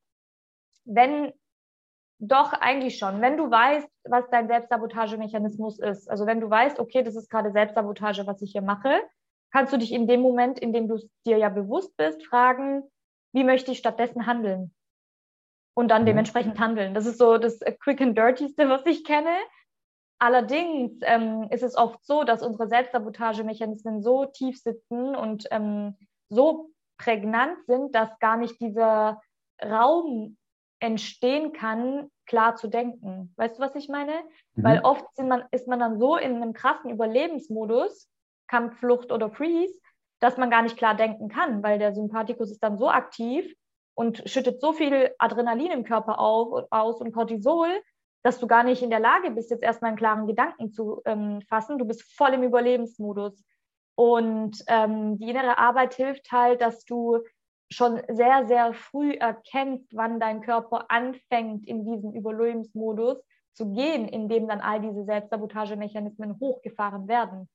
wenn 0.84 1.32
doch 2.18 2.52
eigentlich 2.52 2.98
schon, 2.98 3.20
wenn 3.20 3.36
du 3.36 3.50
weißt, 3.50 3.88
was 4.04 4.24
dein 4.30 4.46
Selbstsabotagemechanismus 4.46 5.80
ist, 5.80 6.08
also 6.08 6.26
wenn 6.26 6.40
du 6.40 6.48
weißt, 6.48 6.78
okay, 6.78 7.02
das 7.02 7.16
ist 7.16 7.28
gerade 7.28 7.50
Selbstsabotage, 7.50 8.26
was 8.26 8.40
ich 8.42 8.52
hier 8.52 8.62
mache, 8.62 9.02
kannst 9.52 9.72
du 9.72 9.78
dich 9.78 9.92
in 9.92 10.06
dem 10.06 10.20
Moment, 10.20 10.58
in 10.60 10.72
dem 10.72 10.86
du 10.86 10.98
dir 11.26 11.38
ja 11.38 11.48
bewusst 11.48 11.96
bist, 11.96 12.24
fragen, 12.24 12.84
wie 13.32 13.44
möchte 13.44 13.72
ich 13.72 13.78
stattdessen 13.78 14.26
handeln? 14.26 14.72
Und 15.74 15.88
dann 15.88 16.02
mhm. 16.02 16.06
dementsprechend 16.06 16.58
handeln. 16.58 16.94
Das 16.94 17.06
ist 17.06 17.18
so 17.18 17.38
das 17.38 17.60
Quick 17.80 18.00
and 18.00 18.16
Dirtyste, 18.16 18.68
was 18.68 18.84
ich 18.86 19.04
kenne. 19.04 19.34
Allerdings 20.18 21.00
ähm, 21.02 21.48
ist 21.50 21.62
es 21.62 21.76
oft 21.76 22.04
so, 22.04 22.22
dass 22.24 22.42
unsere 22.42 22.68
Selbstsabotagemechanismen 22.68 24.02
so 24.02 24.26
tief 24.26 24.60
sitzen 24.60 25.16
und 25.16 25.46
ähm, 25.50 25.96
so 26.28 26.70
prägnant 26.96 27.56
sind, 27.66 27.94
dass 27.94 28.18
gar 28.20 28.36
nicht 28.36 28.60
dieser 28.60 29.20
Raum 29.60 30.36
entstehen 30.78 31.52
kann, 31.52 32.10
klar 32.26 32.56
zu 32.56 32.68
denken. 32.68 33.32
Weißt 33.36 33.58
du, 33.58 33.62
was 33.62 33.74
ich 33.74 33.88
meine? 33.88 34.12
Mhm. 34.54 34.64
Weil 34.64 34.80
oft 34.82 35.04
man, 35.18 35.44
ist 35.50 35.68
man 35.68 35.80
dann 35.80 35.98
so 35.98 36.16
in 36.16 36.36
einem 36.36 36.52
krassen 36.52 36.90
Überlebensmodus, 36.90 38.08
Kampf, 38.46 38.78
Flucht 38.78 39.12
oder 39.12 39.30
Freeze, 39.30 39.74
dass 40.20 40.36
man 40.36 40.50
gar 40.50 40.62
nicht 40.62 40.76
klar 40.76 40.94
denken 40.94 41.28
kann, 41.28 41.62
weil 41.62 41.78
der 41.78 41.94
Sympathikus 41.94 42.50
ist 42.50 42.62
dann 42.62 42.78
so 42.78 42.88
aktiv 42.88 43.52
und 43.94 44.22
schüttet 44.26 44.60
so 44.60 44.72
viel 44.72 45.14
Adrenalin 45.18 45.70
im 45.70 45.84
Körper 45.84 46.18
auf, 46.18 46.66
aus 46.70 47.00
und 47.00 47.12
Cortisol, 47.12 47.68
dass 48.22 48.38
du 48.38 48.46
gar 48.46 48.62
nicht 48.62 48.82
in 48.82 48.90
der 48.90 49.00
Lage 49.00 49.30
bist, 49.30 49.50
jetzt 49.50 49.62
erstmal 49.62 49.90
einen 49.90 49.98
klaren 49.98 50.26
Gedanken 50.26 50.70
zu 50.70 51.02
ähm, 51.04 51.42
fassen. 51.48 51.78
Du 51.78 51.84
bist 51.84 52.02
voll 52.16 52.34
im 52.34 52.42
Überlebensmodus. 52.42 53.44
Und 53.94 54.62
ähm, 54.68 55.18
die 55.18 55.28
innere 55.28 55.58
Arbeit 55.58 55.94
hilft 55.94 56.30
halt, 56.32 56.60
dass 56.62 56.84
du 56.84 57.18
schon 57.70 58.00
sehr, 58.08 58.46
sehr 58.46 58.74
früh 58.74 59.12
erkennst, 59.12 59.94
wann 59.94 60.20
dein 60.20 60.40
Körper 60.40 60.90
anfängt, 60.90 61.66
in 61.66 61.84
diesen 61.84 62.14
Überlebensmodus 62.14 63.18
zu 63.54 63.72
gehen, 63.72 64.08
in 64.08 64.28
dem 64.28 64.48
dann 64.48 64.60
all 64.60 64.80
diese 64.80 65.04
Selbstsabotagemechanismen 65.04 66.38
hochgefahren 66.38 67.08
werden. 67.08 67.48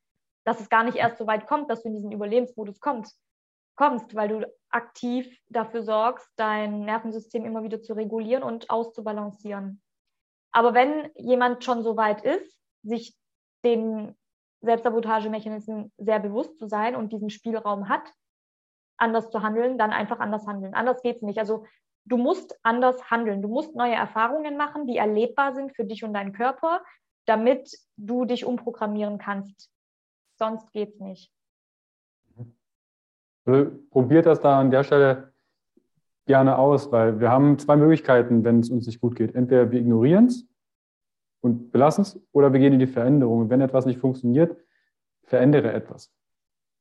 Dass 0.44 0.60
es 0.60 0.70
gar 0.70 0.84
nicht 0.84 0.98
erst 0.98 1.18
so 1.18 1.28
weit 1.28 1.48
kommt, 1.48 1.70
dass 1.70 1.84
du 1.84 1.90
in 1.90 1.96
diesen 1.96 2.12
Überlebensmodus 2.12 2.80
kommst, 2.80 3.20
kommst, 3.78 4.14
weil 4.16 4.28
du 4.28 4.54
aktiv 4.70 5.40
dafür 5.48 5.82
sorgst, 5.84 6.30
dein 6.36 6.82
Nervensystem 6.82 7.46
immer 7.46 7.64
wieder 7.64 7.82
zu 7.82 7.94
regulieren 7.94 8.44
und 8.44 8.70
auszubalancieren. 8.70 9.82
Aber 10.52 10.74
wenn 10.74 11.10
jemand 11.16 11.64
schon 11.64 11.84
so 11.84 11.96
weit 11.96 12.24
ist, 12.24 12.60
sich 12.84 13.16
den 13.64 14.16
Selbstsabotagemechanismen 14.62 15.92
sehr 15.98 16.20
bewusst 16.20 16.58
zu 16.58 16.68
sein 16.68 16.96
und 16.96 17.14
diesen 17.14 17.30
Spielraum 17.30 17.88
hat, 17.88 18.12
anders 18.98 19.30
zu 19.30 19.42
handeln, 19.42 19.78
dann 19.78 19.92
einfach 19.92 20.20
anders 20.20 20.48
handeln. 20.48 20.74
Anders 20.74 21.02
geht 21.02 21.18
es 21.18 21.22
nicht. 21.22 21.40
Also 21.40 21.66
du 22.06 22.18
musst 22.18 22.58
anders 22.64 23.12
handeln. 23.12 23.42
Du 23.42 23.48
musst 23.48 23.76
neue 23.76 23.94
Erfahrungen 23.94 24.58
machen, 24.58 24.88
die 24.88 24.98
erlebbar 24.98 25.54
sind 25.54 25.76
für 25.76 25.86
dich 25.86 26.04
und 26.04 26.14
deinen 26.14 26.34
Körper, 26.34 26.84
damit 27.26 27.70
du 27.98 28.26
dich 28.26 28.46
umprogrammieren 28.46 29.20
kannst. 29.20 29.70
Sonst 30.40 30.72
geht 30.72 30.96
es 30.96 31.00
nicht. 31.00 31.32
Also, 33.48 33.72
probiert 33.92 34.26
das 34.26 34.42
da 34.42 34.60
an 34.60 34.72
der 34.72 34.84
Stelle 34.84 35.32
gerne 36.26 36.58
aus, 36.58 36.92
weil 36.92 37.22
wir 37.22 37.32
haben 37.32 37.58
zwei 37.58 37.78
Möglichkeiten, 37.78 38.44
wenn 38.44 38.60
es 38.60 38.70
uns 38.70 38.86
nicht 38.86 39.00
gut 39.00 39.16
geht. 39.16 39.34
Entweder 39.36 39.72
wir 39.72 39.80
ignorieren 39.80 40.26
es 40.26 40.46
und 41.40 41.72
belassen 41.72 42.02
es 42.02 42.20
oder 42.34 42.52
wir 42.52 42.60
gehen 42.60 42.74
in 42.74 42.80
die 42.80 42.88
Veränderung. 42.88 43.50
Wenn 43.50 43.62
etwas 43.62 43.86
nicht 43.86 44.00
funktioniert, 44.00 44.58
verändere 45.24 45.72
etwas. 45.72 46.12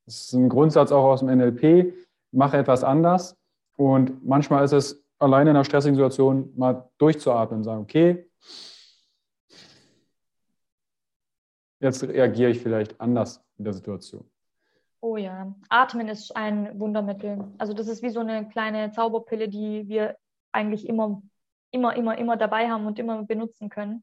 Das 0.07 0.23
ist 0.23 0.33
ein 0.33 0.49
Grundsatz 0.49 0.91
auch 0.91 1.05
aus 1.05 1.21
dem 1.21 1.29
NLP. 1.29 1.95
Mache 2.33 2.57
etwas 2.57 2.83
anders. 2.83 3.37
Und 3.77 4.27
manchmal 4.27 4.65
ist 4.65 4.73
es 4.73 5.05
alleine 5.19 5.51
in 5.51 5.57
einer 5.57 5.65
stressigen 5.65 5.95
Situation 5.95 6.53
mal 6.57 6.91
durchzuatmen 6.99 7.59
und 7.59 7.65
sagen, 7.65 7.83
okay, 7.83 8.29
jetzt 11.79 12.03
reagiere 12.03 12.51
ich 12.51 12.61
vielleicht 12.61 13.01
anders 13.01 13.41
in 13.57 13.65
der 13.65 13.73
Situation. 13.73 14.29
Oh 15.01 15.17
ja, 15.17 15.55
Atmen 15.69 16.09
ist 16.09 16.35
ein 16.37 16.79
Wundermittel. 16.81 17.53
Also 17.59 17.75
das 17.75 17.89
ist 17.89 18.03
wie 18.03 18.11
so 18.11 18.21
eine 18.21 18.49
kleine 18.49 18.91
Zauberpille, 18.91 19.49
die 19.49 19.89
wir 19.89 20.17
eigentlich 20.53 20.89
immer, 20.89 21.23
immer, 21.71 21.95
immer, 21.95 22.17
immer 22.19 22.37
dabei 22.37 22.69
haben 22.69 22.87
und 22.87 22.99
immer 22.99 23.23
benutzen 23.23 23.69
können. 23.69 24.03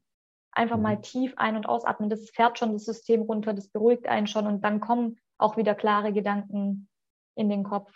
Einfach 0.52 0.76
mhm. 0.76 0.82
mal 0.82 1.00
tief 1.00 1.34
ein- 1.36 1.56
und 1.56 1.66
ausatmen. 1.66 2.10
Das 2.10 2.30
fährt 2.30 2.58
schon 2.58 2.72
das 2.72 2.84
System 2.84 3.22
runter, 3.22 3.54
das 3.54 3.68
beruhigt 3.68 4.06
einen 4.06 4.26
schon 4.26 4.46
und 4.46 4.62
dann 4.62 4.80
kommen 4.80 5.18
auch 5.36 5.56
wieder 5.56 5.74
klare 5.74 6.12
Gedanken 6.12 6.88
in 7.34 7.48
den 7.48 7.64
Kopf. 7.64 7.92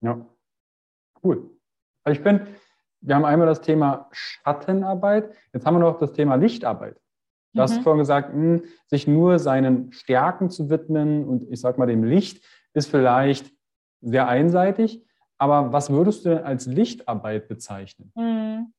Ja, 0.00 0.26
cool. 1.22 1.50
Also 2.04 2.18
ich 2.18 2.22
finde, 2.22 2.48
wir 3.00 3.14
haben 3.14 3.24
einmal 3.24 3.46
das 3.46 3.60
Thema 3.60 4.08
Schattenarbeit, 4.12 5.34
jetzt 5.52 5.64
haben 5.64 5.74
wir 5.74 5.80
noch 5.80 5.98
das 5.98 6.12
Thema 6.12 6.34
Lichtarbeit. 6.34 7.01
Du 7.52 7.58
mhm. 7.58 7.62
hast 7.62 7.78
vorhin 7.82 7.98
gesagt, 7.98 8.34
mh, 8.34 8.34
hm, 8.34 8.64
sich 8.86 9.06
nur 9.06 9.38
seinen 9.38 9.92
Stärken 9.92 10.50
zu 10.50 10.70
widmen 10.70 11.24
und 11.24 11.50
ich 11.50 11.60
sag 11.60 11.78
mal 11.78 11.86
dem 11.86 12.04
Licht 12.04 12.44
ist 12.74 12.90
vielleicht 12.90 13.52
sehr 14.00 14.28
einseitig. 14.28 15.04
Aber 15.38 15.72
was 15.72 15.90
würdest 15.90 16.24
du 16.24 16.30
denn 16.30 16.44
als 16.44 16.66
Lichtarbeit 16.66 17.48
bezeichnen? 17.48 18.12
Mhm. 18.14 18.72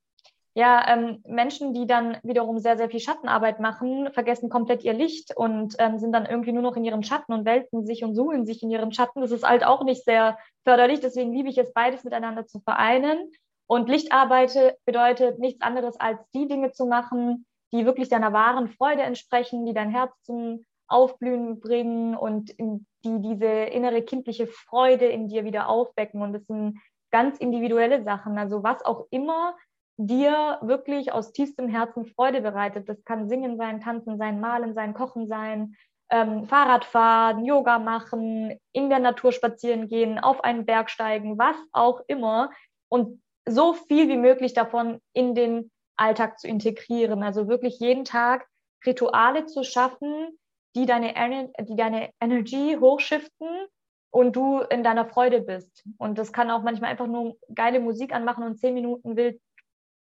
Ja, 0.56 0.86
ähm, 0.88 1.24
Menschen, 1.28 1.74
die 1.74 1.88
dann 1.88 2.18
wiederum 2.22 2.60
sehr, 2.60 2.78
sehr 2.78 2.88
viel 2.88 3.00
Schattenarbeit 3.00 3.60
machen, 3.60 4.10
vergessen 4.14 4.50
komplett 4.50 4.84
ihr 4.84 4.94
Licht 4.94 5.36
und 5.36 5.76
ähm, 5.80 5.98
sind 5.98 6.12
dann 6.12 6.28
irgendwie 6.28 6.52
nur 6.52 6.62
noch 6.62 6.76
in 6.76 6.86
ihren 6.86 7.02
Schatten 7.02 7.34
und 7.34 7.46
wälzen 7.46 7.88
sich 7.88 8.04
und 8.04 8.14
suhlen 8.14 8.46
sich 8.46 8.62
in 8.62 8.70
ihren 8.70 8.92
Schatten. 8.92 9.22
Das 9.22 9.32
ist 9.32 9.48
halt 9.48 9.66
auch 9.66 9.84
nicht 9.84 10.04
sehr 10.06 10.38
förderlich. 10.64 11.00
Deswegen 11.00 11.34
liebe 11.34 11.50
ich 11.50 11.58
es, 11.58 11.74
beides 11.74 12.04
miteinander 12.04 12.46
zu 12.46 12.60
vereinen. 12.60 13.32
Und 13.66 13.90
Lichtarbeit 13.90 14.78
bedeutet 14.86 15.40
nichts 15.40 15.62
anderes, 15.62 16.00
als 16.00 16.20
die 16.36 16.48
Dinge 16.48 16.72
zu 16.72 16.86
machen, 16.86 17.46
die 17.74 17.86
wirklich 17.86 18.08
deiner 18.08 18.32
wahren 18.32 18.70
Freude 18.70 19.02
entsprechen, 19.02 19.66
die 19.66 19.74
dein 19.74 19.90
Herz 19.90 20.12
zum 20.24 20.64
Aufblühen 20.88 21.60
bringen 21.60 22.16
und 22.16 22.54
die 22.60 23.20
diese 23.22 23.48
innere 23.48 24.04
kindliche 24.04 24.48
Freude 24.48 25.06
in 25.06 25.28
dir 25.28 25.44
wieder 25.44 25.68
aufwecken. 25.68 26.22
Und 26.22 26.34
das 26.34 26.46
sind 26.46 26.80
ganz 27.12 27.38
individuelle 27.40 28.04
Sachen. 28.04 28.38
Also 28.38 28.64
was 28.64 28.86
auch 28.86 29.08
immer 29.10 29.56
dir 29.98 30.60
wirklich 30.62 31.12
aus 31.12 31.34
tiefstem 31.34 31.68
Herzen 31.68 32.06
Freude 32.06 32.42
bereitet. 32.42 32.90
Das 32.90 33.04
kann 33.06 33.30
Singen 33.30 33.58
sein, 33.58 33.82
Tanzen 33.82 34.18
sein, 34.18 34.40
Malen 34.40 34.74
sein, 34.74 34.94
Kochen 34.94 35.28
sein, 35.28 35.76
ähm, 36.10 36.46
Fahrradfahren, 36.46 37.46
Yoga 37.46 37.80
machen, 37.80 38.60
in 38.72 38.90
der 38.90 39.00
Natur 39.00 39.32
spazieren 39.32 39.88
gehen, 39.88 40.20
auf 40.20 40.44
einen 40.44 40.66
Berg 40.66 40.90
steigen, 40.90 41.38
was 41.38 41.56
auch 41.72 42.02
immer. 42.08 42.52
Und 42.90 43.22
so 43.48 43.74
viel 43.74 44.08
wie 44.08 44.18
möglich 44.18 44.54
davon 44.54 45.00
in 45.14 45.36
den 45.36 45.72
Alltag 45.96 46.40
zu 46.40 46.48
integrieren. 46.48 47.24
Also 47.24 47.48
wirklich 47.48 47.80
jeden 47.80 48.06
Tag 48.06 48.48
Rituale 48.86 49.46
zu 49.46 49.64
schaffen, 49.64 50.38
die 50.76 50.86
deine, 50.86 51.52
die 51.62 51.76
deine 51.76 52.10
Energy 52.20 52.78
hochschiften 52.80 53.68
und 54.12 54.36
du 54.36 54.60
in 54.60 54.84
deiner 54.84 55.06
Freude 55.06 55.42
bist. 55.42 55.84
Und 55.98 56.18
das 56.18 56.32
kann 56.32 56.52
auch 56.52 56.64
manchmal 56.64 56.92
einfach 56.92 57.08
nur 57.08 57.38
geile 57.54 57.80
Musik 57.80 58.14
anmachen 58.14 58.44
und 58.44 58.58
zehn 58.58 58.74
Minuten 58.74 59.16
wild 59.16 59.42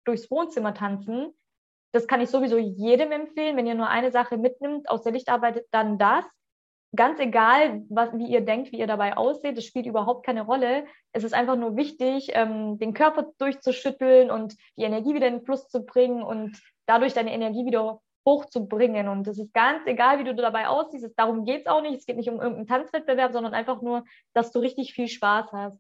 durchs 0.05 0.31
Wohnzimmer 0.31 0.75
tanzen. 0.75 1.33
Das 1.93 2.07
kann 2.07 2.21
ich 2.21 2.31
sowieso 2.31 2.59
jedem 2.59 3.13
empfehlen. 3.13 3.57
Wenn 3.57 3.67
ihr 3.67 3.75
nur 3.75 3.89
eine 3.89 4.13
Sache 4.13 4.37
mitnimmt 4.37 4.89
aus 4.89 5.03
der 5.03 5.13
Lichtarbeit, 5.13 5.65
dann 5.71 5.99
das. 5.99 6.25
Ganz 6.97 7.21
egal, 7.21 7.85
was, 7.89 8.13
wie 8.15 8.27
ihr 8.27 8.41
denkt, 8.41 8.73
wie 8.73 8.79
ihr 8.81 8.89
dabei 8.89 9.17
aussieht, 9.17 9.57
das 9.57 9.65
spielt 9.65 9.87
überhaupt 9.87 10.27
keine 10.27 10.43
Rolle. 10.43 10.87
Es 11.13 11.23
ist 11.23 11.35
einfach 11.35 11.57
nur 11.57 11.77
wichtig, 11.77 12.31
ähm, 12.33 12.79
den 12.79 12.95
Körper 12.95 13.31
durchzuschütteln 13.39 14.31
und 14.31 14.57
die 14.77 14.83
Energie 14.83 15.15
wieder 15.15 15.29
in 15.29 15.39
den 15.39 15.45
Fluss 15.45 15.69
zu 15.69 15.87
bringen 15.87 16.23
und 16.23 16.61
dadurch 16.87 17.15
deine 17.15 17.33
Energie 17.33 17.65
wieder 17.65 18.01
hochzubringen. 18.27 19.09
Und 19.09 19.29
es 19.29 19.39
ist 19.39 19.55
ganz 19.55 19.87
egal, 19.87 20.19
wie 20.19 20.25
du 20.25 20.35
dabei 20.35 20.67
aussiehst. 20.67 21.15
Darum 21.17 21.45
geht 21.45 21.61
es 21.61 21.67
auch 21.67 21.81
nicht. 21.81 21.95
Es 21.95 22.07
geht 22.07 22.17
nicht 22.17 22.29
um 22.29 22.41
irgendeinen 22.41 22.67
Tanzwettbewerb, 22.67 23.33
sondern 23.33 23.55
einfach 23.55 23.83
nur, 23.83 24.05
dass 24.35 24.51
du 24.51 24.59
richtig 24.59 24.93
viel 24.93 25.07
Spaß 25.07 25.53
hast. 25.53 25.79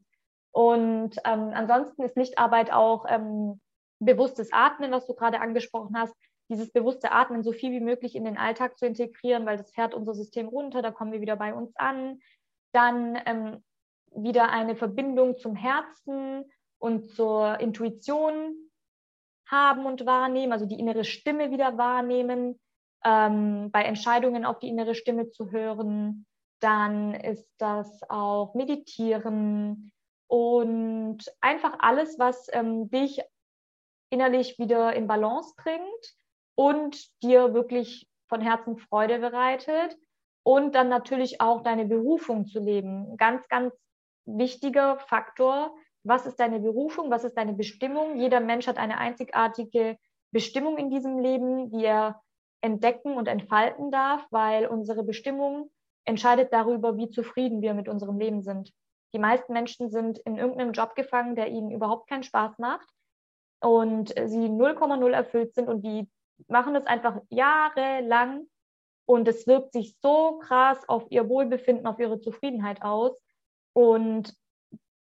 Und 0.53 1.17
ähm, 1.25 1.51
ansonsten 1.55 2.03
ist 2.03 2.17
Lichtarbeit 2.17 2.73
auch 2.73 3.05
ähm, 3.09 3.61
bewusstes 4.01 4.53
Atmen, 4.53 4.91
was 4.91 5.07
du 5.07 5.15
gerade 5.15 5.41
angesprochen 5.41 5.97
hast, 5.97 6.15
dieses 6.51 6.73
bewusste 6.73 7.13
Atmen 7.13 7.43
so 7.43 7.53
viel 7.53 7.71
wie 7.71 7.81
möglich 7.81 8.17
in 8.17 8.25
den 8.25 8.37
Alltag 8.37 8.77
zu 8.77 8.85
integrieren, 8.85 9.47
weil 9.47 9.57
das 9.57 9.71
fährt 9.71 9.95
unser 9.95 10.15
System 10.15 10.49
runter, 10.49 10.83
da 10.83 10.91
kommen 10.91 11.13
wir 11.13 11.21
wieder 11.21 11.37
bei 11.37 11.55
uns 11.55 11.75
an. 11.77 12.21
Dann 12.73 13.19
ähm, 13.25 13.65
wieder 14.15 14.51
eine 14.51 14.77
Verbindung 14.77 15.39
zum 15.39 15.55
Herzen 15.55 16.45
und 16.79 17.11
zur 17.13 17.61
Intuition 17.61 18.55
haben 19.47 19.87
und 19.87 20.07
wahrnehmen, 20.07 20.53
also 20.53 20.67
die 20.67 20.79
innere 20.79 21.05
Stimme 21.05 21.51
wieder 21.51 21.79
wahrnehmen, 21.79 22.59
ähm, 23.05 23.71
bei 23.71 23.83
Entscheidungen 23.85 24.45
auf 24.45 24.59
die 24.59 24.69
innere 24.69 24.95
Stimme 24.95 25.31
zu 25.31 25.51
hören. 25.51 26.27
Dann 26.61 27.15
ist 27.15 27.49
das 27.59 28.03
auch 28.09 28.55
Meditieren 28.55 29.93
und 30.27 31.19
einfach 31.41 31.77
alles, 31.79 32.19
was 32.19 32.49
ähm, 32.53 32.91
dich 32.91 33.21
innerlich 34.11 34.59
wieder 34.59 34.93
in 34.95 35.07
Balance 35.07 35.55
bringt 35.57 36.20
und 36.61 37.09
dir 37.23 37.55
wirklich 37.55 38.07
von 38.29 38.43
Herzen 38.43 38.77
Freude 38.77 39.19
bereitet 39.19 39.97
und 40.43 40.75
dann 40.75 40.91
natürlich 40.91 41.41
auch 41.41 41.63
deine 41.63 41.87
Berufung 41.87 42.45
zu 42.45 42.61
leben. 42.61 43.17
Ganz, 43.17 43.49
ganz 43.49 43.73
wichtiger 44.27 44.99
Faktor. 44.99 45.75
Was 46.03 46.27
ist 46.27 46.39
deine 46.39 46.61
Berufung? 46.61 47.11
Was 47.11 47.25
ist 47.25 47.39
deine 47.39 47.55
Bestimmung? 47.55 48.19
Jeder 48.19 48.41
Mensch 48.41 48.67
hat 48.67 48.77
eine 48.77 48.99
einzigartige 48.99 49.97
Bestimmung 50.33 50.77
in 50.77 50.91
diesem 50.91 51.19
Leben, 51.19 51.71
die 51.71 51.87
er 51.87 52.21
entdecken 52.61 53.17
und 53.17 53.27
entfalten 53.27 53.91
darf, 53.91 54.27
weil 54.31 54.67
unsere 54.67 55.03
Bestimmung 55.03 55.71
entscheidet 56.05 56.53
darüber, 56.53 56.99
wie 56.99 57.09
zufrieden 57.09 57.63
wir 57.63 57.73
mit 57.73 57.89
unserem 57.89 58.19
Leben 58.19 58.43
sind. 58.43 58.71
Die 59.15 59.19
meisten 59.19 59.55
Menschen 59.55 59.91
sind 59.91 60.19
in 60.19 60.37
irgendeinem 60.37 60.73
Job 60.73 60.95
gefangen, 60.95 61.37
der 61.37 61.49
ihnen 61.49 61.71
überhaupt 61.71 62.07
keinen 62.07 62.23
Spaß 62.23 62.59
macht 62.59 62.87
und 63.63 64.11
sie 64.11 64.47
0,0 64.47 65.11
erfüllt 65.11 65.55
sind 65.55 65.67
und 65.67 65.81
die 65.87 66.07
machen 66.49 66.75
das 66.75 66.87
einfach 66.87 67.21
jahrelang 67.29 68.47
und 69.07 69.27
es 69.27 69.47
wirkt 69.47 69.73
sich 69.73 69.97
so 70.01 70.39
krass 70.39 70.89
auf 70.89 71.07
ihr 71.11 71.29
Wohlbefinden, 71.29 71.87
auf 71.87 71.99
ihre 71.99 72.21
Zufriedenheit 72.21 72.83
aus. 72.83 73.21
Und 73.73 74.35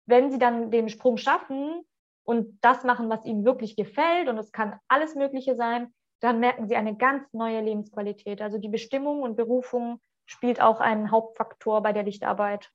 wenn 0.05 0.31
sie 0.31 0.39
dann 0.39 0.71
den 0.71 0.89
Sprung 0.89 1.17
schaffen 1.17 1.83
und 2.23 2.57
das 2.61 2.83
machen, 2.83 3.09
was 3.09 3.25
ihnen 3.25 3.45
wirklich 3.45 3.75
gefällt, 3.75 4.27
und 4.27 4.37
es 4.37 4.51
kann 4.51 4.79
alles 4.87 5.15
Mögliche 5.15 5.55
sein, 5.55 5.93
dann 6.21 6.39
merken 6.39 6.67
sie 6.67 6.75
eine 6.75 6.95
ganz 6.97 7.31
neue 7.33 7.61
Lebensqualität. 7.61 8.41
Also 8.41 8.57
die 8.57 8.67
Bestimmung 8.67 9.21
und 9.21 9.35
Berufung 9.35 10.01
spielt 10.25 10.59
auch 10.59 10.79
ein 10.79 11.11
Hauptfaktor 11.11 11.81
bei 11.81 11.93
der 11.93 12.03
Lichtarbeit. 12.03 12.71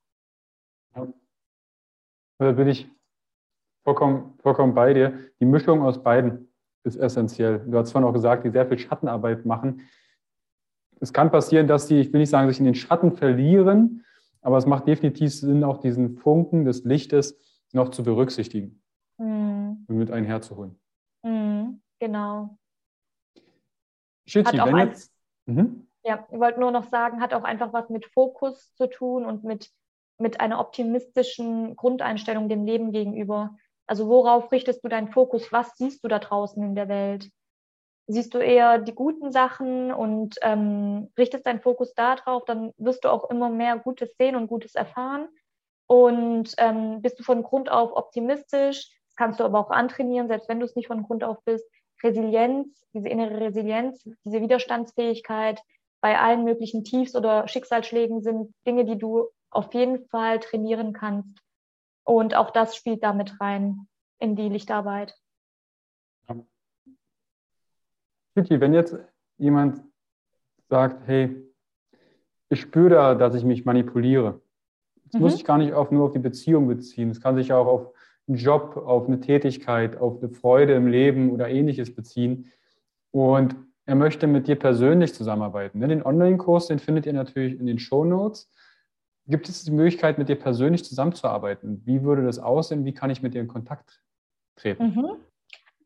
Ja. 0.95 1.09
Da 2.39 2.53
bin 2.53 2.69
ich 2.69 2.89
vollkommen, 3.85 4.39
vollkommen 4.39 4.75
bei 4.75 4.95
dir. 4.95 5.31
Die 5.41 5.45
Mischung 5.45 5.83
aus 5.83 6.03
beiden 6.03 6.54
ist 6.85 6.97
essentiell. 6.97 7.61
Du 7.67 7.77
hast 7.79 7.93
vorhin 7.93 8.09
auch 8.09 8.13
gesagt, 8.13 8.45
die 8.45 8.51
sehr 8.51 8.67
viel 8.67 8.79
Schattenarbeit 8.79 9.45
machen. 9.47 9.83
Es 11.01 11.13
kann 11.13 11.31
passieren, 11.31 11.67
dass 11.67 11.87
die, 11.87 11.99
ich 12.01 12.13
will 12.13 12.21
nicht 12.21 12.31
sagen, 12.31 12.49
sich 12.49 12.59
in 12.59 12.67
den 12.67 12.75
Schatten 12.75 13.13
verlieren, 13.13 14.05
aber 14.43 14.59
es 14.59 14.67
macht 14.67 14.87
definitiv 14.87 15.35
Sinn, 15.35 15.65
auch 15.65 15.79
diesen 15.79 16.17
Funken 16.17 16.65
des 16.65 16.85
Lichtes 16.85 17.39
noch 17.73 17.89
zu 17.89 18.03
berücksichtigen 18.03 18.83
mhm. 19.19 19.85
und 19.89 19.97
mit 19.97 20.11
einherzuholen. 20.11 20.79
Mhm, 21.23 21.81
genau. 21.99 22.57
Shitty, 24.27 24.59
wenn 24.59 24.77
jetzt. 24.77 25.13
Mhm. 25.47 25.87
Ja, 26.05 26.27
ich 26.31 26.39
wollte 26.39 26.61
nur 26.61 26.71
noch 26.71 26.85
sagen, 26.85 27.21
hat 27.21 27.33
auch 27.33 27.45
einfach 27.45 27.73
was 27.73 27.89
mit 27.89 28.07
Fokus 28.07 28.75
zu 28.75 28.89
tun 28.89 29.25
und 29.25 29.43
mit, 29.43 29.71
mit 30.19 30.41
einer 30.41 30.61
optimistischen 30.61 31.77
Grundeinstellung 31.77 32.49
dem 32.49 32.65
Leben 32.65 32.93
gegenüber. 32.93 33.57
Also 33.87 34.09
worauf 34.09 34.51
richtest 34.53 34.83
du 34.85 34.89
deinen 34.89 35.13
Fokus? 35.13 35.53
Was 35.53 35.77
siehst 35.77 36.03
du 36.05 36.09
da 36.09 36.19
draußen 36.19 36.63
in 36.63 36.75
der 36.75 36.89
Welt? 36.89 37.31
Siehst 38.07 38.35
du 38.35 38.39
eher 38.39 38.79
die 38.79 38.95
guten 38.95 39.33
Sachen 39.33 39.93
und 39.93 40.37
ähm, 40.43 41.11
richtest 41.19 41.47
deinen 41.47 41.61
Fokus 41.61 41.95
darauf, 41.95 42.45
dann 42.45 42.73
wirst 42.77 43.05
du 43.05 43.09
auch 43.09 43.31
immer 43.31 43.49
mehr 43.49 43.79
Gutes 43.79 44.15
sehen 44.19 44.37
und 44.37 44.47
Gutes 44.47 44.75
erfahren. 44.75 45.29
Und 45.87 46.55
ähm, 46.59 47.03
bist 47.03 47.19
du 47.19 47.23
von 47.23 47.43
Grund 47.43 47.71
auf 47.71 47.93
optimistisch, 47.93 48.91
das 49.07 49.17
kannst 49.17 49.41
du 49.41 49.45
aber 49.45 49.61
auch 49.61 49.71
antrainieren, 49.71 50.29
selbst 50.29 50.49
wenn 50.49 50.61
du 50.61 50.67
es 50.67 50.77
nicht 50.77 50.89
von 50.89 51.03
Grund 51.03 51.25
auf 51.25 51.43
bist. 51.45 51.67
Resilienz, 52.03 52.85
diese 52.93 53.09
innere 53.09 53.41
Resilienz, 53.41 54.03
diese 54.25 54.41
Widerstandsfähigkeit 54.41 55.61
bei 56.01 56.19
allen 56.19 56.45
möglichen 56.45 56.85
Tiefs 56.85 57.17
oder 57.17 57.49
Schicksalsschlägen 57.49 58.21
sind 58.21 58.53
Dinge, 58.67 58.85
die 58.85 58.99
du 58.99 59.29
auf 59.51 59.73
jeden 59.73 60.07
Fall 60.09 60.41
trainieren 60.41 60.93
kannst. 60.93 61.39
Und 62.05 62.35
auch 62.35 62.51
das 62.51 62.77
spielt 62.77 63.03
damit 63.03 63.41
rein 63.41 63.87
in 64.19 64.37
die 64.37 64.49
Lichtarbeit. 64.49 65.15
Vicky, 68.35 68.61
wenn 68.61 68.75
jetzt 68.75 68.97
jemand 69.39 69.81
sagt, 70.69 71.07
hey, 71.07 71.37
ich 72.49 72.61
spüre 72.61 72.91
da, 72.91 73.15
dass 73.15 73.35
ich 73.35 73.45
mich 73.45 73.65
manipuliere. 73.65 74.41
Das 75.07 75.15
mhm. 75.15 75.21
muss 75.21 75.35
ich 75.35 75.45
gar 75.45 75.59
nicht 75.59 75.73
auf, 75.73 75.91
nur 75.91 76.07
auf 76.07 76.13
die 76.13 76.19
Beziehung 76.19 76.67
beziehen. 76.67 77.11
Es 77.11 77.21
kann 77.21 77.37
sich 77.37 77.53
auch 77.53 77.67
auf 77.67 77.95
einen 78.27 78.37
Job, 78.37 78.77
auf 78.77 79.07
eine 79.07 79.21
Tätigkeit, 79.21 79.97
auf 79.97 80.23
eine 80.23 80.31
Freude 80.31 80.75
im 80.75 80.87
Leben 80.87 81.31
oder 81.31 81.49
ähnliches 81.49 81.95
beziehen. 81.95 82.51
Und 83.11 83.57
er 83.87 83.95
möchte 83.95 84.27
mit 84.27 84.49
dir 84.49 84.57
persönlich 84.57 85.15
zusammenarbeiten. 85.15 85.81
Den 85.81 86.05
Online-Kurs, 86.05 86.69
den 86.69 86.79
findet 86.79 87.07
ihr 87.07 87.13
natürlich 87.13 87.59
in 87.59 87.67
den 87.67 87.79
Show 87.79 88.05
Notes. 88.05 88.51
Gibt 89.27 89.49
es 89.49 89.65
die 89.65 89.71
Möglichkeit, 89.71 90.19
mit 90.19 90.29
dir 90.29 90.39
persönlich 90.39 90.85
zusammenzuarbeiten? 90.85 91.83
Wie 91.87 92.03
würde 92.03 92.25
das 92.25 92.39
aussehen? 92.39 92.85
Wie 92.85 92.93
kann 92.93 93.11
ich 93.11 93.23
mit 93.23 93.35
dir 93.35 93.41
in 93.41 93.49
Kontakt 93.49 94.03
treten? 94.57 94.95
Mhm. 94.95 95.17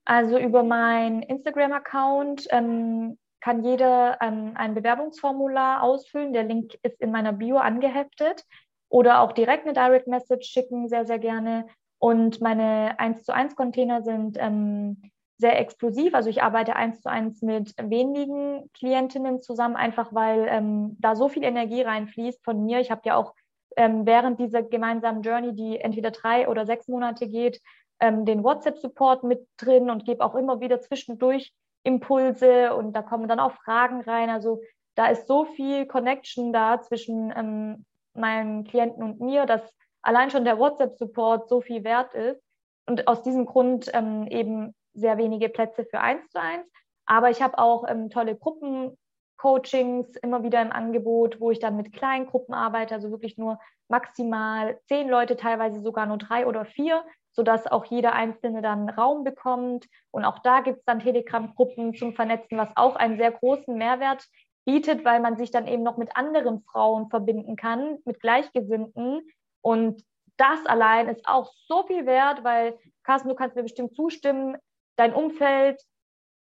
Also 0.05 0.39
über 0.39 0.63
meinen 0.63 1.23
Instagram-Account 1.23 2.49
ähm, 2.51 3.19
kann 3.41 3.63
jeder 3.63 4.19
ähm, 4.21 4.53
ein 4.55 4.75
Bewerbungsformular 4.75 5.83
ausfüllen. 5.83 6.33
Der 6.33 6.45
Link 6.45 6.75
ist 6.83 7.01
in 7.01 7.13
meiner 7.13 7.33
Bio 7.33 7.59
angeheftet. 7.59 8.45
Oder 8.89 9.21
auch 9.21 9.33
direkt 9.33 9.65
eine 9.65 9.75
Direct 9.75 10.09
Message 10.09 10.49
schicken, 10.49 10.89
sehr, 10.89 11.05
sehr 11.05 11.19
gerne. 11.19 11.67
Und 11.99 12.41
meine 12.41 12.99
1 12.99 13.25
zu 13.25 13.35
1 13.35 13.55
Container 13.55 14.03
sind 14.03 14.37
ähm, 14.41 15.03
sehr 15.39 15.59
exklusiv. 15.59 16.15
Also 16.15 16.29
ich 16.29 16.43
arbeite 16.43 16.77
eins 16.77 17.01
zu 17.01 17.09
eins 17.09 17.43
mit 17.43 17.75
wenigen 17.81 18.71
Klientinnen 18.73 19.41
zusammen, 19.41 19.77
einfach 19.77 20.13
weil 20.13 20.47
ähm, 20.51 20.97
da 20.99 21.15
so 21.15 21.29
viel 21.29 21.45
Energie 21.45 21.83
reinfließt 21.83 22.45
von 22.45 22.65
mir. 22.65 22.81
Ich 22.81 22.91
habe 22.91 23.03
ja 23.05 23.17
auch 23.17 23.35
ähm, 23.77 24.05
während 24.05 24.41
dieser 24.41 24.63
gemeinsamen 24.63 25.23
Journey, 25.23 25.55
die 25.55 25.79
entweder 25.79 26.11
drei 26.11 26.49
oder 26.49 26.67
sechs 26.67 26.89
Monate 26.89 27.29
geht, 27.29 27.61
ähm, 28.01 28.25
den 28.25 28.43
WhatsApp-Support 28.43 29.23
mit 29.23 29.47
drin 29.57 29.91
und 29.91 30.05
gebe 30.05 30.25
auch 30.25 30.35
immer 30.35 30.61
wieder 30.61 30.81
zwischendurch 30.81 31.53
Impulse 31.85 32.75
und 32.75 32.93
da 32.93 33.03
kommen 33.03 33.29
dann 33.29 33.41
auch 33.41 33.53
Fragen 33.53 34.01
rein. 34.03 34.31
Also 34.31 34.61
da 34.97 35.07
ist 35.07 35.29
so 35.29 35.45
viel 35.45 35.87
Connection 35.87 36.53
da 36.53 36.83
zwischen 36.83 37.33
ähm, 37.37 37.87
meinen 38.15 38.65
Klienten 38.65 39.05
und 39.05 39.21
mir, 39.21 39.47
dass 39.47 39.63
allein 40.03 40.31
schon 40.31 40.45
der 40.45 40.59
WhatsApp-Support 40.59 41.49
so 41.49 41.61
viel 41.61 41.85
wert 41.85 42.15
ist. 42.15 42.43
Und 42.87 43.07
aus 43.07 43.23
diesem 43.23 43.47
Grund 43.47 43.91
ähm, 43.93 44.27
eben 44.29 44.75
sehr 44.99 45.19
wenige 45.19 45.49
Plätze 45.49 45.85
für 45.85 46.01
eins 46.01 46.29
zu 46.31 46.41
eins. 46.41 46.67
Aber 47.07 47.31
ich 47.31 47.41
habe 47.41 47.59
auch 47.59 47.89
ähm, 47.89 48.11
tolle 48.11 48.37
Gruppencoachings 48.37 50.17
immer 50.17 50.43
wieder 50.43 50.61
im 50.61 50.73
Angebot, 50.73 51.41
wo 51.41 51.51
ich 51.51 51.59
dann 51.59 51.77
mit 51.77 51.93
kleinen 51.93 52.27
Gruppen 52.27 52.55
arbeite, 52.55 52.95
also 52.95 53.11
wirklich 53.11 53.39
nur 53.39 53.59
maximal 53.89 54.79
zehn 54.89 55.09
Leute, 55.09 55.37
teilweise 55.37 55.81
sogar 55.81 56.07
nur 56.07 56.19
drei 56.19 56.47
oder 56.47 56.65
vier, 56.67 57.03
sodass 57.33 57.67
auch 57.67 57.85
jeder 57.87 58.13
Einzelne 58.13 58.63
dann 58.63 58.91
Raum 58.91 59.25
bekommt. 59.25 59.87
Und 60.11 60.25
auch 60.25 60.41
da 60.41 60.61
gibt 60.61 60.81
es 60.81 60.85
dann 60.85 61.01
Telegram-Gruppen 61.01 61.95
zum 61.95 62.13
Vernetzen, 62.13 62.59
was 62.59 62.77
auch 62.77 62.97
einen 62.97 63.17
sehr 63.17 63.33
großen 63.33 63.75
Mehrwert 63.75 64.27
bietet, 64.67 65.05
weil 65.05 65.21
man 65.21 65.39
sich 65.39 65.51
dann 65.51 65.67
eben 65.67 65.83
noch 65.83 65.97
mit 65.97 66.15
anderen 66.15 66.63
Frauen 66.63 67.09
verbinden 67.09 67.57
kann, 67.57 67.99
mit 68.05 68.21
Gleichgesinnten. 68.21 69.23
Und 69.63 70.05
das 70.37 70.67
allein 70.67 71.09
ist 71.09 71.27
auch 71.27 71.51
so 71.67 71.85
viel 71.85 72.05
wert, 72.05 72.45
weil, 72.45 72.79
Carsten, 73.03 73.31
du 73.31 73.35
kannst 73.35 73.57
mir 73.57 73.63
bestimmt 73.63 73.95
zustimmen, 73.95 74.59
dein 74.99 75.15
Umfeld 75.15 75.81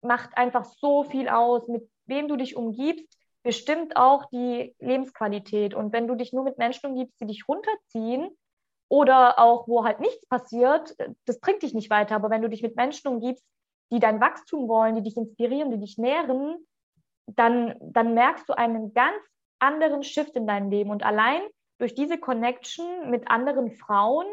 macht 0.01 0.38
einfach 0.38 0.66
so 0.66 1.04
viel 1.04 1.28
aus, 1.28 1.68
mit 1.68 1.89
wem 2.06 2.28
du 2.28 2.36
dich 2.36 2.56
umgibst, 2.56 3.18
bestimmt 3.41 3.97
auch 3.97 4.26
die 4.30 4.76
Lebensqualität. 4.80 5.74
Und 5.74 5.91
wenn 5.91 6.08
du 6.08 6.16
dich 6.16 6.34
nur 6.34 6.43
mit 6.43 6.58
Menschen 6.58 6.88
umgibst, 6.88 7.20
die 7.20 7.26
dich 7.26 7.47
runterziehen 7.47 8.30
oder 8.89 9.39
auch 9.39 9.68
wo 9.68 9.84
halt 9.84 9.99
nichts 9.99 10.26
passiert, 10.28 10.95
das 11.26 11.39
bringt 11.39 11.64
dich 11.64 11.74
nicht 11.74 11.89
weiter. 11.89 12.16
Aber 12.16 12.30
wenn 12.30 12.41
du 12.41 12.49
dich 12.49 12.62
mit 12.62 12.76
Menschen 12.76 13.08
umgibst, 13.08 13.43
die 13.91 13.99
dein 13.99 14.22
Wachstum 14.22 14.68
wollen, 14.68 14.95
die 14.95 15.04
dich 15.04 15.18
inspirieren, 15.18 15.72
die 15.72 15.80
dich 15.80 15.97
nähren, 15.97 16.66
dann, 17.28 17.76
dann 17.82 18.14
merkst 18.14 18.47
du 18.47 18.54
einen 18.54 18.93
ganz 18.93 19.18
anderen 19.60 20.04
Shift 20.04 20.36
in 20.36 20.47
deinem 20.47 20.70
Leben. 20.70 20.89
Und 20.89 21.04
allein 21.04 21.41
durch 21.80 21.95
diese 21.95 22.18
Connection 22.18 23.10
mit 23.10 23.30
anderen 23.30 23.72
Frauen 23.72 24.26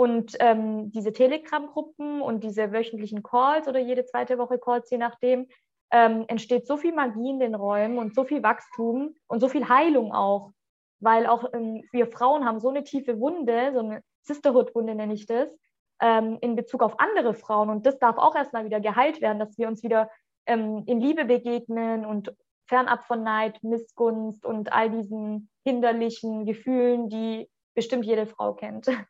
und 0.00 0.34
ähm, 0.40 0.90
diese 0.92 1.12
Telegram-Gruppen 1.12 2.22
und 2.22 2.42
diese 2.42 2.72
wöchentlichen 2.72 3.22
Calls 3.22 3.68
oder 3.68 3.80
jede 3.80 4.06
zweite 4.06 4.38
Woche 4.38 4.58
Calls, 4.58 4.88
je 4.88 4.96
nachdem, 4.96 5.46
ähm, 5.90 6.24
entsteht 6.28 6.66
so 6.66 6.78
viel 6.78 6.94
Magie 6.94 7.28
in 7.28 7.38
den 7.38 7.54
Räumen 7.54 7.98
und 7.98 8.14
so 8.14 8.24
viel 8.24 8.42
Wachstum 8.42 9.14
und 9.26 9.40
so 9.40 9.48
viel 9.50 9.68
Heilung 9.68 10.14
auch. 10.14 10.52
Weil 11.00 11.26
auch 11.26 11.44
ähm, 11.52 11.82
wir 11.92 12.06
Frauen 12.06 12.46
haben 12.46 12.60
so 12.60 12.70
eine 12.70 12.82
tiefe 12.82 13.20
Wunde, 13.20 13.72
so 13.74 13.80
eine 13.80 14.02
Sisterhood-Wunde 14.22 14.94
nenne 14.94 15.12
ich 15.12 15.26
das, 15.26 15.54
ähm, 16.00 16.38
in 16.40 16.56
Bezug 16.56 16.82
auf 16.82 16.98
andere 16.98 17.34
Frauen. 17.34 17.68
Und 17.68 17.84
das 17.84 17.98
darf 17.98 18.16
auch 18.16 18.34
erstmal 18.34 18.64
wieder 18.64 18.80
geheilt 18.80 19.20
werden, 19.20 19.38
dass 19.38 19.58
wir 19.58 19.68
uns 19.68 19.82
wieder 19.82 20.10
ähm, 20.46 20.82
in 20.86 20.98
Liebe 21.02 21.26
begegnen 21.26 22.06
und 22.06 22.34
fernab 22.68 23.04
von 23.04 23.22
Neid, 23.22 23.62
Missgunst 23.62 24.46
und 24.46 24.72
all 24.72 24.88
diesen 24.88 25.50
hinderlichen 25.62 26.46
Gefühlen, 26.46 27.10
die 27.10 27.50
bestimmt 27.74 28.06
jede 28.06 28.24
Frau 28.24 28.54
kennt. 28.54 28.86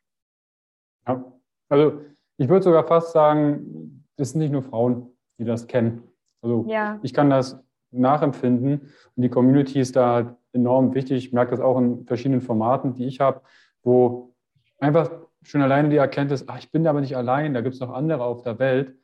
Ja, 1.07 1.25
also 1.69 2.01
ich 2.37 2.49
würde 2.49 2.63
sogar 2.63 2.85
fast 2.85 3.11
sagen, 3.11 4.05
es 4.17 4.31
sind 4.31 4.39
nicht 4.39 4.51
nur 4.51 4.63
Frauen, 4.63 5.07
die 5.37 5.45
das 5.45 5.67
kennen. 5.67 6.03
Also 6.41 6.65
ja. 6.67 6.99
ich 7.03 7.13
kann 7.13 7.29
das 7.29 7.59
nachempfinden 7.91 8.91
und 9.15 9.23
die 9.23 9.29
Community 9.29 9.79
ist 9.79 9.95
da 9.95 10.13
halt 10.13 10.35
enorm 10.53 10.93
wichtig. 10.93 11.25
Ich 11.25 11.33
merke 11.33 11.51
das 11.51 11.59
auch 11.59 11.77
in 11.77 12.05
verschiedenen 12.05 12.41
Formaten, 12.41 12.95
die 12.95 13.05
ich 13.05 13.19
habe, 13.19 13.41
wo 13.83 14.33
einfach 14.79 15.11
schon 15.43 15.61
alleine 15.61 15.89
die 15.89 15.97
Erkenntnis, 15.97 16.45
ach, 16.47 16.59
ich 16.59 16.71
bin 16.71 16.85
aber 16.87 17.01
nicht 17.01 17.15
allein, 17.15 17.53
da 17.53 17.61
gibt 17.61 17.75
es 17.75 17.81
noch 17.81 17.91
andere 17.91 18.23
auf 18.23 18.43
der 18.43 18.59
Welt, 18.59 18.95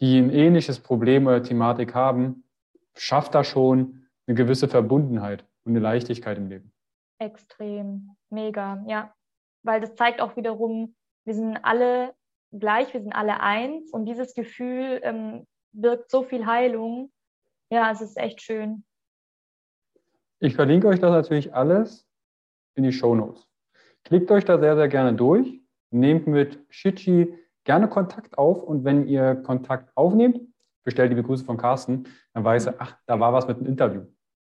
die 0.00 0.18
ein 0.18 0.30
ähnliches 0.30 0.80
Problem 0.80 1.26
oder 1.26 1.42
Thematik 1.42 1.94
haben, 1.94 2.44
schafft 2.96 3.34
da 3.34 3.44
schon 3.44 4.06
eine 4.26 4.34
gewisse 4.34 4.68
Verbundenheit 4.68 5.44
und 5.64 5.72
eine 5.72 5.80
Leichtigkeit 5.80 6.38
im 6.38 6.48
Leben. 6.48 6.72
Extrem, 7.18 8.16
mega, 8.30 8.82
ja. 8.86 9.14
Weil 9.64 9.80
das 9.80 9.94
zeigt 9.94 10.20
auch 10.20 10.36
wiederum, 10.36 10.94
wir 11.28 11.34
sind 11.34 11.58
alle 11.62 12.14
gleich, 12.52 12.94
wir 12.94 13.02
sind 13.02 13.12
alle 13.12 13.40
eins 13.40 13.92
und 13.92 14.06
dieses 14.06 14.34
Gefühl 14.34 14.98
ähm, 15.02 15.46
birgt 15.72 16.10
so 16.10 16.22
viel 16.22 16.46
Heilung. 16.46 17.12
Ja, 17.70 17.92
es 17.92 18.00
ist 18.00 18.16
echt 18.16 18.40
schön. 18.40 18.82
Ich 20.40 20.54
verlinke 20.54 20.88
euch 20.88 21.00
das 21.00 21.10
natürlich 21.10 21.54
alles 21.54 22.08
in 22.76 22.84
die 22.84 22.92
Show 22.92 23.14
Notes. 23.14 23.46
Klickt 24.04 24.30
euch 24.30 24.46
da 24.46 24.58
sehr, 24.58 24.74
sehr 24.74 24.88
gerne 24.88 25.12
durch. 25.12 25.60
Nehmt 25.90 26.26
mit 26.26 26.64
Shichi 26.70 27.34
gerne 27.64 27.88
Kontakt 27.88 28.38
auf 28.38 28.62
und 28.62 28.84
wenn 28.84 29.06
ihr 29.06 29.34
Kontakt 29.34 29.94
aufnehmt, 29.96 30.40
bestellt 30.82 31.10
die 31.10 31.16
Begrüße 31.16 31.44
von 31.44 31.58
Carsten, 31.58 32.04
dann 32.32 32.44
weiß 32.44 32.68
er, 32.68 32.76
ach, 32.78 32.96
da 33.04 33.20
war 33.20 33.34
was 33.34 33.46
mit 33.46 33.58
einem 33.58 33.66
Interview. 33.66 34.00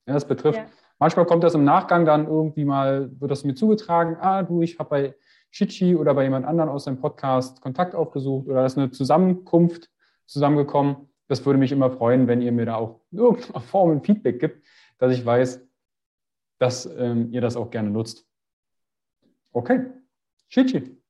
Ja, 0.07 0.15
das 0.15 0.29
betrifft, 0.29 0.59
ja. 0.59 0.67
manchmal 1.01 1.27
kommt 1.27 1.43
das 1.43 1.55
im 1.55 1.65
Nachgang 1.65 2.05
dann 2.05 2.29
irgendwie 2.29 2.65
mal, 2.65 3.11
wird 3.21 3.33
das 3.33 3.43
mir 3.43 3.55
zugetragen, 3.55 4.17
ah, 4.21 4.45
du, 4.45 4.63
ich 4.63 4.79
habe 4.79 4.91
bei 4.91 5.15
Shichi 5.51 5.97
oder 5.97 6.15
bei 6.15 6.25
jemand 6.25 6.47
anderen 6.47 6.69
aus 6.69 6.85
dem 6.85 7.01
Podcast 7.01 7.61
Kontakt 7.61 7.95
aufgesucht 7.95 8.47
oder 8.47 8.57
da 8.57 8.67
ist 8.67 8.79
eine 8.79 8.91
Zusammenkunft 8.91 9.91
zusammengekommen. 10.27 11.09
Das 11.27 11.45
würde 11.45 11.59
mich 11.59 11.73
immer 11.73 11.91
freuen, 11.91 12.27
wenn 12.27 12.43
ihr 12.43 12.53
mir 12.53 12.67
da 12.67 12.77
auch 12.77 13.01
in 13.11 13.19
irgendeiner 13.19 13.61
Form 13.61 13.91
ein 13.91 14.03
Feedback 14.03 14.41
gibt, 14.41 14.65
dass 14.99 15.13
ich 15.13 15.25
weiß, 15.25 15.67
dass 16.59 16.87
ähm, 16.87 17.31
ihr 17.33 17.41
das 17.41 17.57
auch 17.57 17.71
gerne 17.71 17.91
nutzt. 17.91 18.27
Okay, 19.53 19.87
Chichi, 20.49 21.03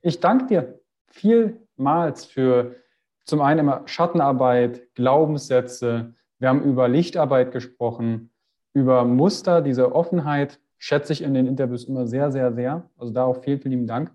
ich 0.00 0.20
danke 0.20 0.46
dir 0.46 0.80
vielmals 1.08 2.24
für 2.24 2.76
zum 3.24 3.40
einen 3.40 3.60
immer 3.60 3.86
Schattenarbeit, 3.86 4.94
Glaubenssätze. 4.94 6.14
Wir 6.38 6.48
haben 6.48 6.62
über 6.62 6.88
Lichtarbeit 6.88 7.52
gesprochen, 7.52 8.32
über 8.72 9.04
Muster, 9.04 9.62
diese 9.62 9.94
Offenheit 9.94 10.60
schätze 10.82 11.12
ich 11.12 11.22
in 11.22 11.32
den 11.32 11.46
Interviews 11.46 11.84
immer 11.84 12.08
sehr, 12.08 12.32
sehr, 12.32 12.52
sehr. 12.52 12.90
Also 12.98 13.12
da 13.12 13.24
auch 13.24 13.40
vielen, 13.44 13.60
vielen 13.60 13.70
lieben 13.70 13.86
Dank, 13.86 14.10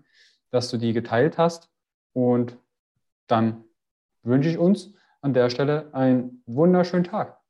dass 0.50 0.70
du 0.70 0.76
die 0.76 0.92
geteilt 0.92 1.38
hast. 1.38 1.70
Und 2.12 2.58
dann 3.26 3.64
wünsche 4.22 4.50
ich 4.50 4.58
uns 4.58 4.92
an 5.22 5.32
der 5.32 5.48
Stelle 5.48 5.88
einen 5.94 6.42
wunderschönen 6.44 7.04
Tag. 7.04 7.40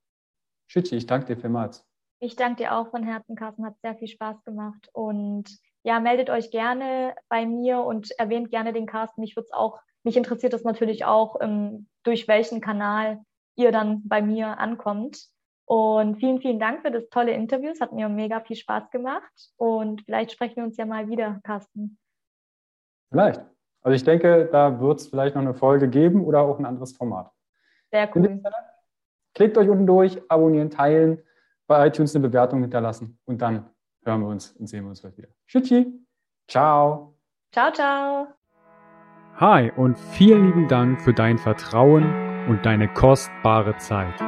Schützi, 0.69 0.95
ich 0.95 1.07
danke 1.07 1.35
dir 1.35 1.41
vielmals. 1.41 1.85
Ich 2.21 2.37
danke 2.37 2.63
dir 2.63 2.77
auch 2.77 2.91
von 2.91 3.03
Herzen, 3.03 3.35
Carsten. 3.35 3.67
Hat 3.67 3.75
sehr 3.83 3.97
viel 3.97 4.07
Spaß 4.07 4.45
gemacht. 4.45 4.89
Und 4.93 5.47
ja, 5.83 5.99
meldet 5.99 6.31
euch 6.31 6.53
gerne 6.53 7.17
bei 7.29 7.45
mir 7.45 7.81
und 7.81 8.13
erwähnt 8.21 8.51
gerne 8.51 8.73
den 8.73 8.87
Carsten. 8.87 9.21
Mich 9.21 9.35
würde 9.35 9.49
auch, 9.53 9.81
mich 10.05 10.17
interessiert 10.17 10.53
das 10.53 10.63
natürlich 10.63 11.05
auch, 11.05 11.41
ähm, 11.41 11.89
durch 12.05 12.29
welchen 12.29 12.61
Kanal 12.61 13.19
ihr 13.57 13.73
dann 13.73 14.07
bei 14.07 14.23
mir 14.23 14.59
ankommt. 14.59 15.29
Und 15.69 16.17
vielen, 16.17 16.41
vielen 16.41 16.59
Dank 16.59 16.81
für 16.81 16.91
das 16.91 17.11
tolle 17.11 17.33
Interview. 17.33 17.69
Es 17.71 17.83
hat 17.83 17.93
mir 17.93 18.09
mega 18.09 18.41
viel 18.41 18.57
Spaß 18.57 18.91
gemacht. 18.91 19.53
Und 19.59 20.01
vielleicht 20.03 20.33
sprechen 20.33 20.57
wir 20.57 20.65
uns 20.65 20.79
ja 20.79 20.87
mal 20.87 21.09
wieder, 21.09 21.41
Carsten. 21.45 21.99
Vielleicht. 23.11 23.43
Also 23.83 23.95
ich 23.95 24.03
denke, 24.03 24.49
da 24.51 24.81
wird 24.81 25.01
es 25.01 25.09
vielleicht 25.09 25.35
noch 25.35 25.43
eine 25.43 25.53
Folge 25.53 25.89
geben 25.89 26.25
oder 26.25 26.41
auch 26.41 26.59
ein 26.59 26.65
anderes 26.65 26.97
Format. 26.97 27.31
Sehr 27.91 28.09
cool. 28.17 28.43
Klickt 29.35 29.59
euch 29.59 29.69
unten 29.69 29.87
durch, 29.87 30.19
abonnieren, 30.31 30.71
teilen, 30.71 31.23
bei 31.67 31.87
iTunes 31.87 32.17
eine 32.17 32.27
Bewertung 32.27 32.63
hinterlassen 32.63 33.19
und 33.27 33.43
dann 33.43 33.69
hören 34.05 34.23
wir 34.23 34.29
uns 34.29 34.53
und 34.53 34.69
sehen 34.69 34.85
wir 34.85 34.91
uns 34.91 35.03
bald 35.03 35.19
wieder. 35.19 35.29
Tschüssi. 35.47 35.93
Ciao. 36.49 37.15
Ciao, 37.53 37.71
ciao. 37.73 38.29
Hi 39.37 39.71
und 39.77 39.99
vielen 39.99 40.47
lieben 40.47 40.69
Dank 40.69 41.01
für 41.03 41.13
dein 41.13 41.37
Vertrauen 41.37 42.05
und 42.49 42.65
deine 42.65 42.89
kostbare 42.89 43.77
Zeit. 43.77 44.28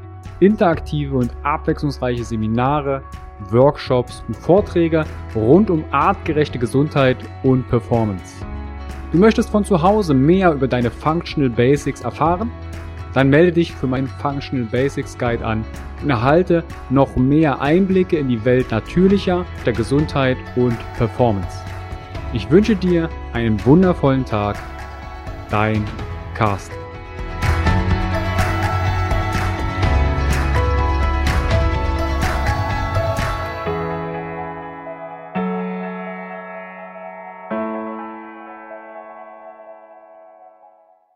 interaktive 0.41 1.15
und 1.15 1.31
abwechslungsreiche 1.43 2.25
Seminare, 2.25 3.01
Workshops 3.49 4.23
und 4.27 4.35
Vorträge 4.35 5.05
rund 5.33 5.69
um 5.69 5.85
artgerechte 5.91 6.59
Gesundheit 6.59 7.17
und 7.43 7.67
Performance. 7.69 8.45
Du 9.11 9.17
möchtest 9.17 9.49
von 9.49 9.63
zu 9.63 9.81
Hause 9.81 10.13
mehr 10.13 10.53
über 10.53 10.67
deine 10.67 10.91
Functional 10.91 11.49
Basics 11.49 12.01
erfahren? 12.01 12.51
Dann 13.13 13.29
melde 13.29 13.51
dich 13.51 13.73
für 13.73 13.87
meinen 13.87 14.07
Functional 14.07 14.65
Basics 14.65 15.17
Guide 15.17 15.45
an 15.45 15.65
und 16.01 16.09
erhalte 16.09 16.63
noch 16.89 17.15
mehr 17.15 17.61
Einblicke 17.61 18.17
in 18.17 18.29
die 18.29 18.43
Welt 18.45 18.71
natürlicher, 18.71 19.45
der 19.65 19.73
Gesundheit 19.73 20.37
und 20.55 20.77
Performance. 20.97 21.57
Ich 22.33 22.49
wünsche 22.49 22.75
dir 22.75 23.09
einen 23.33 23.63
wundervollen 23.65 24.23
Tag. 24.23 24.55
Dein 25.49 25.83
Carsten. 26.33 26.80